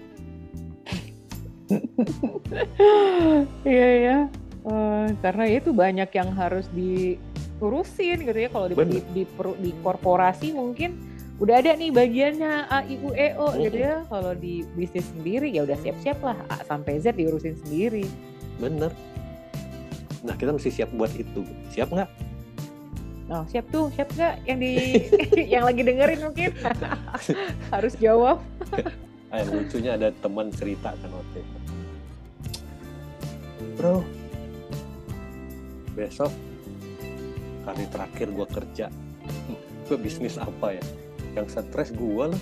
Iya 3.61 3.89
ya 4.01 4.17
uh, 4.65 5.07
karena 5.21 5.45
itu 5.45 5.69
banyak 5.71 6.09
yang 6.09 6.33
harus 6.33 6.65
diurusin 6.73 8.25
gitu 8.25 8.39
ya. 8.41 8.49
Kalau 8.49 8.65
di, 8.65 8.75
di, 8.75 8.99
di, 9.13 9.23
di 9.61 9.71
korporasi 9.85 10.57
mungkin 10.57 10.97
udah 11.37 11.57
ada 11.57 11.77
nih 11.77 11.93
bagiannya 11.93 12.69
A 12.69 12.81
I 12.85 12.97
U 13.05 13.13
E 13.13 13.37
O 13.37 13.53
gitu 13.61 13.77
ya. 13.77 14.01
Kalau 14.09 14.33
di 14.33 14.65
bisnis 14.73 15.05
sendiri 15.13 15.53
ya 15.53 15.61
udah 15.61 15.77
siap-siap 15.77 16.19
lah. 16.25 16.37
A 16.49 16.65
sampai 16.65 16.97
Z 16.97 17.13
diurusin 17.13 17.55
sendiri. 17.61 18.09
Bener. 18.57 18.89
Nah 20.25 20.33
kita 20.33 20.49
mesti 20.49 20.69
siap 20.81 20.89
buat 20.97 21.13
itu. 21.13 21.45
Siap 21.73 21.93
nggak 21.93 22.30
Oh, 23.31 23.47
siap 23.47 23.63
tuh, 23.71 23.87
siap 23.95 24.11
nggak 24.11 24.43
yang 24.43 24.59
di 24.59 24.73
yang 25.55 25.63
lagi 25.63 25.87
dengerin 25.87 26.19
mungkin 26.19 26.51
harus 27.73 27.95
jawab. 27.95 28.43
Ayah, 29.31 29.47
lucunya 29.47 29.91
ada 29.95 30.11
teman 30.19 30.51
cerita 30.51 30.91
kan 30.91 31.09
waktu 31.15 31.39
itu. 31.39 31.57
Bro, 33.79 34.03
besok 35.95 36.27
kali 37.63 37.87
terakhir 37.87 38.27
gue 38.35 38.47
kerja, 38.51 38.85
gue 39.87 39.95
bisnis 39.95 40.35
apa 40.35 40.75
ya? 40.75 40.83
Yang 41.39 41.63
stres 41.63 41.95
gue 41.95 42.25
lah. 42.35 42.41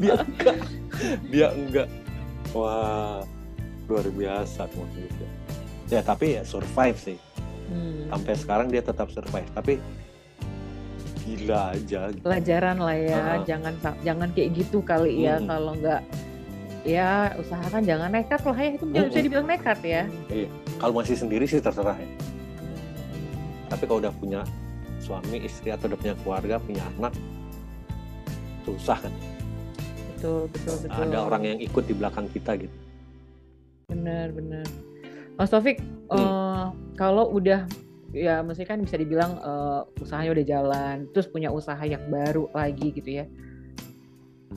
dia 0.00 0.16
enggak, 0.16 0.56
dia 1.28 1.48
enggak. 1.52 1.88
Wah, 2.56 3.20
luar 3.84 4.08
biasa 4.08 4.64
tuh 4.72 4.88
ya 5.88 6.04
tapi 6.04 6.36
ya 6.36 6.42
survive 6.44 6.96
sih 7.00 7.16
hmm. 7.68 8.12
sampai 8.12 8.34
sekarang 8.34 8.66
dia 8.72 8.82
tetap 8.82 9.08
survive 9.12 9.48
tapi 9.54 9.80
gila 11.28 11.76
aja 11.76 12.08
gitu. 12.08 12.24
pelajaran 12.24 12.76
lah 12.80 12.96
ya 12.96 13.20
uh, 13.20 13.38
jangan 13.44 13.74
jangan 14.00 14.28
kayak 14.32 14.50
gitu 14.56 14.80
kali 14.80 15.28
ya 15.28 15.36
hmm. 15.36 15.46
kalau 15.46 15.72
nggak 15.76 16.00
ya 16.88 17.36
usahakan 17.36 17.82
jangan 17.84 18.08
nekat 18.08 18.40
lah 18.40 18.56
ya 18.56 18.70
itu 18.72 18.84
hmm. 18.88 19.08
bisa 19.12 19.20
dibilang 19.20 19.46
nekat 19.48 19.78
ya 19.84 20.02
iya 20.32 20.48
kalau 20.80 20.92
masih 20.96 21.16
sendiri 21.20 21.44
sih 21.44 21.60
terserah 21.60 21.96
ya 21.96 22.08
tapi 23.68 23.84
kalau 23.84 24.00
udah 24.00 24.14
punya 24.16 24.40
suami 25.04 25.44
istri 25.44 25.68
atau 25.68 25.92
udah 25.92 25.98
punya 26.00 26.14
keluarga 26.24 26.54
punya 26.56 26.82
anak 26.96 27.12
susah 28.64 28.98
kan 29.04 29.12
betul 30.16 30.48
betul 30.48 30.74
betul 30.80 31.02
ada 31.04 31.18
orang 31.28 31.42
yang 31.44 31.58
ikut 31.60 31.84
di 31.84 31.94
belakang 31.94 32.26
kita 32.32 32.56
gitu 32.56 32.76
Benar, 33.88 34.36
benar. 34.36 34.68
Mas 35.38 35.54
Taufik, 35.54 35.78
hmm. 35.78 36.18
uh, 36.18 36.74
kalau 36.98 37.30
udah 37.30 37.62
ya 38.10 38.42
maksudnya 38.42 38.74
kan 38.74 38.80
bisa 38.82 38.98
dibilang 38.98 39.38
uh, 39.38 39.86
usahanya 40.02 40.34
udah 40.34 40.46
jalan, 40.50 40.96
terus 41.14 41.30
punya 41.30 41.54
usaha 41.54 41.78
yang 41.86 42.02
baru 42.10 42.50
lagi 42.50 42.90
gitu 42.90 43.22
ya. 43.22 43.24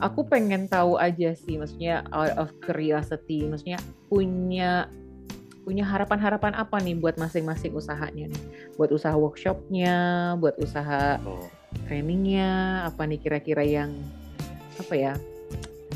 Aku 0.02 0.26
pengen 0.26 0.66
tahu 0.66 0.98
aja 0.98 1.38
sih, 1.38 1.54
maksudnya 1.54 2.02
out 2.10 2.34
of 2.34 2.50
curiosity, 2.58 3.46
maksudnya 3.46 3.78
punya 4.10 4.90
punya 5.62 5.86
harapan-harapan 5.86 6.58
apa 6.58 6.82
nih 6.82 6.98
buat 6.98 7.14
masing-masing 7.14 7.70
usahanya 7.78 8.26
nih? 8.26 8.42
Buat 8.74 8.90
usaha 8.90 9.14
workshopnya, 9.14 10.34
buat 10.42 10.58
usaha 10.58 11.22
oh. 11.22 11.46
trainingnya, 11.86 12.82
apa 12.90 13.06
nih 13.06 13.22
kira-kira 13.22 13.62
yang 13.62 13.94
apa 14.82 14.94
ya? 14.98 15.14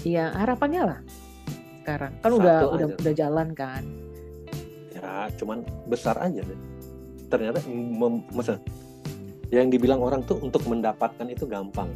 Ya 0.07 0.31
harapannya 0.31 0.83
lah 0.95 0.99
sekarang? 1.83 2.15
Kan 2.23 2.31
Satu 2.31 2.39
udah 2.39 2.59
aja. 2.63 2.71
udah 2.71 2.87
udah 3.03 3.15
jalan 3.17 3.49
kan? 3.59 3.83
Ya, 4.97 5.29
cuman 5.37 5.61
besar 5.85 6.17
aja 6.17 6.41
deh. 6.41 6.61
Ternyata 7.29 7.61
masa 8.33 8.57
yang 9.53 9.69
dibilang 9.69 10.01
orang 10.01 10.25
tuh 10.25 10.41
untuk 10.41 10.65
mendapatkan 10.65 11.29
itu 11.29 11.45
gampang. 11.45 11.93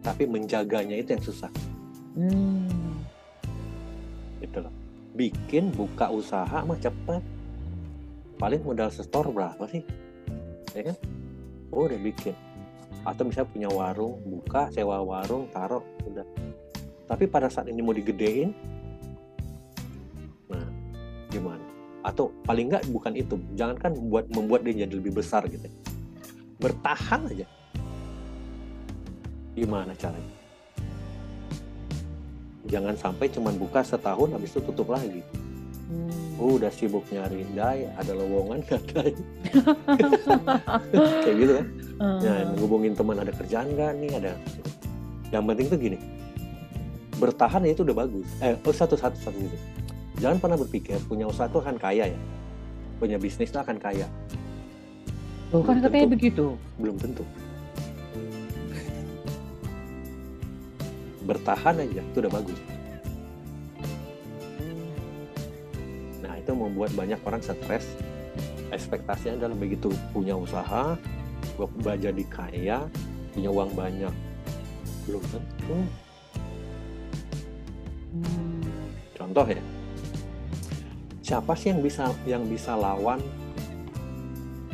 Tapi 0.00 0.24
menjaganya 0.24 0.96
itu 0.96 1.12
yang 1.12 1.24
susah. 1.24 1.52
Hmm. 2.16 3.04
Itu 4.40 4.64
loh. 4.64 4.72
Bikin 5.12 5.76
buka 5.76 6.08
usaha 6.08 6.64
mah 6.64 6.78
cepet. 6.80 7.20
Paling 8.40 8.62
modal 8.64 8.88
setor 8.88 9.28
berapa 9.28 9.64
sih? 9.68 9.84
Ya 10.72 10.92
kan? 10.92 10.96
Oh, 11.68 11.84
udah 11.84 12.00
bikin. 12.00 12.32
Atau 13.04 13.28
misalnya 13.28 13.52
punya 13.52 13.68
warung, 13.68 14.18
buka, 14.24 14.72
sewa 14.72 15.00
warung, 15.04 15.48
taruh, 15.52 15.82
udah 16.04 16.26
tapi 17.06 17.30
pada 17.30 17.46
saat 17.46 17.70
ini 17.70 17.80
mau 17.80 17.94
digedein 17.94 18.50
gimana. 21.36 21.64
Atau 22.00 22.32
paling 22.48 22.72
nggak 22.72 22.84
bukan 22.88 23.12
itu 23.12 23.36
jangankan 23.58 23.92
buat 24.08 24.24
membuat 24.32 24.64
dia 24.64 24.88
jadi 24.88 24.94
lebih 24.96 25.20
besar 25.20 25.44
gitu. 25.52 25.68
Bertahan 26.56 27.28
aja. 27.28 27.46
Gimana 29.52 29.92
caranya? 29.96 30.34
Jangan 32.66 32.94
sampai 32.98 33.26
cuman 33.30 33.54
buka 33.60 33.84
setahun 33.84 34.32
habis 34.32 34.56
itu 34.56 34.60
tutup 34.64 34.90
lagi. 34.90 35.22
Hmm. 35.86 36.42
oh, 36.42 36.58
udah 36.58 36.66
sibuk 36.66 37.06
nyari 37.14 37.46
dai 37.54 37.86
ada 37.94 38.10
lowongan 38.10 38.58
nggak 38.66 38.82
dai? 38.90 39.14
Kayak 41.22 41.36
gitu 41.38 41.52
kan? 41.54 41.66
Uh. 41.96 42.18
ya 42.20 42.34
ngubungin 42.58 42.92
teman 42.92 43.22
ada 43.22 43.30
kerjaan 43.30 43.70
nggak 43.70 43.92
nih? 44.02 44.10
Ada. 44.18 44.32
Yang 45.30 45.42
penting 45.46 45.66
tuh 45.70 45.78
gini. 45.78 45.98
Bertahan 47.16 47.62
ya 47.64 47.72
itu 47.72 47.86
udah 47.86 47.96
bagus. 47.96 48.28
Eh 48.42 48.58
oh, 48.58 48.74
satu 48.74 48.98
satu 48.98 49.14
satu 49.14 49.38
gitu 49.38 49.75
jangan 50.18 50.38
pernah 50.40 50.58
berpikir 50.60 50.96
punya 51.04 51.28
usaha 51.28 51.48
itu 51.48 51.58
akan 51.60 51.76
kaya 51.76 52.12
ya 52.12 52.20
punya 52.96 53.20
bisnis 53.20 53.52
itu 53.52 53.60
akan 53.60 53.76
kaya 53.76 54.08
Oh, 55.54 55.62
kan 55.62 55.78
katanya 55.78 56.10
begitu. 56.10 56.58
Belum 56.74 56.98
tentu. 56.98 57.22
Bertahan 61.22 61.86
aja 61.86 62.02
itu 62.02 62.16
udah 62.18 62.32
bagus. 62.34 62.60
Nah, 66.22 66.34
itu 66.34 66.50
membuat 66.50 66.90
banyak 66.98 67.18
orang 67.22 67.38
stres. 67.46 67.86
Ekspektasinya 68.74 69.38
adalah 69.38 69.54
begitu 69.54 69.94
punya 70.10 70.34
usaha, 70.34 70.98
gue 71.54 71.94
jadi 71.94 72.24
kaya, 72.26 72.82
punya 73.30 73.50
uang 73.54 73.70
banyak. 73.78 74.14
Belum 75.06 75.22
tentu 75.30 75.78
Contoh 79.14 79.46
ya, 79.46 79.62
siapa 81.26 81.58
sih 81.58 81.74
yang 81.74 81.82
bisa 81.82 82.14
yang 82.22 82.46
bisa 82.46 82.78
lawan 82.78 83.18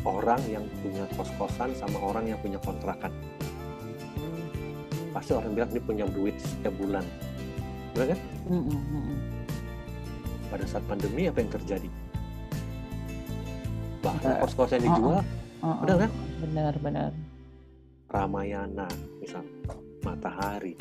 orang 0.05 0.37
yang 0.45 0.61
punya 0.85 1.01
kos-kosan 1.17 1.73
sama 1.73 1.97
orang 1.97 2.29
yang 2.29 2.37
punya 2.45 2.61
kontrakan? 2.61 3.09
Pasti 5.09 5.33
orang 5.33 5.57
bilang 5.57 5.71
dia 5.73 5.81
punya 5.81 6.05
duit 6.05 6.37
setiap 6.37 6.77
bulan. 6.77 7.01
Benar 7.97 8.13
kan? 8.13 8.19
Mm 8.53 8.63
-hmm. 8.69 9.17
pada 10.53 10.65
saat 10.69 10.85
pandemi 10.85 11.25
apa 11.25 11.41
yang 11.41 11.49
terjadi? 11.57 11.89
Bahkan 14.05 14.45
kos-kosan 14.45 14.85
dijual. 14.85 15.25
uh 15.65 15.65
-uh. 15.65 15.77
benar 15.81 15.97
kan? 16.05 16.11
Benar 16.37 16.73
benar 16.77 17.11
Ramayana 18.13 18.85
misal. 19.17 19.41
Matahari. 20.05 20.77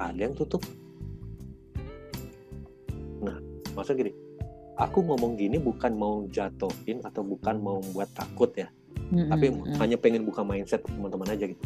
Ada 0.00 0.16
yang 0.16 0.32
tutup. 0.32 0.64
Nah 3.20 3.36
maksud 3.76 4.00
gini 4.00 4.19
aku 4.80 5.04
ngomong 5.04 5.36
gini 5.36 5.60
bukan 5.60 5.92
mau 5.92 6.24
jatuhin 6.32 7.04
atau 7.04 7.20
bukan 7.20 7.60
mau 7.60 7.84
buat 7.92 8.08
takut 8.16 8.48
ya 8.56 8.72
mm-hmm. 9.12 9.28
tapi 9.28 9.46
hanya 9.76 9.96
pengen 10.00 10.24
buka 10.24 10.40
mindset 10.40 10.80
teman-teman 10.88 11.28
aja 11.36 11.44
gitu 11.44 11.64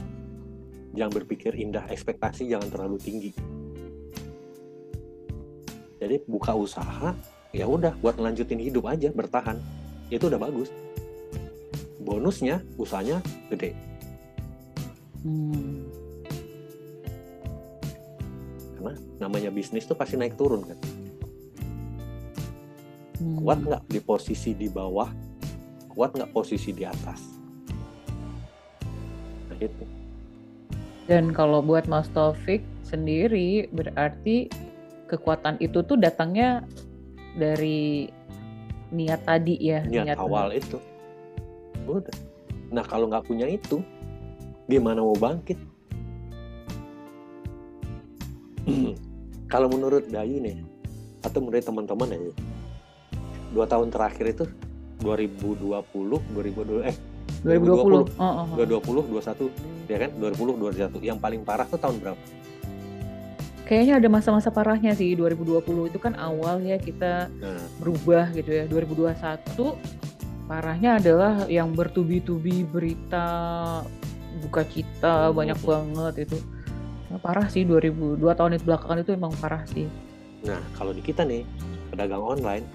jangan 0.99 1.13
berpikir 1.23 1.55
indah 1.55 1.87
ekspektasi 1.87 2.51
jangan 2.51 2.67
terlalu 2.75 2.99
tinggi 2.99 3.31
jadi 6.03 6.19
buka 6.27 6.59
usaha 6.59 7.15
ya 7.55 7.71
udah 7.71 7.95
buat 8.03 8.19
lanjutin 8.19 8.59
hidup 8.59 8.91
aja 8.91 9.15
bertahan 9.15 9.63
itu 10.11 10.27
udah 10.27 10.43
bagus 10.43 10.75
bonusnya 12.03 12.67
usahanya 12.75 13.23
gede 13.47 13.79
hmm. 15.23 15.87
karena 18.75 18.93
namanya 19.23 19.51
bisnis 19.55 19.87
tuh 19.87 19.97
pasti 19.97 20.19
naik 20.19 20.37
turun 20.37 20.67
kan. 20.67 20.77
Kuat 23.19 23.59
nggak 23.63 23.83
di 23.91 24.01
posisi 24.03 24.51
di 24.55 24.67
bawah 24.67 25.11
kuat 25.95 26.15
nggak 26.15 26.31
posisi 26.35 26.75
di 26.75 26.83
atas 26.83 27.21
nah 29.51 29.59
itu 29.61 29.85
dan 31.05 31.37
kalau 31.37 31.61
buat 31.61 31.85
Mas 31.85 32.09
Taufik 32.17 32.65
sendiri 32.81 33.69
berarti 33.69 34.49
kekuatan 35.09 35.61
itu 35.61 35.85
tuh 35.85 36.01
datangnya 36.01 36.65
dari 37.37 38.09
niat 38.95 39.27
tadi 39.27 39.59
ya. 39.61 39.85
Niat, 39.85 40.17
niat 40.17 40.19
awal 40.19 40.55
itu. 40.57 40.81
Udah. 41.85 42.15
Nah 42.73 42.85
kalau 42.87 43.11
nggak 43.11 43.29
punya 43.29 43.45
itu, 43.51 43.85
gimana 44.71 45.05
mau 45.05 45.13
bangkit? 45.19 45.59
kalau 49.53 49.69
menurut 49.69 50.09
Dayu 50.09 50.41
nih, 50.41 50.65
atau 51.21 51.45
menurut 51.45 51.61
teman-teman 51.61 52.17
ya, 52.17 52.33
dua 53.55 53.71
tahun 53.71 53.95
terakhir 53.95 54.27
itu 54.35 54.45
2020, 55.01 55.71
2020 56.35 56.91
eh 56.91 56.97
2020, 57.45 58.17
2020, 58.17 58.21
oh, 58.21 58.25
oh, 58.25 58.45
oh. 58.53 58.57
2020, 58.57 59.49
21, 59.89 59.93
ya 59.93 59.99
kan? 60.01 60.11
2020, 60.17 61.01
21. 61.01 61.09
Yang 61.13 61.19
paling 61.21 61.41
parah 61.45 61.67
tuh 61.69 61.77
tahun 61.77 61.97
berapa? 62.01 62.23
Kayaknya 63.65 63.95
ada 63.97 64.09
masa-masa 64.13 64.53
parahnya 64.53 64.93
sih 64.93 65.17
2020 65.17 65.89
itu 65.89 65.97
kan 65.97 66.13
awal 66.21 66.61
ya 66.61 66.77
kita 66.77 67.33
nah. 67.41 67.65
berubah 67.81 68.29
gitu 68.37 68.49
ya. 68.49 68.65
2021 68.69 69.17
parahnya 70.45 71.01
adalah 71.01 71.49
yang 71.49 71.73
bertubi-tubi 71.73 72.69
berita 72.69 73.25
buka 74.45 74.69
cita 74.69 75.33
hmm. 75.33 75.37
banyak 75.37 75.59
banget 75.65 76.15
itu. 76.29 76.37
Nah, 77.09 77.19
parah 77.21 77.49
sih 77.49 77.65
2002 77.65 78.21
tahun 78.21 78.61
itu 78.61 78.65
belakangan 78.69 78.99
itu 79.01 79.11
emang 79.17 79.33
parah 79.41 79.65
sih. 79.69 79.89
Nah, 80.45 80.61
kalau 80.77 80.93
di 80.93 81.01
kita 81.01 81.25
nih 81.25 81.49
pedagang 81.89 82.21
online 82.21 82.69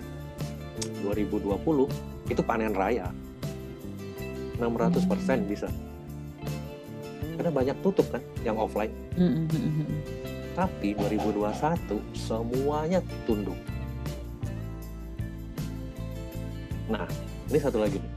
2020 1.04 2.32
itu 2.32 2.41
panen 2.45 2.74
raya. 2.76 3.10
600% 4.60 5.08
persen 5.08 5.47
bisa. 5.47 5.68
Karena 7.39 7.52
banyak 7.56 7.78
tutup 7.80 8.06
kan 8.12 8.20
yang 8.43 8.60
offline. 8.60 8.91
Tapi 10.54 10.91
2021 11.00 12.04
semuanya 12.12 13.00
tunduk. 13.24 13.56
Nah 16.91 17.08
ini 17.47 17.60
satu 17.60 17.80
lagi 17.80 18.04
nih. 18.04 18.14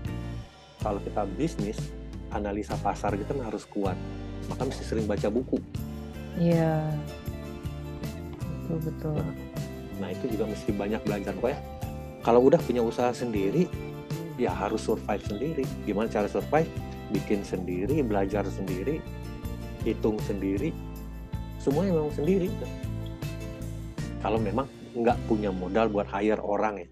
Kalau 0.82 0.98
kita 0.98 1.22
bisnis 1.38 1.78
analisa 2.34 2.74
pasar 2.82 3.14
kita 3.14 3.30
harus 3.38 3.62
kuat. 3.70 3.94
Maka 4.50 4.66
mesti 4.66 4.82
sering 4.82 5.06
baca 5.06 5.30
buku. 5.30 5.62
Iya. 6.34 6.90
Betul 8.66 8.78
betul. 8.90 9.16
Nah, 9.22 9.34
nah 10.02 10.08
itu 10.10 10.34
juga 10.34 10.50
mesti 10.50 10.74
banyak 10.74 11.00
belajar 11.06 11.30
kok 11.38 11.46
ya 11.46 11.58
kalau 12.22 12.46
udah 12.46 12.58
punya 12.62 12.82
usaha 12.82 13.10
sendiri 13.10 13.66
ya 14.38 14.54
harus 14.54 14.82
survive 14.86 15.22
sendiri. 15.26 15.64
Gimana 15.86 16.06
cara 16.06 16.30
survive? 16.30 16.70
Bikin 17.12 17.44
sendiri 17.44 18.00
belajar 18.00 18.46
sendiri 18.48 19.02
hitung 19.82 20.16
sendiri. 20.22 20.70
Semuanya 21.58 21.98
memang 21.98 22.14
sendiri. 22.14 22.48
Kalau 24.22 24.38
memang 24.38 24.70
nggak 24.94 25.18
punya 25.26 25.50
modal 25.50 25.90
buat 25.90 26.06
hire 26.06 26.38
orang 26.38 26.86
ya. 26.86 26.88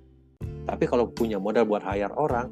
Tapi 0.67 0.85
kalau 0.87 1.11
punya 1.11 1.39
modal 1.39 1.67
buat 1.67 1.83
hire 1.83 2.13
orang 2.15 2.51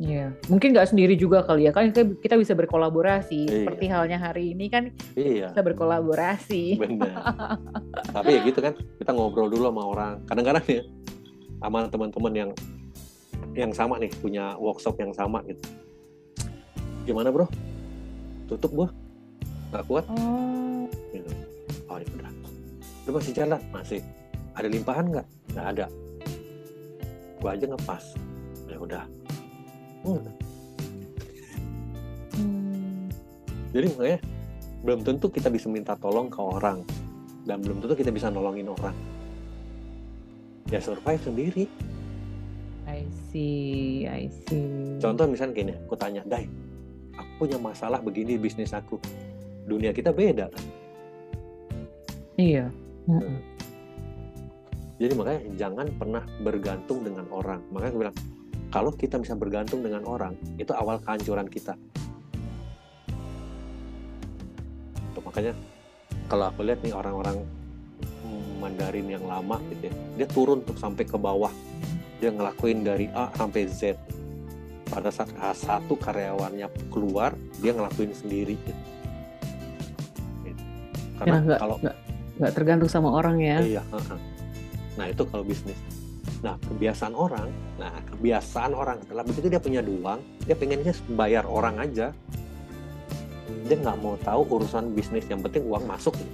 Iya, 0.00 0.32
mungkin 0.48 0.72
nggak 0.72 0.96
sendiri 0.96 1.12
juga 1.12 1.44
kali 1.44 1.68
ya 1.68 1.76
kan 1.76 1.92
kita 1.92 2.40
bisa 2.40 2.56
berkolaborasi. 2.56 3.40
Iya. 3.44 3.56
Seperti 3.68 3.84
halnya 3.92 4.16
hari 4.16 4.56
ini 4.56 4.72
kan 4.72 4.88
iya. 5.12 5.52
kita 5.52 5.60
berkolaborasi. 5.60 6.80
Benar. 6.80 7.12
Tapi 8.16 8.30
ya 8.32 8.40
gitu 8.48 8.64
kan, 8.64 8.72
kita 8.96 9.12
ngobrol 9.12 9.52
dulu 9.52 9.68
sama 9.68 9.84
orang. 9.84 10.12
Kadang-kadang 10.24 10.64
ya 10.64 10.82
sama 11.60 11.84
teman-teman 11.92 12.32
yang 12.32 12.50
yang 13.52 13.72
sama 13.74 14.00
nih 14.00 14.10
punya 14.24 14.56
workshop 14.56 14.96
yang 14.96 15.12
sama 15.12 15.42
gitu 15.44 15.60
gimana 17.04 17.28
bro 17.34 17.46
tutup 18.46 18.70
gua 18.72 18.88
nggak 19.74 19.84
kuat 19.86 20.04
oh. 20.10 20.86
gitu 21.10 21.30
oh 21.90 21.98
ya 21.98 22.06
udah 22.14 22.32
lu 23.06 23.10
masih 23.16 23.32
jalan 23.34 23.60
masih 23.74 24.00
ada 24.54 24.68
limpahan 24.70 25.06
nggak 25.10 25.26
nggak 25.54 25.66
ada 25.76 25.86
gua 27.42 27.50
aja 27.58 27.64
ngepas 27.66 28.04
ya 28.70 28.76
udah 28.78 29.04
hmm. 30.06 30.22
Hmm. 32.36 33.04
jadi 33.74 33.86
makanya 33.94 34.20
belum 34.80 35.00
tentu 35.04 35.28
kita 35.28 35.52
bisa 35.52 35.68
minta 35.68 35.92
tolong 35.96 36.32
ke 36.32 36.40
orang 36.40 36.80
dan 37.44 37.60
belum 37.60 37.84
tentu 37.84 37.96
kita 37.96 38.12
bisa 38.12 38.28
nolongin 38.32 38.68
orang. 38.68 38.96
Ya 40.70 40.78
survive 40.80 41.20
sendiri. 41.20 41.64
I 42.86 43.04
see 43.28 44.06
I 44.06 44.28
see. 44.46 44.96
Contoh 45.02 45.26
misalnya 45.28 45.54
gini 45.56 45.72
aku 45.74 45.94
tanya 45.98 46.22
Dai 46.26 46.46
aku 47.14 47.46
punya 47.46 47.58
masalah 47.60 48.00
begini 48.00 48.40
bisnis 48.40 48.72
aku. 48.72 48.96
Dunia 49.68 49.92
kita 49.92 50.14
beda. 50.14 50.48
Kan 50.48 50.64
iya. 52.40 52.66
Hmm. 53.08 53.42
jadi 55.00 55.16
makanya 55.16 55.40
jangan 55.56 55.86
pernah 55.96 56.22
bergantung 56.44 57.02
dengan 57.02 57.26
orang. 57.32 57.60
Makanya 57.72 57.90
aku 57.90 58.00
bilang 58.00 58.16
kalau 58.70 58.94
kita 58.94 59.18
bisa 59.18 59.34
bergantung 59.34 59.82
dengan 59.82 60.06
orang 60.06 60.38
itu 60.56 60.70
awal 60.70 61.02
kehancuran 61.02 61.50
kita. 61.50 61.74
Tuh, 65.14 65.22
makanya 65.26 65.52
kalau 66.30 66.48
aku 66.48 66.62
lihat 66.62 66.80
nih 66.86 66.94
orang-orang 66.94 67.42
Mandarin 68.60 69.08
yang 69.08 69.24
lama 69.24 69.56
gitu 69.72 69.88
ya 69.88 69.94
dia 70.20 70.26
turun 70.28 70.62
untuk 70.62 70.78
sampai 70.78 71.02
ke 71.02 71.18
bawah. 71.18 71.50
Dia 72.22 72.30
ngelakuin 72.30 72.84
dari 72.84 73.08
A 73.16 73.32
sampai 73.34 73.64
Z. 73.66 73.96
Pada 74.90 75.08
saat 75.08 75.32
A1 75.38 75.86
karyawannya 75.88 76.68
keluar 76.92 77.34
dia 77.58 77.72
ngelakuin 77.74 78.14
sendiri. 78.14 78.56
Gitu. 78.58 78.82
karena 81.20 81.44
ya, 81.44 81.60
kalau 81.60 81.76
nggak 82.40 82.52
tergantung 82.56 82.88
sama 82.88 83.12
orang 83.12 83.36
ya. 83.44 83.60
Iya 83.60 83.82
nah 84.98 85.06
itu 85.08 85.22
kalau 85.32 85.40
bisnis 85.40 85.78
nah 86.40 86.56
kebiasaan 86.56 87.12
orang 87.12 87.52
nah 87.76 87.92
kebiasaan 88.12 88.72
orang 88.72 88.96
adalah 89.04 89.24
begitu 89.28 89.52
dia 89.52 89.60
punya 89.60 89.84
uang 89.84 90.40
dia 90.50 90.58
pengennya 90.58 90.90
bayar 91.14 91.46
orang 91.46 91.78
aja. 91.78 92.10
Dia 93.70 93.78
nggak 93.78 94.02
mau 94.02 94.18
tahu 94.18 94.42
urusan 94.50 94.98
bisnis 94.98 95.30
yang 95.30 95.46
penting 95.46 95.62
uang 95.62 95.86
masuk. 95.86 96.18
Gitu 96.18 96.26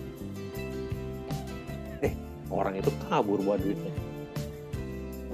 orang 2.49 2.81
itu 2.81 2.89
kabur 3.09 3.41
buat 3.45 3.61
duitnya. 3.61 3.93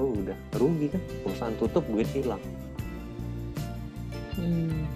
Oh 0.00 0.16
udah 0.18 0.34
rugi 0.58 0.90
kan? 0.90 1.02
Perusahaan 1.22 1.54
tutup 1.62 1.86
duit 1.86 2.10
hilang. 2.10 2.42
Hmm. 4.34 4.90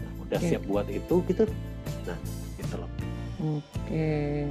nah, 0.00 0.12
udah 0.24 0.38
okay. 0.40 0.56
siap 0.56 0.64
buat 0.64 0.88
itu 0.88 1.20
gitu. 1.28 1.44
Nah 2.08 2.16
gitu 2.56 2.74
loh. 2.80 2.88
Oke. 3.36 3.60
Okay. 3.84 4.48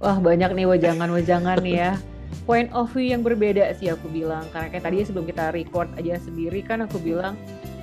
wah 0.00 0.16
banyak 0.16 0.48
nih 0.56 0.64
wajangan-wajangan 0.64 1.60
ya 1.64 2.00
point 2.46 2.70
of 2.72 2.88
view 2.94 3.10
yang 3.12 3.26
berbeda 3.26 3.74
sih 3.76 3.90
aku 3.90 4.06
bilang 4.08 4.46
karena 4.54 4.70
kayak 4.70 4.84
tadi 4.86 5.02
sebelum 5.02 5.26
kita 5.26 5.50
record 5.52 5.90
aja 5.98 6.16
sendiri 6.22 6.62
kan 6.62 6.86
aku 6.86 7.02
bilang 7.02 7.34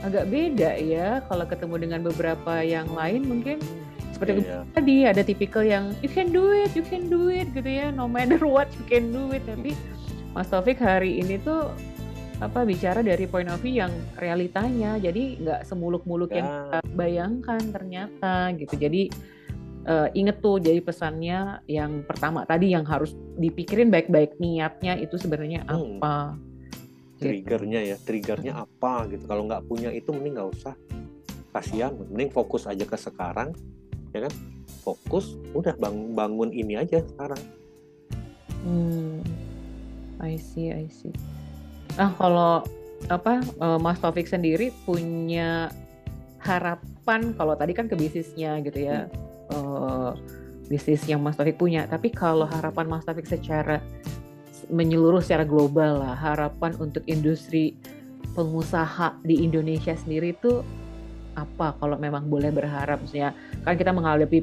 agak 0.03 0.27
beda 0.31 0.79
ya 0.79 1.19
kalau 1.27 1.43
ketemu 1.43 1.75
dengan 1.83 1.99
beberapa 2.03 2.63
yang 2.63 2.87
lain 2.95 3.27
mungkin 3.27 3.59
seperti 4.13 4.45
yeah. 4.45 4.63
tadi 4.71 4.95
ada 5.03 5.21
tipikal 5.25 5.65
yang 5.65 5.91
you 5.99 6.07
can 6.07 6.29
do 6.29 6.53
it, 6.53 6.71
you 6.77 6.85
can 6.85 7.09
do 7.09 7.27
it 7.27 7.49
gitu 7.51 7.67
ya, 7.67 7.89
no 7.91 8.05
matter 8.05 8.39
what 8.55 8.69
you 8.77 8.85
can 8.87 9.11
do 9.11 9.33
it. 9.33 9.43
Tapi 9.43 9.75
Mas 10.37 10.47
Taufik 10.47 10.79
hari 10.79 11.19
ini 11.19 11.41
tuh 11.41 11.73
apa 12.41 12.65
bicara 12.65 13.03
dari 13.03 13.25
point 13.25 13.49
of 13.49 13.59
view 13.59 13.81
yang 13.81 13.93
realitanya, 14.21 14.95
jadi 15.01 15.41
nggak 15.41 15.61
semuluk-muluk 15.67 16.29
yeah. 16.31 16.39
yang 16.39 16.47
ya. 16.47 16.55
kita 16.55 16.79
bayangkan 16.93 17.61
ternyata 17.73 18.35
gitu. 18.55 18.75
Jadi 18.77 19.09
uh, 19.87 20.07
inget 20.15 20.39
tuh 20.39 20.59
jadi 20.59 20.79
pesannya 20.79 21.63
yang 21.67 22.03
pertama 22.07 22.47
tadi 22.47 22.71
yang 22.71 22.87
harus 22.87 23.15
dipikirin 23.37 23.91
baik-baik 23.91 24.39
niatnya 24.39 24.99
itu 24.99 25.15
sebenarnya 25.19 25.63
hmm. 25.67 25.99
apa 25.99 26.39
triggernya 27.19 27.81
ya 27.93 27.97
triggernya 27.99 28.53
hmm. 28.55 28.63
apa 28.67 28.93
gitu 29.11 29.23
kalau 29.27 29.47
nggak 29.47 29.63
punya 29.67 29.89
itu 29.91 30.11
mending 30.11 30.39
nggak 30.39 30.49
usah 30.51 30.75
kasihan 31.53 31.93
mending 32.09 32.33
fokus 32.33 32.65
aja 32.65 32.83
ke 32.83 32.97
sekarang 32.97 33.53
ya 34.11 34.25
kan 34.27 34.33
fokus 34.83 35.37
udah 35.55 35.75
bang 35.77 36.11
bangun 36.17 36.49
ini 36.51 36.79
aja 36.79 36.99
sekarang 37.13 37.43
hmm 38.65 39.21
I 40.19 40.35
see 40.39 40.73
I 40.73 40.87
see 40.89 41.13
nah 41.95 42.09
kalau 42.17 42.65
apa 43.11 43.43
uh, 43.59 43.77
Mas 43.77 43.99
Taufik 43.99 44.25
sendiri 44.25 44.71
punya 44.87 45.69
harapan 46.43 47.35
kalau 47.35 47.55
tadi 47.55 47.71
kan 47.75 47.87
ke 47.87 47.95
bisnisnya 47.95 48.59
gitu 48.63 48.79
ya 48.83 49.07
hmm. 49.07 49.22
Uh, 49.53 50.11
bisnis 50.67 51.05
yang 51.05 51.21
Mas 51.21 51.37
Taufik 51.37 51.61
punya. 51.61 51.85
Tapi 51.85 52.09
kalau 52.09 52.49
harapan 52.49 52.89
Mas 52.89 53.05
Taufik 53.05 53.29
secara 53.29 53.79
menyeluruh 54.71 55.19
secara 55.19 55.43
global 55.43 55.99
lah 55.99 56.15
harapan 56.15 56.71
untuk 56.79 57.03
industri 57.05 57.75
pengusaha 58.33 59.19
di 59.21 59.43
Indonesia 59.43 59.93
sendiri 59.93 60.33
itu 60.33 60.63
apa? 61.37 61.77
Kalau 61.77 61.97
memang 61.99 62.25
boleh 62.29 62.49
berharap 62.49 63.01
misalnya 63.03 63.37
kan 63.61 63.77
kita 63.77 63.91
menghadapi 63.93 64.41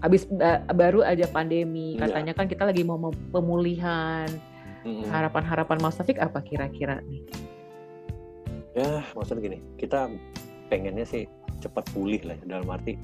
habis 0.00 0.28
baru 0.76 1.00
aja 1.02 1.24
pandemi 1.32 1.96
iya. 1.96 2.06
katanya 2.06 2.32
kan 2.36 2.46
kita 2.46 2.62
lagi 2.68 2.82
mau 2.84 3.12
pemulihan. 3.32 4.28
Harapan-harapan 4.86 5.82
Mas 5.82 5.98
Taufik 5.98 6.22
apa 6.22 6.38
kira-kira 6.46 7.02
nih? 7.10 7.26
Ya 8.78 9.02
maksudnya 9.18 9.50
gini 9.50 9.58
kita 9.82 10.06
pengennya 10.70 11.02
sih 11.02 11.26
cepat 11.58 11.90
pulih 11.90 12.22
lah 12.22 12.38
dalam 12.46 12.70
arti 12.70 12.94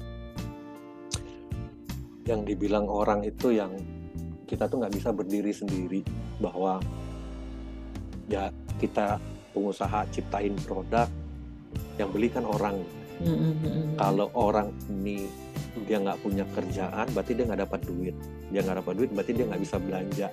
yang 2.23 2.47
dibilang 2.47 2.87
orang 2.87 3.23
itu 3.27 3.51
yang 3.51 3.75
kita 4.47 4.67
tuh 4.67 4.83
nggak 4.83 4.93
bisa 4.95 5.09
berdiri 5.11 5.51
sendiri 5.51 6.01
bahwa 6.39 6.79
ya 8.31 8.51
kita 8.79 9.19
pengusaha 9.51 10.07
ciptain 10.11 10.55
produk 10.63 11.07
yang 11.99 12.09
belikan 12.09 12.43
orang 12.47 12.81
Mm-hmm. 13.21 13.95
Kalau 13.95 14.27
orang 14.33 14.73
ini 14.89 15.29
dia 15.85 16.01
nggak 16.01 16.19
punya 16.25 16.45
kerjaan, 16.51 17.07
berarti 17.13 17.31
dia 17.37 17.45
nggak 17.45 17.61
dapat 17.69 17.81
duit. 17.85 18.15
Dia 18.49 18.61
nggak 18.65 18.77
dapat 18.83 18.93
duit, 18.97 19.09
berarti 19.13 19.31
dia 19.37 19.45
nggak 19.47 19.61
bisa 19.61 19.75
belanja, 19.79 20.27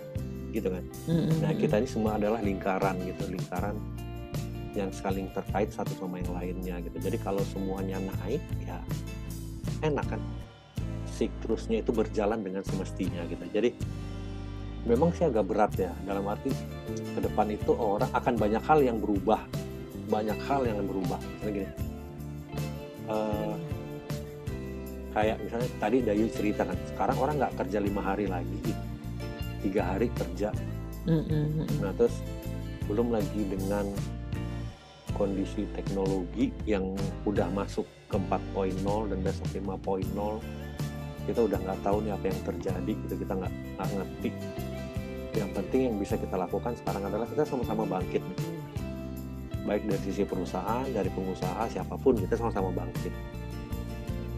gitu 0.51 0.69
kan? 0.73 0.85
Mm-hmm. 1.07 1.39
Nah 1.45 1.53
kita 1.55 1.75
ini 1.81 1.89
semua 1.89 2.13
adalah 2.17 2.41
lingkaran 2.41 2.97
gitu, 3.05 3.23
lingkaran 3.31 3.77
yang 4.75 4.91
saling 4.95 5.27
terkait 5.35 5.71
satu 5.75 5.93
sama 5.99 6.23
yang 6.23 6.33
lainnya 6.35 6.77
gitu. 6.83 6.97
Jadi 6.99 7.19
kalau 7.23 7.43
semuanya 7.47 7.99
naik, 7.99 8.43
ya 8.65 8.79
enak 9.85 10.07
kan? 10.07 10.21
Siklusnya 11.21 11.85
itu 11.85 11.93
berjalan 11.93 12.41
dengan 12.41 12.65
semestinya 12.65 13.21
gitu. 13.29 13.45
Jadi 13.53 13.77
memang 14.89 15.13
sih 15.13 15.29
agak 15.29 15.45
berat 15.45 15.77
ya. 15.77 15.93
Dalam 16.09 16.25
arti 16.25 16.49
ke 16.89 17.21
depan 17.21 17.53
itu 17.53 17.77
orang 17.77 18.09
akan 18.17 18.41
banyak 18.41 18.63
hal 18.65 18.81
yang 18.81 18.97
berubah, 18.97 19.45
banyak 20.09 20.41
hal 20.49 20.65
yang 20.65 20.81
berubah. 20.89 21.21
Misalnya 21.21 21.53
gini, 21.53 21.69
uh, 23.13 23.55
kayak 25.13 25.37
misalnya 25.45 25.69
tadi 25.77 25.97
Dayu 26.01 26.27
cerita 26.33 26.65
kan 26.65 26.79
sekarang 26.97 27.17
orang 27.21 27.35
nggak 27.37 27.55
kerja 27.61 27.79
lima 27.85 28.01
hari 28.01 28.25
lagi 28.25 28.73
tiga 29.61 29.93
hari 29.93 30.09
kerja. 30.17 30.51
Nah 31.85 31.93
terus 32.01 32.17
belum 32.89 33.13
lagi 33.13 33.45
dengan 33.45 33.87
kondisi 35.15 35.69
teknologi 35.77 36.49
yang 36.65 36.97
udah 37.29 37.53
masuk 37.53 37.85
ke 38.09 38.17
4.0 38.17 39.13
dan 39.13 39.19
besok 39.21 39.49
5.0 39.53 40.60
kita 41.31 41.41
udah 41.47 41.59
nggak 41.63 41.79
tahu 41.87 41.97
nih 42.03 42.13
apa 42.13 42.25
yang 42.27 42.41
terjadi 42.43 42.93
gitu 43.07 43.15
kita 43.23 43.33
nggak 43.39 43.53
nggak 43.79 43.89
ngerti 43.95 44.31
yang 45.31 45.51
penting 45.55 45.81
yang 45.87 45.97
bisa 46.03 46.15
kita 46.19 46.35
lakukan 46.35 46.75
sekarang 46.75 47.03
adalah 47.07 47.27
kita 47.31 47.47
sama-sama 47.47 47.87
bangkit 47.87 48.19
nih 48.19 48.39
baik 49.71 49.87
dari 49.87 50.03
sisi 50.03 50.23
perusahaan, 50.25 50.83
dari 50.89 51.07
pengusaha, 51.13 51.69
siapa 51.69 51.95
pun 52.01 52.17
kita 52.17 52.35
sama-sama 52.35 52.73
bangkit. 52.73 53.13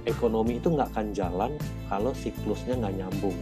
Ekonomi 0.05 0.59
itu 0.59 0.69
nggak 0.69 0.93
akan 0.93 1.07
jalan 1.15 1.53
kalau 1.87 2.11
siklusnya 2.13 2.75
nggak 2.75 2.95
nyambung. 3.01 3.39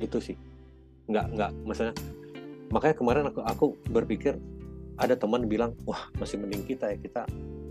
Itu 0.00 0.18
sih, 0.18 0.36
nggak 1.06 1.26
nggak, 1.36 1.50
maksudnya 1.68 1.94
makanya 2.72 2.94
kemarin 2.96 3.24
aku 3.28 3.40
aku 3.44 3.66
berpikir 3.92 4.34
ada 4.96 5.14
teman 5.18 5.44
bilang 5.50 5.74
wah 5.84 6.06
masih 6.22 6.38
mending 6.38 6.62
kita 6.62 6.86
ya 6.94 6.96
kita 7.02 7.22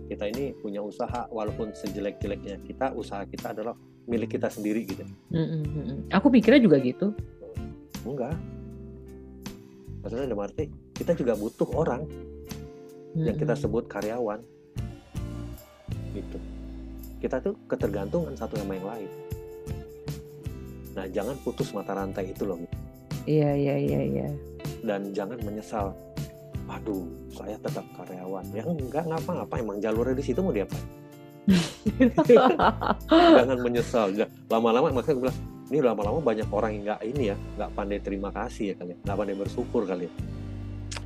kita 0.09 0.25
ini 0.25 0.57
punya 0.57 0.81
usaha 0.81 1.29
walaupun 1.29 1.69
sejelek-jeleknya 1.77 2.57
kita 2.65 2.91
usaha 2.97 3.21
kita 3.29 3.53
adalah 3.53 3.77
milik 4.09 4.35
kita 4.35 4.49
sendiri 4.49 4.89
gitu. 4.89 5.05
Mm 5.29 5.45
-hmm. 5.45 5.97
Aku 6.17 6.33
pikirnya 6.33 6.65
juga 6.65 6.81
gitu. 6.81 7.13
Enggak. 8.01 8.33
Maksudnya 10.01 10.25
ada 10.25 10.35
arti 10.41 10.65
kita 10.97 11.13
juga 11.13 11.37
butuh 11.37 11.69
orang 11.77 12.03
hmm. 13.15 13.25
yang 13.25 13.37
kita 13.37 13.55
sebut 13.55 13.87
karyawan 13.87 14.41
gitu 16.13 16.37
kita 17.19 17.37
tuh 17.43 17.55
ketergantungan 17.67 18.33
satu 18.35 18.59
sama 18.59 18.75
yang 18.75 18.87
lain 18.87 19.11
nah 20.97 21.05
jangan 21.07 21.35
putus 21.45 21.71
mata 21.71 21.95
rantai 21.95 22.33
itu 22.33 22.43
loh 22.43 22.59
iya 23.29 23.53
iya 23.53 23.75
iya 23.77 24.01
iya 24.03 24.29
dan 24.83 25.11
jangan 25.13 25.37
menyesal 25.45 25.93
waduh 26.69 27.05
saya 27.33 27.57
tetap 27.57 27.85
karyawan 27.97 28.45
ya 28.53 28.61
enggak 28.61 29.03
ngapa-ngapa 29.09 29.53
emang 29.57 29.81
jalurnya 29.81 30.13
di 30.13 30.25
situ 30.25 30.39
mau 30.45 30.53
diapain 30.53 30.85
jangan 33.09 33.57
menyesal 33.65 34.13
lama-lama 34.53 34.93
makanya 34.93 35.15
gue 35.17 35.23
bilang 35.25 35.39
ini 35.73 35.77
lama-lama 35.81 36.19
banyak 36.21 36.45
orang 36.53 36.71
yang 36.77 36.83
nggak 36.93 37.01
ini 37.09 37.23
ya 37.33 37.35
nggak 37.57 37.69
pandai 37.73 37.99
terima 38.05 38.29
kasih 38.29 38.73
ya 38.73 38.75
kali 38.77 38.93
ya. 38.93 38.97
nggak 39.01 39.17
pandai 39.17 39.35
bersyukur 39.37 39.83
kali 39.89 40.05
ya 40.05 40.13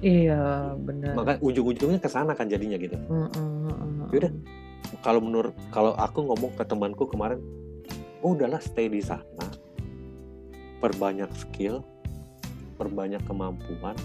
Iya, 0.04 0.76
benar. 0.84 1.16
Maka 1.16 1.40
ujung-ujungnya 1.40 1.96
ke 1.96 2.12
sana 2.12 2.36
kan 2.36 2.52
jadinya 2.52 2.76
gitu. 2.76 3.00
Mm 3.08 3.28
-mm. 3.32 4.12
Yaudah, 4.12 4.32
kalau 5.00 5.24
menurut 5.24 5.56
kalau 5.72 5.96
aku 5.96 6.28
ngomong 6.28 6.52
ke 6.60 6.64
temanku 6.68 7.08
kemarin, 7.08 7.40
oh 8.20 8.36
udahlah 8.36 8.60
stay 8.60 8.92
di 8.92 9.00
sana, 9.00 9.48
perbanyak 10.84 11.32
skill, 11.40 11.88
perbanyak 12.76 13.24
kemampuan, 13.24 13.96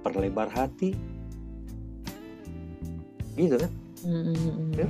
perlebar 0.00 0.48
hati, 0.52 0.96
gitu 3.36 3.56
kan? 3.56 3.72
Mm 4.04 4.72
ya. 4.76 4.86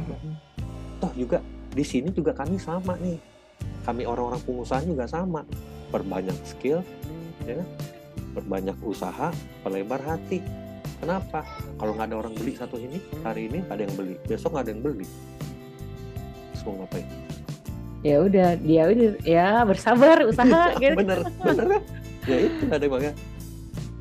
Toh 1.00 1.12
juga 1.16 1.38
di 1.74 1.84
sini 1.86 2.10
juga 2.10 2.34
kami 2.34 2.58
sama 2.58 2.94
nih, 2.98 3.18
kami 3.86 4.06
orang-orang 4.06 4.42
pengusaha 4.42 4.82
juga 4.84 5.06
sama, 5.06 5.46
perbanyak 5.90 6.36
skill, 6.46 6.82
ya 7.46 7.58
kan? 7.58 7.68
berbanyak 8.30 8.78
usaha, 8.86 9.34
pelebar 9.66 9.98
hati. 10.06 10.38
Kenapa? 11.00 11.42
Kalau 11.80 11.96
nggak 11.96 12.12
ada 12.12 12.16
orang 12.20 12.34
beli 12.36 12.52
satu 12.54 12.76
ini, 12.76 13.00
hari 13.24 13.48
ini 13.50 13.64
ada 13.72 13.82
yang 13.82 13.94
beli, 13.96 14.14
besok 14.28 14.54
nggak 14.54 14.64
ada 14.68 14.72
yang 14.76 14.82
beli. 14.84 15.06
Mau 16.60 16.76
ngapain? 16.76 17.08
Ya 18.04 18.16
udah, 18.20 18.48
dia 18.60 18.82
udah 18.84 19.10
ya 19.24 19.48
bersabar 19.64 20.22
usaha 20.28 20.72
gitu. 20.82 20.94
bener, 20.94 21.24
bener 21.40 21.66
kan? 21.66 21.82
Ya 22.28 22.36
itu 22.46 22.64
ada 22.68 22.84
yang 22.84 23.16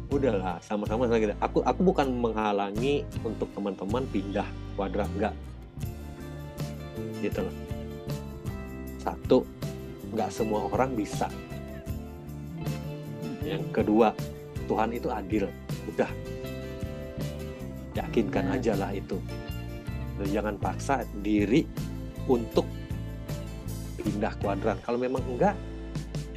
udahlah 0.10 0.58
sama-sama 0.66 1.06
gitu. 1.18 1.34
Aku 1.42 1.62
aku 1.62 1.82
bukan 1.86 2.10
menghalangi 2.10 3.06
untuk 3.22 3.50
teman-teman 3.54 4.04
pindah 4.10 4.48
kuadrat 4.74 5.10
enggak. 5.14 5.36
Gitu 7.22 7.40
loh. 7.46 7.56
Satu, 9.00 9.46
nggak 10.12 10.30
semua 10.34 10.66
orang 10.68 10.98
bisa 10.98 11.30
yang 13.50 13.66
kedua 13.74 14.14
Tuhan 14.70 14.94
itu 14.94 15.10
adil 15.10 15.50
udah 15.90 16.12
yakinkan 17.98 18.46
iya. 18.46 18.56
aja 18.62 18.74
lah 18.78 18.92
itu 18.94 19.18
Dan 20.22 20.28
jangan 20.30 20.56
paksa 20.62 21.08
diri 21.26 21.66
untuk 22.30 22.68
pindah 23.98 24.34
kuadran 24.38 24.78
kalau 24.86 25.02
memang 25.02 25.24
enggak 25.26 25.58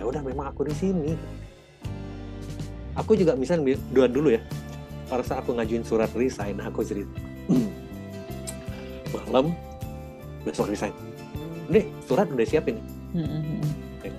ya 0.01 0.09
udah 0.09 0.23
memang 0.25 0.49
aku 0.49 0.65
di 0.65 0.75
sini 0.75 1.13
aku 2.97 3.17
juga 3.17 3.33
misalnya 3.37 3.77
dua 3.91 4.07
dulu 4.09 4.33
ya. 4.33 4.43
Pada 5.09 5.21
saat 5.21 5.45
aku 5.45 5.53
ngajuin 5.57 5.85
surat 5.85 6.09
resign 6.17 6.57
aku 6.61 6.81
cerita 6.81 7.21
malam 9.33 9.57
besok 10.45 10.69
resign. 10.69 10.93
Nih 11.73 11.89
surat 12.05 12.29
udah 12.29 12.45
siapin. 12.45 12.77
Hmm, 13.17 13.25
hmm, 13.25 13.43
hmm. 14.05 14.17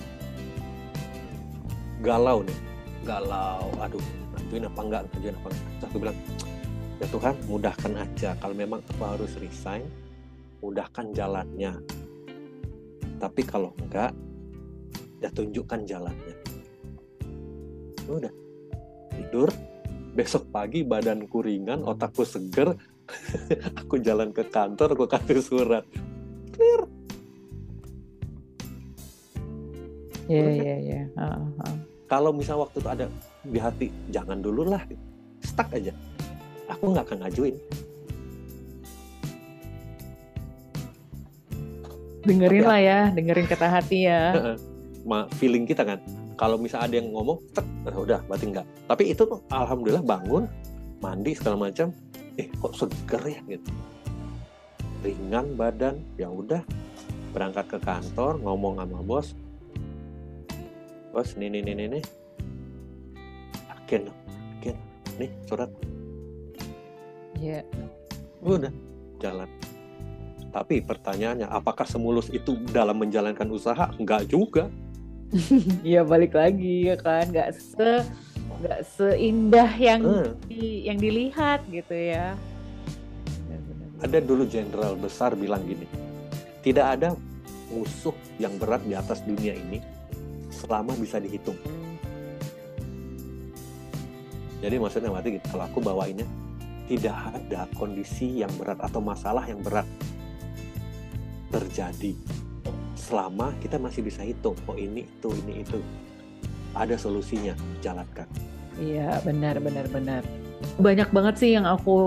galau 2.01 2.41
nih. 2.41 2.57
Galau. 3.05 3.69
Aduh 3.78 4.01
ngajuin 4.34 4.65
apa 4.65 4.82
enggak? 4.82 5.01
Ngajuin 5.13 5.36
apa 5.38 5.47
enggak? 5.53 5.69
Terus 5.69 5.86
aku 5.86 5.97
bilang 6.01 6.17
ya 6.97 7.07
Tuhan 7.13 7.36
mudahkan 7.45 7.93
aja. 7.93 8.30
Kalau 8.41 8.55
memang 8.57 8.82
aku 8.82 9.03
harus 9.05 9.34
resign 9.38 9.86
mudahkan 10.65 11.05
jalannya. 11.13 11.74
Tapi 13.21 13.41
kalau 13.45 13.69
enggak 13.78 14.11
ya 15.21 15.30
tunjukkan 15.30 15.86
jalannya. 15.86 16.36
Udah 18.09 18.34
tidur 19.18 19.49
besok 20.14 20.49
pagi 20.53 20.86
badanku 20.86 21.41
ringan 21.41 21.82
otakku 21.82 22.26
seger 22.26 22.78
aku 23.80 23.97
jalan 23.99 24.30
ke 24.30 24.45
kantor 24.47 24.93
aku 24.93 25.05
kasih 25.09 25.41
surat 25.41 25.86
clear 26.53 26.86
Iya 30.32 30.47
iya 30.55 30.76
iya. 30.80 31.01
Kalau 32.07 32.32
misal 32.32 32.61
waktu 32.61 32.80
itu 32.80 32.89
ada 32.89 33.05
di 33.43 33.59
hati 33.59 33.88
jangan 34.07 34.39
dulu 34.39 34.64
lah, 34.72 34.80
stuck 35.43 35.68
aja. 35.76 35.91
Aku 36.72 36.95
nggak 36.95 37.11
akan 37.11 37.18
ngajuin. 37.28 37.55
Dengerin 42.24 42.64
lah 42.64 42.80
ya, 42.80 42.99
dengerin 43.11 43.47
kata 43.51 43.68
hati 43.68 44.07
ya. 44.07 44.32
Ma, 45.03 45.28
feeling 45.36 45.68
kita 45.68 45.84
kan. 45.84 45.99
Kalau 46.34 46.58
misal 46.58 46.86
ada 46.86 46.96
yang 46.98 47.14
ngomong, 47.14 47.40
tek, 47.54 47.66
nah 47.86 47.94
udah 47.94 48.20
berarti 48.26 48.46
enggak. 48.50 48.68
Tapi 48.90 49.04
itu 49.14 49.22
tuh 49.24 49.40
alhamdulillah 49.54 50.02
bangun, 50.02 50.50
mandi 51.00 51.32
segala 51.38 51.70
macam, 51.70 51.94
eh 52.42 52.50
kok 52.50 52.74
seger 52.74 53.22
ya 53.28 53.40
gitu. 53.48 53.70
Ringan 55.04 55.54
badan, 55.60 56.02
ya 56.18 56.32
udah 56.32 56.64
berangkat 57.34 57.66
ke 57.66 57.80
kantor 57.82 58.40
ngomong 58.42 58.82
sama 58.82 59.00
bos, 59.06 59.38
bos 61.14 61.38
nih 61.38 61.46
nih 61.46 61.62
nih 61.62 61.74
nih 61.78 61.88
nih 61.94 62.04
agen 63.70 64.10
nih 65.22 65.30
surat 65.46 65.70
Iya. 67.38 67.62
yeah. 67.62 67.64
udah 68.42 68.74
jalan 69.22 69.46
tapi 70.50 70.82
pertanyaannya 70.82 71.46
apakah 71.46 71.86
semulus 71.86 72.34
itu 72.34 72.58
dalam 72.74 72.98
menjalankan 72.98 73.46
usaha 73.54 73.94
enggak 74.02 74.26
juga 74.26 74.74
Iya 75.94 76.02
balik 76.06 76.38
lagi 76.38 76.94
ya 76.94 76.96
kan 76.98 77.30
nggak 77.30 77.50
se 77.58 78.06
nggak 78.64 78.82
seindah 78.86 79.72
yang 79.76 80.02
hmm. 80.06 80.30
di, 80.48 80.88
yang 80.88 80.98
dilihat 81.02 81.66
gitu 81.68 81.94
ya 81.94 82.38
ada 84.04 84.18
dulu 84.20 84.46
jenderal 84.46 84.94
besar 84.96 85.34
bilang 85.34 85.66
gini 85.66 85.90
tidak 86.64 86.86
ada 87.00 87.18
musuh 87.74 88.16
yang 88.38 88.54
berat 88.62 88.86
di 88.86 88.94
atas 88.94 89.26
dunia 89.26 89.58
ini 89.58 89.82
selama 90.54 90.94
bisa 90.96 91.18
dihitung. 91.18 91.58
Jadi 94.64 94.80
maksudnya 94.80 95.12
berarti 95.12 95.36
gitu, 95.36 95.48
kalau 95.52 95.68
aku 95.68 95.80
bawainnya 95.84 96.24
tidak 96.88 97.18
ada 97.36 97.68
kondisi 97.76 98.40
yang 98.46 98.52
berat 98.56 98.80
atau 98.80 99.04
masalah 99.04 99.44
yang 99.44 99.60
berat 99.60 99.84
terjadi 101.52 102.16
selama 102.94 103.54
kita 103.60 103.82
masih 103.82 104.06
bisa 104.06 104.22
hitung 104.22 104.58
oh 104.70 104.78
ini 104.78 105.06
itu 105.08 105.30
ini 105.46 105.66
itu. 105.66 105.80
Ada 106.74 106.98
solusinya 106.98 107.54
jalankan. 107.86 108.26
Iya 108.82 109.22
benar 109.22 109.62
benar 109.62 109.86
benar. 109.89 110.22
Banyak 110.82 111.14
banget 111.14 111.36
sih 111.38 111.52
yang 111.54 111.70
aku 111.70 111.98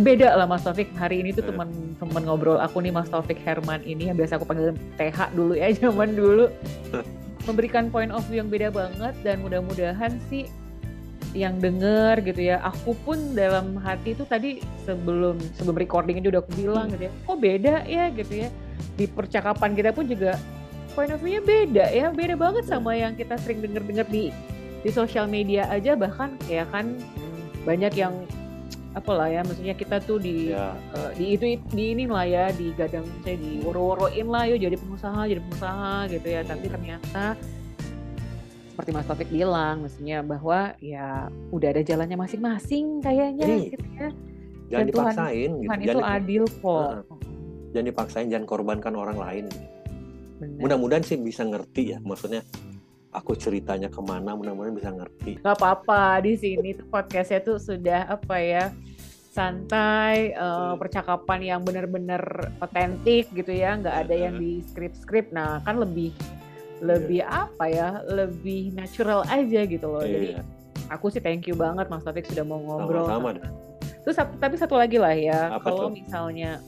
beda 0.00 0.36
lah 0.36 0.44
Mas 0.44 0.64
Taufik. 0.64 0.92
Hari 0.96 1.24
ini 1.24 1.32
tuh 1.32 1.44
iya. 1.44 1.50
teman-teman 1.52 2.22
ngobrol 2.24 2.60
aku 2.60 2.84
nih 2.84 2.92
Mas 2.92 3.08
Taufik 3.08 3.40
Herman 3.40 3.80
ini 3.84 4.12
yang 4.12 4.16
biasa 4.20 4.36
aku 4.36 4.44
panggil 4.44 4.76
TH 5.00 5.32
dulu 5.32 5.52
ya 5.56 5.72
zaman 5.80 6.12
dulu. 6.12 6.52
Memberikan 7.48 7.92
point 7.92 8.08
of 8.08 8.24
view 8.28 8.40
yang 8.40 8.48
beda 8.48 8.72
banget 8.72 9.12
dan 9.20 9.44
mudah-mudahan 9.44 10.16
sih 10.32 10.48
yang 11.34 11.58
denger 11.58 12.22
gitu 12.22 12.54
ya. 12.54 12.62
Aku 12.62 12.94
pun 13.02 13.34
dalam 13.34 13.76
hati 13.82 14.14
itu 14.14 14.22
tadi 14.24 14.62
sebelum 14.86 15.36
sebelum 15.58 15.76
recording 15.76 16.22
itu 16.22 16.30
udah 16.30 16.40
aku 16.40 16.52
bilang 16.56 16.86
gitu 16.94 17.10
ya 17.10 17.12
kok 17.12 17.38
beda 17.42 17.74
ya? 17.84 18.04
gitu 18.14 18.34
ya. 18.46 18.48
Di 18.94 19.04
percakapan 19.10 19.74
kita 19.74 19.90
pun 19.90 20.06
juga 20.06 20.38
point 20.94 21.10
of 21.10 21.18
view-nya 21.18 21.42
beda 21.42 21.84
ya 21.90 22.06
beda 22.14 22.38
banget 22.38 22.64
sama 22.70 22.94
yang 22.94 23.18
kita 23.18 23.34
sering 23.42 23.58
denger-denger 23.60 24.06
di 24.08 24.30
di 24.86 24.90
sosial 24.94 25.26
media 25.26 25.66
aja. 25.68 25.98
Bahkan 25.98 26.46
ya 26.46 26.64
kan 26.70 26.94
banyak 27.66 27.92
yang 27.98 28.14
apalah 28.94 29.26
ya 29.26 29.42
maksudnya 29.42 29.74
kita 29.74 29.98
tuh 29.98 30.22
di 30.22 30.54
ya. 30.54 30.70
uh, 30.94 31.10
di 31.18 31.34
itu 31.34 31.58
di 31.74 31.84
ini 31.98 32.06
lah 32.06 32.22
ya 32.22 32.54
di 32.54 32.70
gadang 32.78 33.02
saya 33.26 33.34
di 33.34 33.58
woro-woroin 33.66 34.30
lah 34.30 34.46
yuk 34.46 34.62
jadi 34.62 34.78
pengusaha 34.78 35.20
jadi 35.26 35.40
pengusaha 35.42 35.94
gitu 36.14 36.28
ya. 36.30 36.40
Tapi 36.46 36.66
ternyata 36.70 37.34
seperti 38.74 38.90
Mas 38.90 39.06
Taufik 39.06 39.30
bilang 39.30 39.86
maksudnya 39.86 40.18
bahwa 40.26 40.74
ya 40.82 41.30
udah 41.54 41.68
ada 41.70 41.86
jalannya 41.86 42.18
masing-masing 42.18 42.98
kayaknya 42.98 43.46
Jadi, 43.46 43.70
gitu 43.70 43.86
ya. 43.94 44.10
Jangan 44.66 44.74
Dan 44.74 44.86
dipaksain 44.90 45.50
Tuhan, 45.54 45.62
gitu. 45.62 45.70
Tuhan 45.70 45.78
itu 45.86 45.98
adil 46.02 46.44
kok. 46.58 46.90
Uh, 46.90 47.18
jangan 47.70 47.86
dipaksain 47.86 48.26
jangan 48.34 48.46
korbankan 48.50 48.94
orang 48.98 49.14
lain. 49.14 49.44
Mudah-mudahan 50.58 51.06
sih 51.06 51.14
bisa 51.22 51.46
ngerti 51.46 51.94
ya 51.94 52.02
maksudnya 52.02 52.42
aku 53.14 53.38
ceritanya 53.38 53.86
ke 53.86 54.02
mana 54.02 54.34
mudah-mudahan 54.34 54.74
bisa 54.74 54.90
ngerti. 54.90 55.38
Gak 55.38 55.54
apa-apa 55.54 56.26
di 56.26 56.34
sini 56.34 56.74
tuh 56.74 56.90
podcastnya 56.90 57.46
tuh 57.46 57.62
sudah 57.62 58.10
apa 58.10 58.36
ya 58.42 58.74
santai 59.30 60.34
uh, 60.34 60.74
percakapan 60.74 61.46
yang 61.46 61.60
benar-benar 61.62 62.50
otentik 62.58 63.30
gitu 63.34 63.50
ya 63.50 63.78
nggak 63.78 64.06
ada 64.06 64.14
yang 64.18 64.34
di 64.42 64.66
script-script. 64.66 65.30
Nah 65.30 65.62
kan 65.62 65.78
lebih 65.78 66.10
lebih 66.82 67.22
yeah. 67.22 67.46
apa 67.46 67.64
ya 67.70 67.88
lebih 68.06 68.74
natural 68.74 69.22
aja 69.30 69.60
gitu 69.66 69.86
loh 69.86 70.02
yeah. 70.02 70.12
jadi 70.12 70.28
iya. 70.38 70.42
aku 70.90 71.12
sih 71.12 71.22
thank 71.22 71.46
you 71.46 71.54
banget 71.54 71.86
Mas 71.86 72.02
Taufik 72.02 72.26
sudah 72.26 72.42
mau 72.42 72.58
ngobrol 72.58 73.06
sama, 73.06 73.36
-sama. 73.36 73.48
terus 74.02 74.16
tapi 74.40 74.54
satu 74.58 74.74
lagi 74.74 74.98
lah 74.98 75.14
ya 75.14 75.58
kalau 75.62 75.92
misalnya 75.92 76.58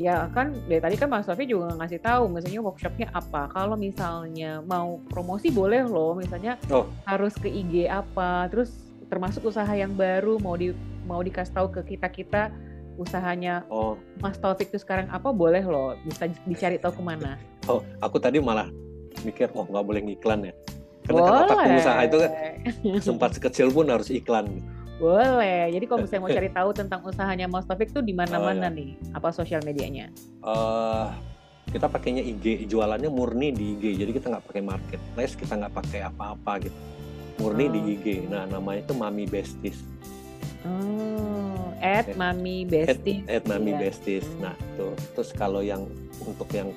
ya 0.00 0.32
kan 0.32 0.56
dari 0.64 0.80
tadi 0.80 0.96
kan 0.96 1.12
Mas 1.12 1.28
Sofi 1.28 1.44
juga 1.44 1.76
ngasih 1.76 2.00
tahu 2.00 2.32
misalnya 2.32 2.64
workshopnya 2.64 3.12
apa 3.12 3.52
kalau 3.52 3.76
misalnya 3.76 4.64
mau 4.64 4.96
promosi 5.12 5.52
boleh 5.52 5.84
loh 5.84 6.16
misalnya 6.16 6.56
oh. 6.72 6.88
harus 7.04 7.36
ke 7.36 7.52
IG 7.52 7.84
apa 7.84 8.48
terus 8.48 8.72
termasuk 9.12 9.44
usaha 9.44 9.68
yang 9.76 9.92
baru 9.92 10.40
mau 10.40 10.56
di 10.56 10.72
mau 11.04 11.20
dikasih 11.20 11.52
tahu 11.52 11.68
ke 11.68 11.80
kita 11.94 12.08
kita 12.08 12.42
usahanya 12.96 13.68
oh. 13.68 14.00
Mas 14.24 14.40
Taufik 14.40 14.72
itu 14.72 14.80
sekarang 14.80 15.12
apa 15.12 15.36
boleh 15.36 15.60
loh 15.68 15.92
bisa 16.08 16.32
dicari 16.48 16.80
tahu 16.80 16.96
ke 16.96 17.02
mana 17.04 17.36
oh 17.68 17.84
aku 18.00 18.16
tadi 18.16 18.40
malah 18.40 18.72
mikir 19.26 19.48
oh 19.52 19.66
nggak 19.66 19.84
boleh 19.84 20.00
ngiklan 20.06 20.40
ya 20.50 20.54
karena 21.04 21.20
boleh. 21.20 21.30
kan 21.30 21.42
otak 21.44 21.56
pengusaha 21.66 22.00
itu 22.06 22.16
kan 22.16 22.30
sempat 23.08 23.30
sekecil 23.36 23.68
pun 23.72 23.86
harus 23.88 24.08
iklan 24.12 24.46
boleh. 25.00 25.72
Jadi 25.72 25.84
kalau 25.88 26.04
misalnya 26.04 26.22
mau 26.22 26.30
cari 26.38 26.50
tahu 26.52 26.70
tentang 26.76 27.00
usahanya 27.08 27.48
Mas 27.48 27.64
Taufik 27.64 27.88
tuh 27.88 28.04
di 28.04 28.12
mana-mana 28.12 28.68
oh, 28.68 28.70
ya. 28.70 28.76
nih? 28.76 28.90
Apa 29.16 29.32
sosial 29.32 29.64
medianya? 29.64 30.12
Uh, 30.44 31.08
kita 31.72 31.88
pakainya 31.88 32.20
IG, 32.20 32.68
jualannya 32.68 33.08
murni 33.08 33.48
di 33.50 33.80
IG. 33.80 34.04
Jadi 34.04 34.10
kita 34.12 34.26
nggak 34.28 34.44
pakai 34.44 34.62
marketplace, 34.62 35.34
kita 35.40 35.56
nggak 35.56 35.72
pakai 35.72 36.00
apa-apa 36.04 36.68
gitu. 36.68 36.78
Murni 37.40 37.64
oh. 37.64 37.70
di 37.72 37.80
IG. 37.96 38.06
Nah, 38.28 38.44
namanya 38.44 38.84
itu 38.84 38.92
Mami 38.92 39.24
Besties. 39.24 39.80
Oh, 40.68 41.72
at 41.80 42.12
Mami 42.20 42.68
Besties. 42.68 43.24
At, 43.24 43.40
at 43.40 43.44
Mami 43.48 43.72
ya. 43.72 43.88
Besties. 43.88 44.28
Nah, 44.36 44.52
tuh. 44.76 44.92
Terus 45.16 45.32
kalau 45.32 45.64
yang 45.64 45.88
untuk 46.20 46.52
yang 46.52 46.76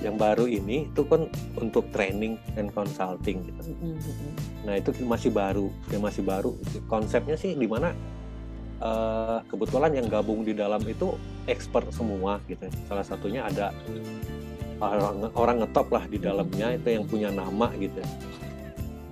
yang 0.00 0.16
baru 0.16 0.48
ini 0.48 0.88
itu 0.88 1.04
kan 1.04 1.28
untuk 1.60 1.84
training 1.92 2.40
and 2.56 2.72
consulting 2.72 3.44
gitu. 3.44 3.76
Mm-hmm. 3.76 4.30
Nah 4.64 4.74
itu 4.80 4.96
masih 5.04 5.28
baru, 5.28 5.68
yang 5.92 6.00
masih 6.00 6.24
baru. 6.24 6.56
Konsepnya 6.88 7.36
sih 7.36 7.52
di 7.52 7.68
mana 7.68 7.92
uh, 8.80 9.44
kebetulan 9.44 9.92
yang 9.92 10.08
gabung 10.08 10.40
di 10.40 10.56
dalam 10.56 10.80
itu 10.88 11.12
expert 11.44 11.92
semua 11.92 12.40
gitu. 12.48 12.64
Salah 12.88 13.04
satunya 13.04 13.44
ada 13.44 13.76
orang 14.80 15.28
orang 15.36 15.56
ngetop 15.60 15.92
lah 15.92 16.04
di 16.08 16.16
dalamnya 16.16 16.80
itu 16.80 16.88
yang 16.96 17.04
punya 17.04 17.28
nama 17.28 17.68
gitu. 17.76 18.00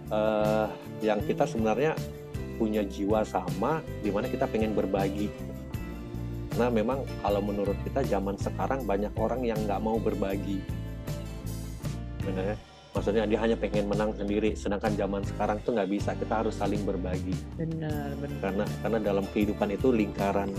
Uh, 0.08 0.72
yang 1.04 1.20
kita 1.28 1.44
sebenarnya 1.44 1.92
punya 2.56 2.80
jiwa 2.80 3.22
sama, 3.28 3.84
di 4.00 4.08
mana 4.08 4.24
kita 4.24 4.48
pengen 4.48 4.72
berbagi. 4.72 5.28
Nah 6.56 6.72
memang 6.72 7.04
kalau 7.20 7.44
menurut 7.44 7.76
kita 7.84 8.02
zaman 8.08 8.40
sekarang 8.40 8.88
banyak 8.88 9.12
orang 9.20 9.44
yang 9.44 9.60
nggak 9.68 9.78
mau 9.78 10.00
berbagi 10.00 10.58
sebenarnya. 12.28 12.56
Maksudnya 12.88 13.24
dia 13.28 13.38
hanya 13.44 13.56
pengen 13.56 13.86
menang 13.86 14.10
sendiri 14.16 14.56
sedangkan 14.56 14.92
zaman 14.96 15.22
sekarang 15.24 15.56
tuh 15.64 15.76
nggak 15.76 15.90
bisa. 15.92 16.10
Kita 16.16 16.44
harus 16.44 16.54
saling 16.56 16.82
berbagi. 16.84 17.36
Benar 17.56 18.16
benar. 18.16 18.38
Karena 18.40 18.64
karena 18.84 18.98
dalam 19.00 19.24
kehidupan 19.32 19.68
itu 19.72 19.88
lingkaran 19.92 20.50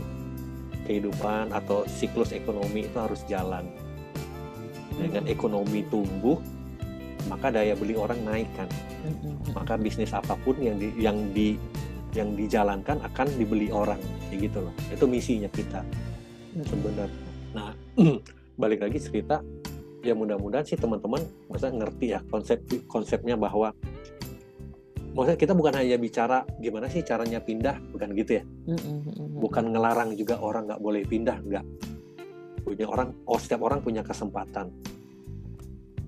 kehidupan 0.89 1.53
atau 1.53 1.85
siklus 1.85 2.33
ekonomi 2.33 2.85
itu 2.85 2.97
harus 2.97 3.21
jalan. 3.29 3.65
Dengan 4.97 5.25
hmm. 5.25 5.33
ekonomi 5.35 5.85
tumbuh 5.89 6.37
maka 7.27 7.51
daya 7.51 7.77
beli 7.77 7.93
orang 7.97 8.21
naik 8.25 8.49
kan. 8.57 8.69
Hmm. 8.99 9.55
maka 9.55 9.79
bisnis 9.79 10.11
apa 10.11 10.35
pun 10.43 10.59
yang 10.59 10.75
di 10.77 10.91
yang 10.99 11.17
di 11.33 11.57
yang 12.13 12.37
dijalankan 12.37 13.01
akan 13.09 13.27
dibeli 13.41 13.73
orang. 13.73 13.99
Kayak 14.29 14.53
gitu 14.53 14.59
loh. 14.69 14.73
Itu 14.93 15.05
misinya 15.09 15.49
kita. 15.49 15.81
Hmm. 15.81 16.65
sebenarnya. 16.65 17.29
Nah 17.57 17.73
balik 18.61 18.85
lagi 18.85 19.01
cerita 19.01 19.41
ya 19.99 20.15
mudah-mudahan 20.15 20.63
sih 20.63 20.79
teman-teman 20.79 21.19
masa 21.51 21.67
ngerti 21.71 22.15
ya 22.15 22.19
konsep 22.31 22.63
konsepnya 22.87 23.35
bahwa 23.35 23.75
maksudnya 25.11 25.39
kita 25.39 25.53
bukan 25.57 25.73
hanya 25.75 25.97
bicara 25.99 26.47
gimana 26.61 26.87
sih 26.87 27.03
caranya 27.03 27.43
pindah 27.43 27.75
bukan 27.91 28.09
gitu 28.15 28.39
ya? 28.39 28.43
Bukan 29.39 29.75
ngelarang 29.75 30.15
juga 30.15 30.39
orang 30.39 30.71
nggak 30.71 30.81
boleh 30.81 31.03
pindah 31.03 31.37
nggak. 31.43 31.65
Punya 32.63 32.85
orang 32.87 33.11
oh 33.27 33.39
setiap 33.39 33.65
orang 33.65 33.83
punya 33.83 34.05
kesempatan. 34.05 34.71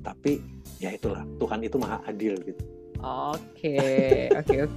Tapi 0.01 0.39
ya 0.79 0.93
itulah 0.95 1.27
Tuhan 1.37 1.59
itu 1.61 1.75
maha 1.75 1.99
adil 2.07 2.37
gitu. 2.41 2.63
Oke 3.01 3.75
oke 4.37 4.55
oke 4.63 4.71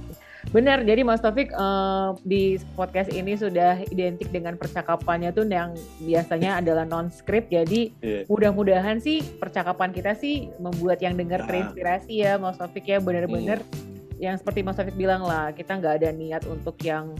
Benar, 0.53 0.85
jadi 0.85 1.01
Mas 1.01 1.19
Taufik 1.19 1.49
uh, 1.57 2.13
di 2.21 2.61
podcast 2.77 3.09
ini 3.11 3.33
sudah 3.35 3.81
identik 3.89 4.29
dengan 4.29 4.55
percakapannya 4.55 5.33
tuh 5.33 5.43
yang 5.49 5.73
biasanya 5.99 6.61
adalah 6.61 6.85
non 6.85 7.09
script. 7.09 7.49
Jadi 7.49 7.91
yeah. 7.99 8.23
mudah-mudahan 8.29 9.01
sih 9.01 9.25
percakapan 9.41 9.91
kita 9.91 10.13
sih 10.13 10.53
membuat 10.61 11.01
yang 11.01 11.17
dengar 11.17 11.43
nah. 11.43 11.47
terinspirasi 11.49 12.13
ya 12.23 12.37
Mas 12.37 12.55
Taufik 12.55 12.85
ya 12.85 13.01
benar-benar 13.01 13.59
hmm. 13.61 14.21
yang 14.21 14.35
seperti 14.37 14.61
Mas 14.61 14.77
Taufik 14.77 14.95
bilang 14.95 15.25
lah 15.25 15.51
kita 15.51 15.75
nggak 15.81 16.03
ada 16.03 16.09
niat 16.13 16.43
untuk 16.47 16.77
yang 16.85 17.11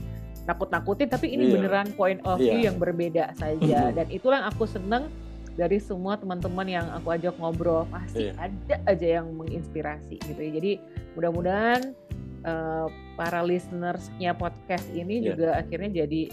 nakut-nakutin 0.45 1.09
tapi 1.09 1.33
ini 1.33 1.49
yeah. 1.49 1.53
beneran 1.57 1.87
point 1.97 2.21
of 2.23 2.37
view 2.37 2.61
yeah. 2.61 2.69
yang 2.69 2.77
berbeda 2.77 3.33
saja 3.35 3.89
dan 3.91 4.07
itulah 4.13 4.45
yang 4.45 4.47
aku 4.53 4.69
seneng 4.69 5.09
dari 5.55 5.79
semua 5.79 6.19
teman-teman 6.19 6.67
yang 6.67 6.85
aku 6.93 7.15
ajak 7.15 7.33
ngobrol 7.41 7.87
pasti 7.89 8.29
yeah. 8.29 8.37
ada 8.37 8.75
aja 8.85 9.07
yang 9.21 9.33
menginspirasi 9.33 10.21
gitu 10.21 10.39
ya 10.39 10.51
jadi 10.61 10.71
mudah-mudahan 11.17 11.81
uh, 12.45 12.87
para 13.17 13.41
listenersnya 13.43 14.37
podcast 14.37 14.85
ini 14.93 15.19
yeah. 15.19 15.27
juga 15.33 15.47
akhirnya 15.59 16.05
jadi 16.05 16.29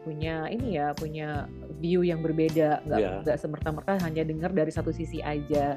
punya 0.00 0.48
ini 0.48 0.80
ya 0.80 0.96
punya 0.96 1.44
view 1.76 2.00
yang 2.00 2.24
berbeda 2.24 2.80
nggak 2.88 3.00
yeah. 3.00 3.20
nggak 3.20 3.36
semerta-merta 3.36 4.00
hanya 4.00 4.24
dengar 4.24 4.48
dari 4.50 4.72
satu 4.72 4.90
sisi 4.90 5.20
aja 5.20 5.76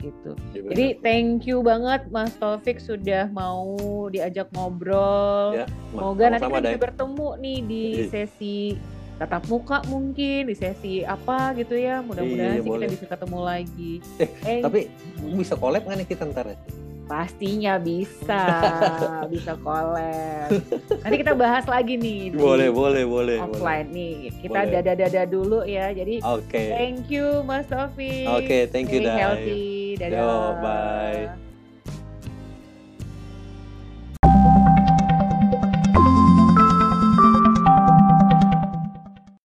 gitu. 0.00 0.32
Ya, 0.56 0.60
Jadi 0.72 0.86
thank 1.04 1.44
you 1.44 1.60
banget 1.60 2.08
Mas 2.08 2.32
Taufik 2.40 2.80
sudah 2.80 3.28
mau 3.30 3.76
diajak 4.08 4.48
ngobrol. 4.56 5.60
Ya, 5.60 5.66
Semoga 5.92 6.24
nanti 6.32 6.48
kita 6.48 6.60
bisa 6.64 6.80
bertemu 6.80 7.28
nih 7.36 7.58
di 7.68 7.84
iya. 7.84 8.04
sesi 8.08 8.58
tatap 9.20 9.44
muka 9.52 9.84
mungkin 9.92 10.48
di 10.48 10.56
sesi 10.56 11.04
apa 11.04 11.52
gitu 11.60 11.76
ya. 11.76 12.00
Mudah-mudahan 12.00 12.58
iya, 12.58 12.64
sih 12.64 12.70
kita 12.72 12.88
bisa 12.88 13.06
ketemu 13.12 13.38
lagi. 13.44 13.92
Eh, 14.16 14.28
eh 14.48 14.60
tapi 14.64 14.80
bisa 15.36 15.54
collab 15.60 15.84
nggak 15.84 15.98
nih 16.00 16.08
kita 16.08 16.24
ntar 16.32 16.48
ya? 16.48 16.58
Pastinya 17.10 17.74
bisa, 17.82 18.38
bisa 19.34 19.58
collab. 19.58 20.54
Nanti 21.02 21.16
kita 21.18 21.34
bahas 21.34 21.66
lagi 21.66 21.98
nih. 21.98 22.30
Boleh, 22.38 22.70
boleh, 22.70 23.02
boleh. 23.02 23.42
Offline 23.42 23.90
boleh. 23.90 24.30
nih. 24.30 24.38
Kita 24.38 24.60
dada-dada 24.70 25.22
dulu 25.26 25.66
ya. 25.66 25.90
Jadi, 25.90 26.22
okay. 26.22 26.70
thank 26.70 27.10
you 27.10 27.42
Mas 27.42 27.66
Taufik. 27.66 28.30
Oke, 28.30 28.46
okay, 28.46 28.62
thank 28.70 28.94
you, 28.94 29.02
Stay 29.02 29.10
healthy. 29.10 29.98
Dadah. 29.98 30.22
Yo, 30.22 30.30
bye. 30.62 31.49